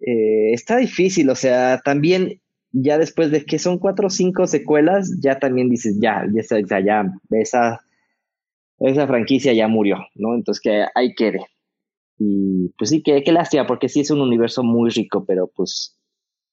[0.00, 2.40] Eh, está difícil, o sea, también
[2.70, 6.80] ya después de que son cuatro o cinco secuelas, ya también dices, ya, ya, ya,
[6.84, 7.80] ya esa,
[8.78, 10.34] esa franquicia ya murió, ¿no?
[10.34, 11.40] Entonces que ahí quede.
[12.18, 15.98] Y pues sí, que qué lástima, porque sí es un universo muy rico, pero pues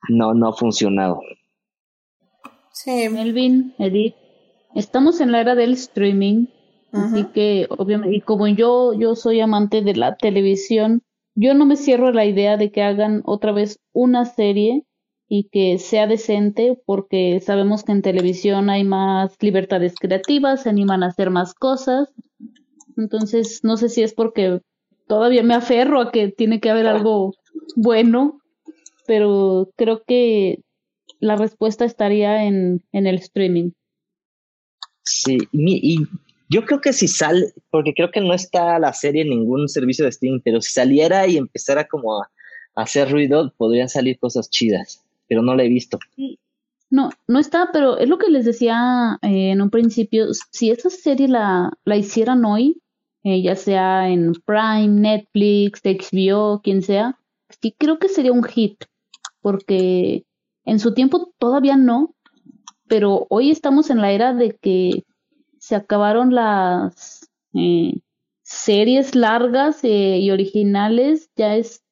[0.10, 1.20] no, no ha funcionado.
[2.72, 3.10] Sí.
[3.10, 4.16] Melvin, Edith,
[4.76, 6.48] estamos en la era del streaming,
[6.91, 11.02] así que obviamente, y como yo, yo soy amante de la televisión,
[11.36, 14.86] yo no me cierro a la idea de que hagan otra vez una serie
[15.28, 21.02] y que sea decente porque sabemos que en televisión hay más libertades creativas, se animan
[21.02, 22.14] a hacer más cosas.
[22.98, 24.62] Entonces, no sé si es porque
[25.08, 27.34] todavía me aferro a que tiene que haber algo
[27.76, 28.40] bueno,
[29.08, 30.60] pero creo que
[31.20, 33.72] la respuesta estaría en, en el streaming.
[35.04, 36.00] Sí, y,
[36.50, 40.06] yo creo que si sale, porque creo que no está la serie en ningún servicio
[40.06, 42.30] de streaming, pero si saliera y empezara como a
[42.76, 46.00] hacer ruido, podrían salir cosas chidas pero no la he visto.
[46.90, 50.28] No, no está, pero es lo que les decía eh, en un principio.
[50.52, 52.82] Si esa serie la, la hicieran hoy,
[53.24, 57.20] eh, ya sea en Prime, Netflix, HBO, quien sea,
[57.62, 58.84] sí creo que sería un hit,
[59.42, 60.26] porque
[60.66, 62.14] en su tiempo todavía no,
[62.88, 65.04] pero hoy estamos en la era de que
[65.60, 68.00] se acabaron las eh,
[68.42, 71.84] series largas y originales, ya es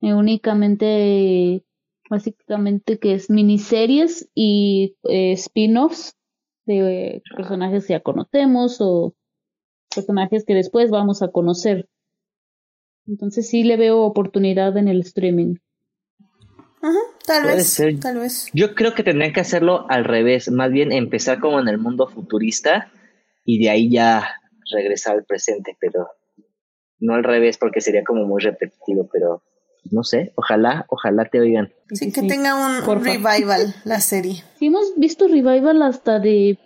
[0.00, 1.64] únicamente
[2.08, 6.14] básicamente que es miniseries y eh, spin-offs
[6.66, 9.14] de personajes que ya conocemos o
[9.94, 11.88] personajes que después vamos a conocer.
[13.06, 15.56] Entonces sí le veo oportunidad en el streaming.
[17.26, 18.48] Tal vez, tal vez.
[18.52, 22.08] Yo creo que tendrían que hacerlo al revés, más bien empezar como en el mundo
[22.08, 22.90] futurista
[23.44, 24.28] y de ahí ya
[24.72, 26.08] regresar al presente, pero
[26.98, 29.42] no al revés porque sería como muy repetitivo, pero
[29.90, 31.72] no sé, ojalá, ojalá te oigan.
[31.90, 34.42] Sí, que tenga un, revival la serie.
[34.58, 36.58] Sí, hemos visto revival hasta de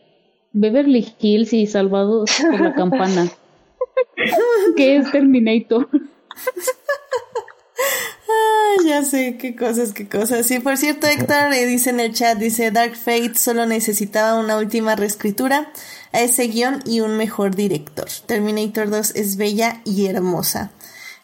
[0.53, 3.31] Beverly Hills y Salvados por la Campana.
[4.77, 5.89] que es Terminator.
[8.31, 10.47] ah, ya sé, qué cosas, qué cosas.
[10.47, 14.57] Sí, por cierto, Héctor eh, dice en el chat, dice Dark Fate solo necesitaba una
[14.57, 15.71] última reescritura
[16.13, 18.07] a ese guion y un mejor director.
[18.27, 20.73] Terminator 2 es bella y hermosa.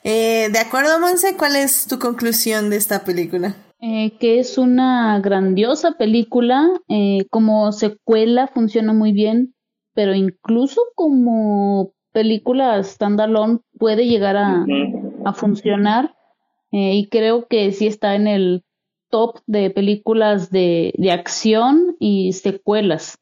[0.05, 3.57] Eh, de acuerdo, Monse, ¿cuál es tu conclusión de esta película?
[3.81, 9.55] Eh, que es una grandiosa película, eh, como secuela funciona muy bien,
[9.95, 14.65] pero incluso como película standalone puede llegar a,
[15.24, 16.15] a funcionar.
[16.77, 18.62] Eh, y creo que sí está en el
[19.09, 23.16] top de películas de, de acción y secuelas.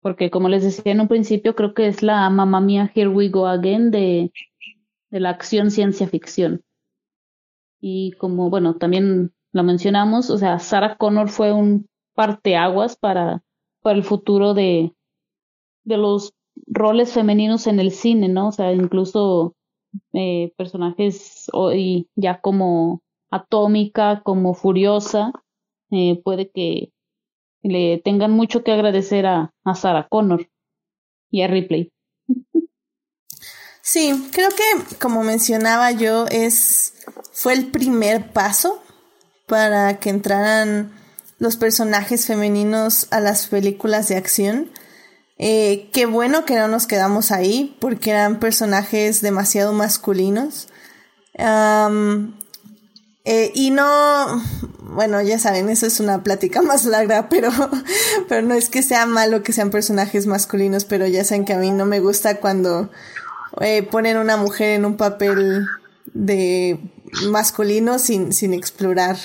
[0.00, 3.28] Porque como les decía en un principio, creo que es la mamá mía Here We
[3.28, 4.32] Go Again de,
[5.10, 6.62] de la acción ciencia ficción.
[7.78, 13.42] Y como, bueno, también lo mencionamos, o sea, Sarah Connor fue un parteaguas para,
[13.82, 14.94] para el futuro de,
[15.84, 16.32] de los
[16.66, 18.48] roles femeninos en el cine, ¿no?
[18.48, 19.56] O sea, incluso
[20.12, 25.32] eh, personajes hoy ya como Atómica, como Furiosa,
[25.90, 26.92] eh, puede que
[27.62, 30.48] le tengan mucho que agradecer a, a Sarah Connor
[31.30, 31.92] y a Ripley.
[33.82, 36.94] Sí, creo que como mencionaba yo, es
[37.32, 38.82] fue el primer paso
[39.46, 40.92] para que entraran
[41.38, 44.70] los personajes femeninos a las películas de acción.
[45.38, 50.68] Eh, qué bueno que no nos quedamos ahí, porque eran personajes demasiado masculinos.
[53.30, 54.42] Eh, y no,
[54.80, 57.50] bueno, ya saben, eso es una plática más larga, pero,
[58.28, 61.58] pero no es que sea malo que sean personajes masculinos, pero ya saben que a
[61.58, 62.90] mí no me gusta cuando
[63.60, 65.66] eh, ponen una mujer en un papel
[66.14, 66.80] de
[67.30, 69.18] masculino sin, sin explorar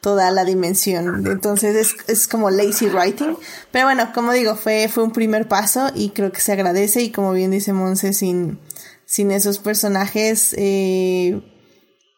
[0.00, 1.26] toda la dimensión.
[1.26, 3.36] Entonces es, es como lazy writing.
[3.70, 7.10] Pero bueno, como digo, fue, fue un primer paso y creo que se agradece y
[7.10, 8.58] como bien dice Monse, sin,
[9.06, 11.40] sin esos personajes eh,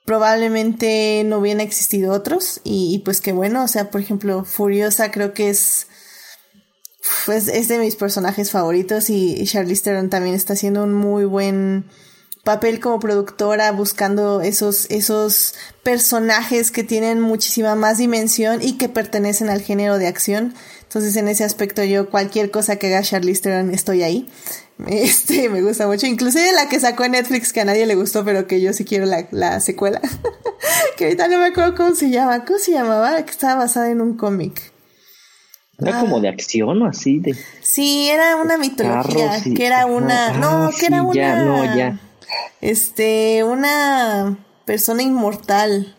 [0.05, 5.33] probablemente no hubieran existido otros y, pues qué bueno, o sea, por ejemplo, Furiosa creo
[5.33, 5.87] que es
[7.25, 11.25] pues es de mis personajes favoritos y, y Charlize Theron también está haciendo un muy
[11.25, 11.87] buen
[12.45, 19.51] papel como productora buscando esos, esos personajes que tienen muchísima más dimensión y que pertenecen
[19.51, 20.55] al género de acción.
[20.83, 24.29] Entonces en ese aspecto yo cualquier cosa que haga Charlize Theron estoy ahí.
[24.89, 28.25] Este me gusta mucho, inclusive la que sacó en Netflix que a nadie le gustó,
[28.25, 30.01] pero que yo sí quiero la, la secuela.
[30.97, 32.47] que ahorita no me acuerdo cómo se llama.
[32.47, 33.23] ¿Cómo se llamaba?
[33.23, 34.73] Que estaba basada en un cómic.
[35.79, 37.37] Era como de acción o así de.
[37.61, 41.15] Sí, era una mitología, que era una, no, ah, que era una.
[41.15, 42.01] Ya, no, ya
[42.61, 45.97] este, una persona inmortal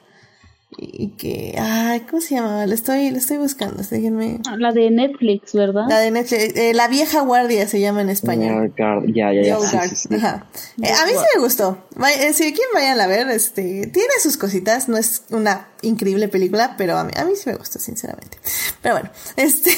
[0.78, 2.66] y que, ay, ¿cómo se llamaba?
[2.66, 4.40] La estoy, la estoy buscando, déjenme.
[4.48, 5.84] Ah, la de Netflix, ¿verdad?
[5.90, 8.74] La de Netflix, eh, La vieja guardia se llama en español.
[8.78, 9.58] Ya, ya, ya.
[9.58, 10.48] Ajá.
[10.82, 11.86] Eh, a mí sí me gustó.
[12.18, 16.76] Eh, si quieren vayan a ver, este, tiene sus cositas, no es una increíble película,
[16.78, 18.38] pero a mí, a mí sí me gustó, sinceramente.
[18.82, 19.72] Pero bueno, este,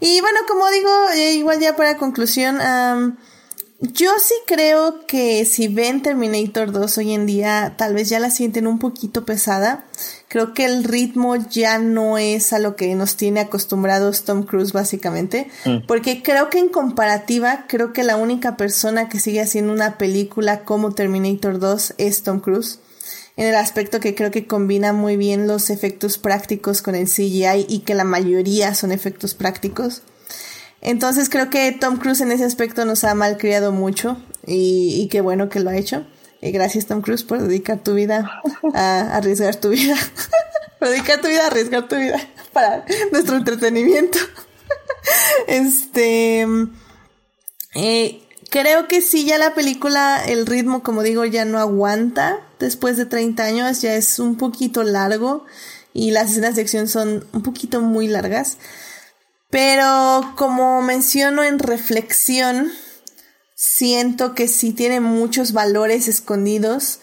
[0.00, 0.90] y bueno, como digo,
[1.34, 2.58] igual ya para conclusión,
[3.80, 8.30] yo sí creo que si ven Terminator 2 hoy en día, tal vez ya la
[8.30, 9.84] sienten un poquito pesada.
[10.28, 14.72] Creo que el ritmo ya no es a lo que nos tiene acostumbrados Tom Cruise
[14.72, 15.48] básicamente.
[15.66, 15.86] Mm.
[15.86, 20.64] Porque creo que en comparativa, creo que la única persona que sigue haciendo una película
[20.64, 22.80] como Terminator 2 es Tom Cruise.
[23.36, 27.66] En el aspecto que creo que combina muy bien los efectos prácticos con el CGI
[27.68, 30.00] y que la mayoría son efectos prácticos.
[30.86, 35.48] Entonces creo que Tom Cruise en ese aspecto nos ha malcriado mucho y, qué bueno
[35.48, 36.06] que lo ha hecho.
[36.40, 38.40] Y gracias Tom Cruise por dedicar tu vida
[38.72, 39.96] a, arriesgar tu vida.
[40.80, 42.20] dedicar tu vida a arriesgar tu vida
[42.52, 44.18] para nuestro entretenimiento.
[45.48, 46.46] este...
[47.74, 52.38] Eh, creo que sí, ya la película, el ritmo, como digo, ya no aguanta.
[52.60, 55.46] Después de 30 años ya es un poquito largo
[55.92, 58.58] y las escenas de acción son un poquito muy largas.
[59.50, 62.70] Pero como menciono en reflexión,
[63.54, 67.00] siento que sí tiene muchos valores escondidos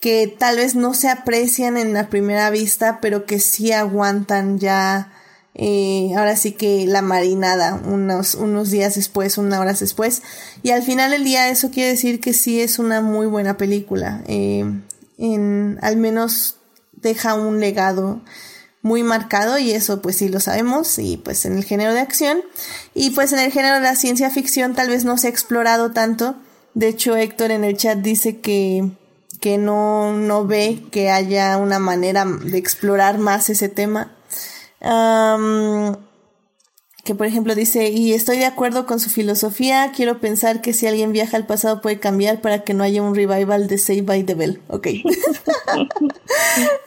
[0.00, 5.12] que tal vez no se aprecian en la primera vista, pero que sí aguantan ya,
[5.54, 10.22] eh, ahora sí que la marinada, unos, unos días después, unas horas después.
[10.62, 14.22] Y al final del día eso quiere decir que sí es una muy buena película.
[14.26, 14.64] Eh,
[15.18, 16.56] en, al menos
[16.92, 18.22] deja un legado
[18.86, 22.38] muy marcado y eso pues sí lo sabemos y pues en el género de acción
[22.94, 25.90] y pues en el género de la ciencia ficción tal vez no se ha explorado
[25.90, 26.36] tanto.
[26.74, 28.88] De hecho Héctor en el chat dice que,
[29.40, 34.12] que no, no ve que haya una manera de explorar más ese tema
[37.06, 40.86] que por ejemplo dice, y estoy de acuerdo con su filosofía, quiero pensar que si
[40.86, 44.24] alguien viaja al pasado puede cambiar para que no haya un revival de Save by
[44.24, 44.60] the Bell.
[44.68, 44.88] Ok.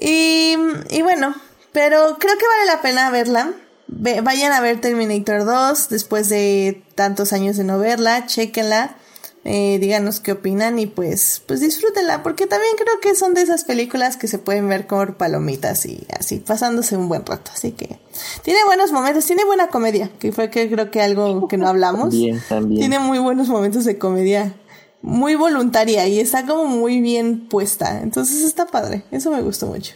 [0.00, 0.56] y,
[0.90, 1.34] y, bueno,
[1.72, 3.52] pero creo que vale la pena verla.
[3.88, 8.96] vayan a ver Terminator 2 después de tantos años de no verla, chequenla.
[9.44, 13.64] Eh, díganos qué opinan y pues, pues disfrútenla, porque también creo que son de esas
[13.64, 17.50] películas que se pueden ver con palomitas y así, pasándose un buen rato.
[17.52, 17.98] Así que
[18.42, 22.10] tiene buenos momentos, tiene buena comedia, que fue que creo que algo que no hablamos.
[22.10, 22.80] Bien, también.
[22.80, 24.54] Tiene muy buenos momentos de comedia
[25.02, 28.00] muy voluntaria y está como muy bien puesta.
[28.00, 29.94] Entonces está padre, eso me gustó mucho.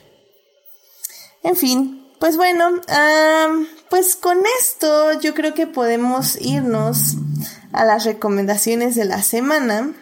[1.42, 2.80] En fin, pues bueno,
[3.88, 7.16] pues con esto yo creo que podemos irnos
[7.72, 9.92] a las recomendaciones de la semana.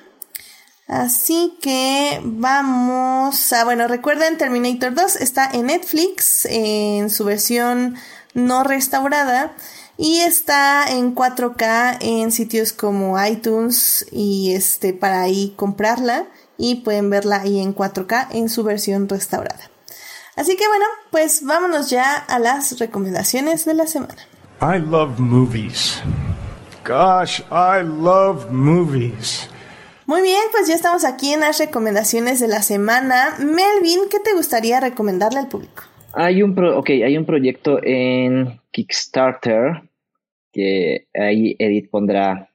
[0.87, 7.97] Así que vamos a, bueno, recuerden Terminator 2 está en Netflix en su versión
[8.35, 9.55] no restaurada
[9.97, 16.27] y está en 4K en sitios como iTunes y este para ahí comprarla
[16.59, 19.74] y pueden verla ahí en 4K en su versión restaurada.
[20.37, 24.17] Así que bueno, pues vámonos ya a las recomendaciones de la semana.
[24.61, 26.03] I love movies.
[26.87, 29.49] Gosh, I love movies.
[30.07, 33.37] Muy bien, pues ya estamos aquí en las recomendaciones de la semana.
[33.39, 35.85] Melvin, ¿qué te gustaría recomendarle al público?
[36.13, 36.55] Hay un,
[36.87, 39.83] hay un proyecto en Kickstarter
[40.53, 42.51] que ahí Edith pondrá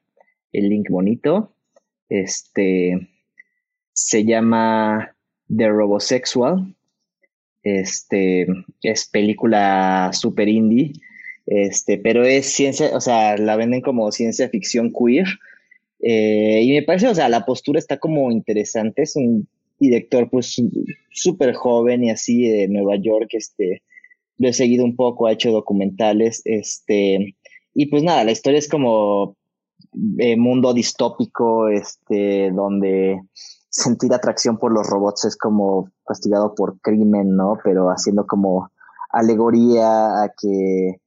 [0.53, 1.53] el link bonito.
[2.07, 3.09] Este
[3.93, 5.15] se llama
[5.47, 6.75] The Robosexual.
[7.63, 8.47] Este
[8.81, 10.93] es película super indie.
[11.45, 15.27] Este, pero es ciencia, o sea, la venden como ciencia ficción queer.
[16.01, 19.01] Eh, y me parece, o sea, la postura está como interesante.
[19.01, 19.47] Es un
[19.79, 20.61] director pues
[21.11, 23.81] súper joven y así de Nueva York, este,
[24.37, 27.35] lo he seguido un poco, ha hecho documentales, este,
[27.73, 29.37] y pues nada, la historia es como
[30.17, 33.19] eh, mundo distópico, este, donde
[33.79, 37.57] sentir atracción por los robots es como castigado por crimen, ¿no?
[37.63, 38.71] Pero haciendo como
[39.11, 41.01] alegoría a que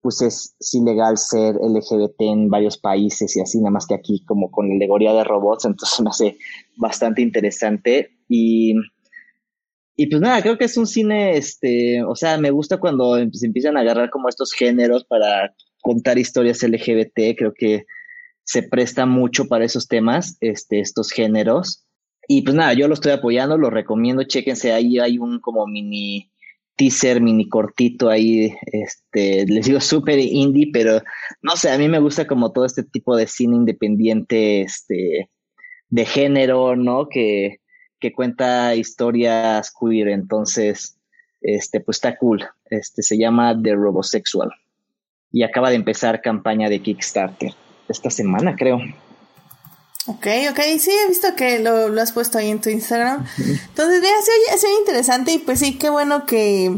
[0.00, 4.50] pues es, ilegal ser LGBT en varios países y así, nada más que aquí como
[4.50, 6.36] con la alegoría de robots, entonces me hace
[6.76, 8.74] bastante interesante y,
[9.96, 13.30] y pues nada, creo que es un cine, este, o sea, me gusta cuando em,
[13.32, 17.84] se empiezan a agarrar como estos géneros para contar historias LGBT, creo que
[18.44, 21.86] se presta mucho para esos temas, este, estos géneros.
[22.28, 26.30] Y pues nada, yo lo estoy apoyando, lo recomiendo, chéquense, ahí hay un como mini
[26.76, 31.02] teaser mini cortito ahí, este, les digo súper indie, pero
[31.42, 35.30] no sé, a mí me gusta como todo este tipo de cine independiente, este,
[35.90, 37.08] de género, ¿no?
[37.08, 37.58] Que,
[38.00, 40.98] que cuenta historias queer, entonces,
[41.42, 44.50] este, pues está cool, este, se llama The Robosexual
[45.32, 47.52] y acaba de empezar campaña de Kickstarter
[47.88, 48.80] esta semana, creo.
[50.06, 53.24] Ok, ok, sí, he visto que lo, lo has puesto ahí en tu Instagram.
[53.38, 56.76] Entonces, mira, se oye, interesante y pues sí, qué bueno que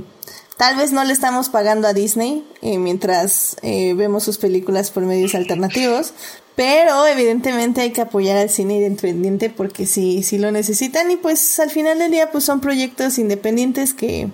[0.59, 5.05] tal vez no le estamos pagando a Disney eh, mientras eh, vemos sus películas por
[5.05, 6.13] medios alternativos,
[6.55, 11.59] pero evidentemente hay que apoyar al cine independiente porque sí, sí lo necesitan y pues
[11.61, 14.29] al final del día pues son proyectos independientes que,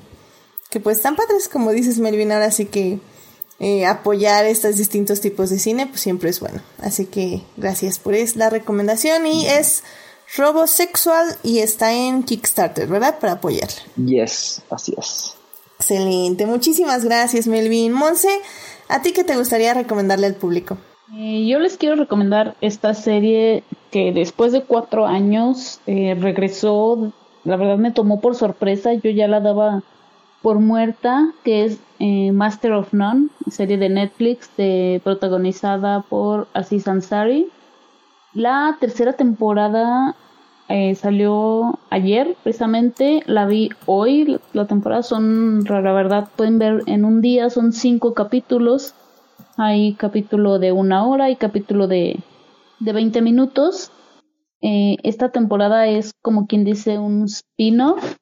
[0.68, 2.98] que pues están padres, como dices Melvin, ahora sí que
[3.60, 6.60] eh, apoyar estos distintos tipos de cine, pues siempre es bueno.
[6.78, 9.84] Así que gracias por es la recomendación y es
[10.36, 13.18] Robosexual y está en Kickstarter, ¿verdad?
[13.18, 13.82] Para apoyarla.
[13.96, 15.34] Yes, así es.
[15.78, 17.92] Excelente, muchísimas gracias Melvin.
[17.92, 18.30] Monse,
[18.88, 20.78] ¿a ti qué te gustaría recomendarle al público?
[21.14, 27.12] Eh, yo les quiero recomendar esta serie que después de cuatro años eh, regresó,
[27.44, 29.82] la verdad me tomó por sorpresa, yo ya la daba
[30.42, 36.88] por muerta, que es eh, Master of None, serie de Netflix de, protagonizada por Aziz
[36.88, 37.48] Ansari.
[38.32, 40.16] La tercera temporada
[40.68, 44.38] eh, salió ayer, precisamente, la vi hoy.
[44.52, 48.94] La, temporada son, la verdad, pueden ver en un día, son cinco capítulos.
[49.56, 52.20] Hay capítulo de una hora y capítulo de,
[52.78, 53.90] de 20 minutos.
[54.62, 58.16] Eh, esta temporada es como quien dice un spin-off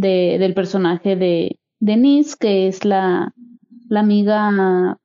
[0.00, 3.34] de, del personaje de Denise, que es la,
[3.90, 4.98] amiga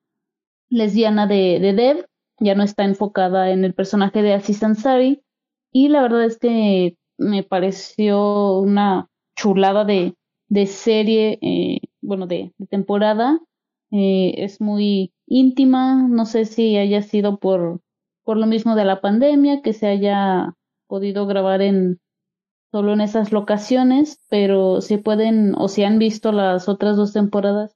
[0.69, 2.05] lesbiana de, de Dev,
[2.39, 5.21] ya no está enfocada en el personaje de Aziz Ansari,
[5.71, 10.15] y la verdad es que me pareció una chulada de,
[10.65, 13.39] serie, eh, bueno, de, de temporada.
[13.91, 17.81] Eh, es muy íntima, no sé si haya sido por,
[18.23, 20.53] por lo mismo de la pandemia, que se haya
[20.87, 21.99] podido grabar en,
[22.75, 27.73] solo en esas locaciones, pero si pueden o si han visto las otras dos temporadas,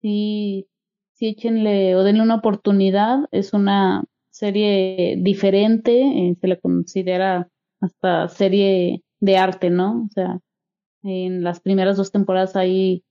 [0.00, 0.68] sí,
[1.14, 3.24] sí échenle o denle una oportunidad.
[3.32, 7.48] Es una serie diferente, eh, se le considera
[7.80, 10.04] hasta serie de arte, ¿no?
[10.04, 10.38] O sea,
[11.02, 13.02] en las primeras dos temporadas hay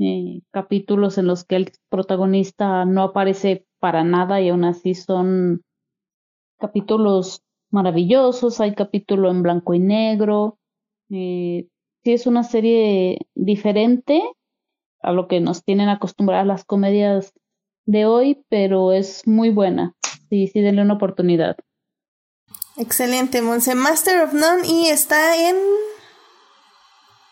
[0.00, 5.62] eh, capítulos en los que el protagonista no aparece para nada y aún así son
[6.58, 10.58] capítulos maravillosos, hay capítulo en blanco y negro,
[11.10, 11.68] eh,
[12.02, 14.22] sí es una serie diferente
[15.00, 17.32] a lo que nos tienen acostumbradas las comedias
[17.86, 19.94] de hoy, pero es muy buena.
[20.30, 21.56] Sí, sí, denle una oportunidad.
[22.76, 23.74] Excelente, Monse.
[23.74, 25.56] Master of None y está en...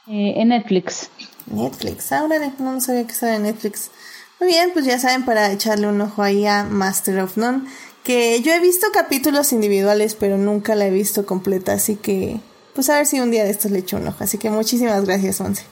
[0.09, 1.11] Eh, en Netflix.
[1.47, 3.91] Netflix, ahora no sabía que estaba en Netflix.
[4.39, 7.65] Muy bien, pues ya saben para echarle un ojo ahí a Master of None.
[8.05, 12.41] Que yo he visto capítulos individuales, pero nunca la he visto completa, así que
[12.75, 14.25] pues a ver si un día de estos le echo un ojo.
[14.25, 15.65] Así que muchísimas gracias, Monse.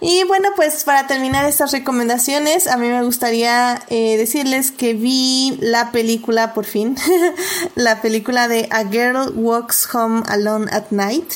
[0.00, 5.58] Y bueno, pues para terminar estas recomendaciones, a mí me gustaría eh, decirles que vi
[5.60, 6.96] la película, por fin,
[7.74, 11.32] la película de A Girl Walks Home Alone at Night.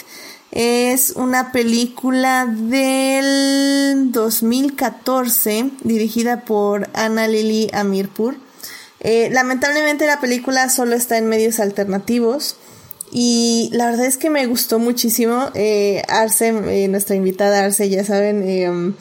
[0.53, 8.37] Es una película del 2014 dirigida por Anna Lily Amirpur.
[9.01, 12.57] Eh, lamentablemente la película solo está en medios alternativos.
[13.15, 15.51] Y la verdad es que me gustó muchísimo.
[15.55, 18.95] Eh, Arce, eh, nuestra invitada Arce, ya saben, eh,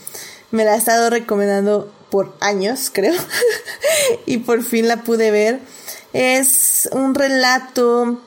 [0.51, 3.15] me la ha estado recomendando por años, creo.
[4.25, 5.61] y por fin la pude ver.
[6.11, 8.21] Es un relato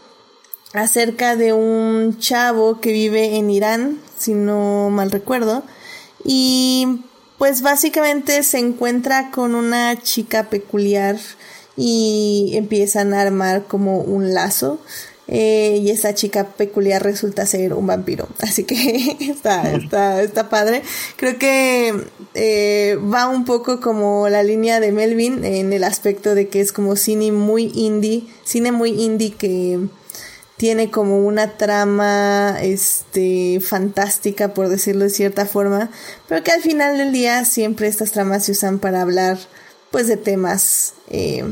[0.72, 5.64] acerca de un chavo que vive en Irán, si no mal recuerdo.
[6.24, 7.04] Y
[7.36, 11.18] pues básicamente se encuentra con una chica peculiar
[11.76, 14.80] y empiezan a armar como un lazo.
[15.26, 18.28] Eh, y esta chica peculiar resulta ser un vampiro.
[18.40, 20.82] Así que está, está, está padre.
[21.16, 21.94] Creo que
[22.34, 26.72] eh, va un poco como la línea de Melvin en el aspecto de que es
[26.72, 29.80] como cine muy indie, cine muy indie que
[30.56, 35.90] tiene como una trama este fantástica por decirlo de cierta forma,
[36.28, 39.38] pero que al final del día siempre estas tramas se usan para hablar
[39.90, 41.44] pues de temas eh,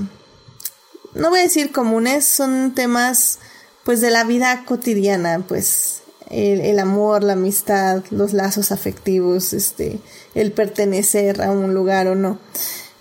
[1.14, 3.38] no voy a decir comunes, son temas
[3.84, 9.98] pues de la vida cotidiana, pues el, amor, la amistad, los lazos afectivos, este,
[10.34, 12.38] el pertenecer a un lugar o no.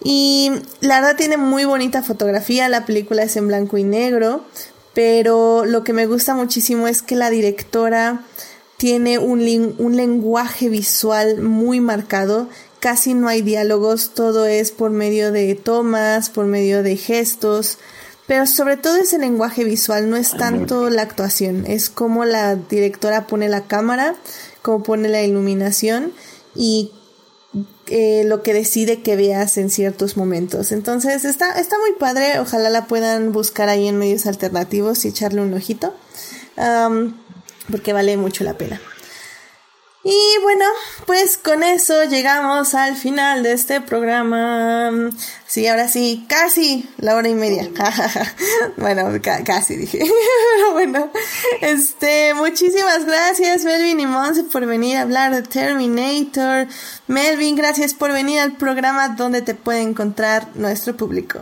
[0.04, 0.52] Y
[0.82, 4.44] la verdad tiene muy bonita fotografía, la película es en blanco y negro,
[4.94, 8.26] pero lo que me gusta muchísimo es que la directora
[8.78, 12.50] tiene un, un lenguaje visual muy marcado,
[12.80, 17.78] casi no hay diálogos, todo es por medio de tomas, por medio de gestos,
[18.28, 23.28] pero sobre todo ese lenguaje visual, no es tanto la actuación, es como la directora
[23.28, 24.16] pone la cámara,
[24.62, 26.14] cómo pone la iluminación
[26.56, 26.92] y
[27.88, 30.72] eh, lo que decide que veas en ciertos momentos.
[30.72, 35.42] Entonces está, está muy padre, ojalá la puedan buscar ahí en medios alternativos y echarle
[35.42, 35.94] un ojito,
[37.70, 38.80] porque vale mucho la pena.
[40.04, 40.66] Y bueno,
[41.06, 45.12] pues con eso llegamos al final de este programa.
[45.46, 47.70] Sí, ahora sí, casi la hora y media.
[48.78, 49.04] bueno,
[49.46, 50.00] casi dije.
[50.56, 51.12] Pero bueno,
[51.62, 56.68] este, muchísimas gracias Melvin y Monse por venir a hablar de Terminator.
[57.08, 61.40] Melvin, gracias por venir al programa donde te puede encontrar nuestro público.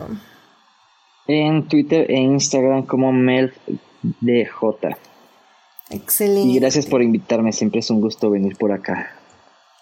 [1.26, 5.09] En Twitter e Instagram como MelDJ.
[5.90, 6.48] Excelente.
[6.48, 9.10] Y gracias por invitarme, siempre es un gusto venir por acá.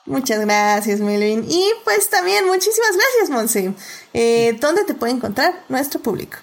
[0.06, 1.44] Muchas gracias, Melvin.
[1.48, 3.74] Y pues también muchísimas gracias, Monse.
[4.14, 6.38] Eh, ¿Dónde te puede encontrar nuestro público?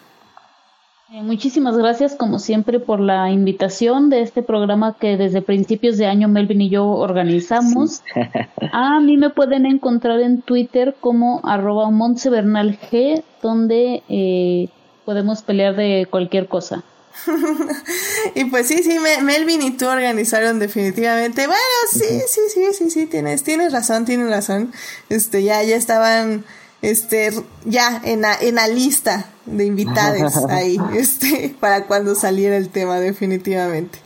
[1.12, 6.06] Eh, muchísimas gracias, como siempre, por la invitación de este programa que desde principios de
[6.06, 8.04] año Melvin y yo organizamos.
[8.72, 14.70] A mí me pueden encontrar en Twitter como arroba G, donde eh,
[15.06, 16.84] podemos pelear de cualquier cosa.
[18.36, 21.48] y pues sí, sí, Melvin y tú organizaron definitivamente.
[21.48, 21.62] Bueno,
[21.92, 24.74] sí, sí, sí, sí, sí, tienes, tienes razón, tienes razón.
[25.10, 26.46] Este, ya, ya estaban,
[26.82, 27.32] este,
[27.64, 33.00] ya en la, en la lista de invitados ahí, este, para cuando saliera el tema,
[33.00, 34.00] definitivamente.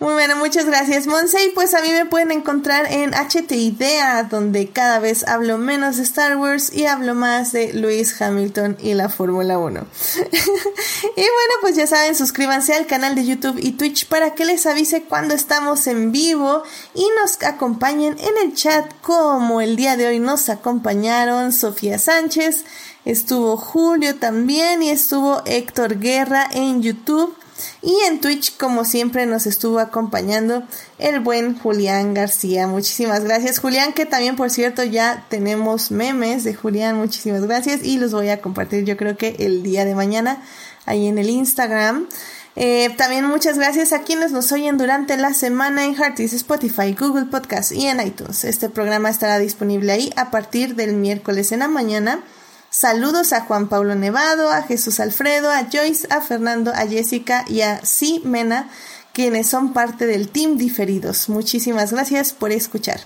[0.00, 1.44] Muy bueno, muchas gracias, Monse.
[1.44, 5.96] Y pues a mí me pueden encontrar en HT Idea, donde cada vez hablo menos
[5.96, 9.80] de Star Wars y hablo más de Lewis Hamilton y la Fórmula 1.
[10.22, 14.66] y bueno, pues ya saben, suscríbanse al canal de YouTube y Twitch para que les
[14.66, 16.62] avise cuando estamos en vivo
[16.94, 22.64] y nos acompañen en el chat como el día de hoy nos acompañaron Sofía Sánchez,
[23.04, 27.34] estuvo Julio también y estuvo Héctor Guerra en YouTube.
[27.82, 30.62] Y en Twitch, como siempre, nos estuvo acompañando
[30.98, 32.66] el buen Julián García.
[32.66, 36.96] Muchísimas gracias, Julián, que también, por cierto, ya tenemos memes de Julián.
[36.96, 40.42] Muchísimas gracias y los voy a compartir yo creo que el día de mañana
[40.86, 42.08] ahí en el Instagram.
[42.56, 47.26] Eh, también muchas gracias a quienes nos oyen durante la semana en Hearties, Spotify, Google
[47.26, 48.42] Podcast y en iTunes.
[48.44, 52.20] Este programa estará disponible ahí a partir del miércoles en la mañana.
[52.70, 57.62] Saludos a Juan Pablo Nevado, a Jesús Alfredo, a Joyce, a Fernando, a Jessica y
[57.62, 58.68] a Si Mena,
[59.12, 61.28] quienes son parte del team Diferidos.
[61.28, 63.00] Muchísimas gracias por escuchar.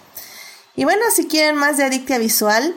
[0.74, 2.74] Y bueno, si quieren más de Adictia Visual,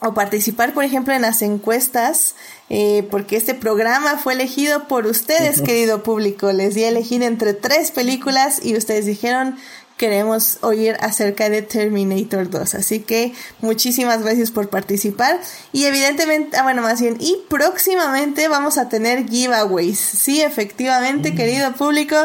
[0.00, 2.34] o participar, por ejemplo, en las encuestas,
[2.68, 6.52] eh, porque este programa fue elegido por ustedes, querido público.
[6.52, 9.56] Les di a elegir entre tres películas y ustedes dijeron
[9.96, 12.74] queremos oír acerca de Terminator 2.
[12.74, 15.40] Así que muchísimas gracias por participar.
[15.72, 19.98] Y evidentemente, ah, bueno, más bien, y próximamente vamos a tener giveaways.
[19.98, 21.36] Sí, efectivamente, mm.
[21.36, 22.16] querido público.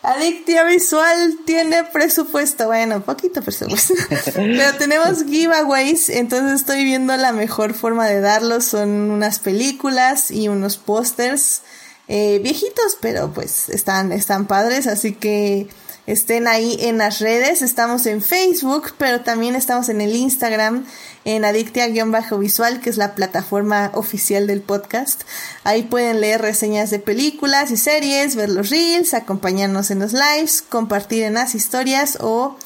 [0.00, 3.94] Adictia Visual tiene presupuesto, bueno, poquito presupuesto,
[4.34, 10.46] pero tenemos giveaways, entonces estoy viendo la mejor forma de darlos, son unas películas y
[10.46, 11.62] unos pósters
[12.06, 15.68] eh, viejitos, pero pues están, están padres, así que
[16.08, 17.60] estén ahí en las redes.
[17.60, 20.86] Estamos en Facebook, pero también estamos en el Instagram,
[21.26, 25.24] en Adictia-Visual, que es la plataforma oficial del podcast.
[25.64, 30.62] Ahí pueden leer reseñas de películas y series, ver los reels, acompañarnos en los lives,
[30.62, 32.56] compartir en las historias o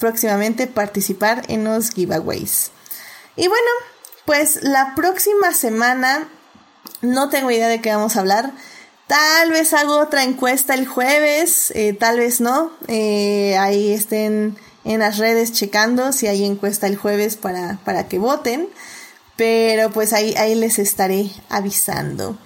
[0.00, 2.70] próximamente participar en los giveaways.
[3.36, 3.70] Y bueno,
[4.24, 6.28] pues la próxima semana
[7.02, 8.52] no tengo idea de qué vamos a hablar.
[9.06, 12.72] Tal vez hago otra encuesta el jueves, eh, tal vez no.
[12.88, 18.18] Eh, ahí estén en las redes checando si hay encuesta el jueves para, para que
[18.18, 18.68] voten.
[19.36, 22.36] Pero pues ahí, ahí les estaré avisando.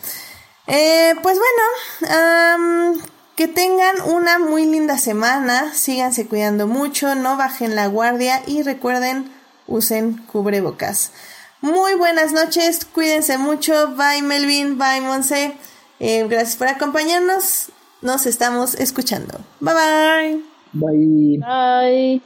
[0.66, 3.00] Eh, pues bueno,
[3.36, 5.72] que tengan una muy linda semana.
[5.72, 9.32] Síganse cuidando mucho, no bajen la guardia y recuerden,
[9.66, 11.12] usen cubrebocas.
[11.62, 13.94] Muy buenas noches, cuídense mucho.
[13.96, 15.56] Bye Melvin, bye Monse.
[16.00, 17.70] Eh, gracias por acompañarnos.
[18.02, 19.38] Nos estamos escuchando.
[19.60, 20.42] Bye bye.
[20.72, 21.38] Bye.
[21.38, 22.22] Bye.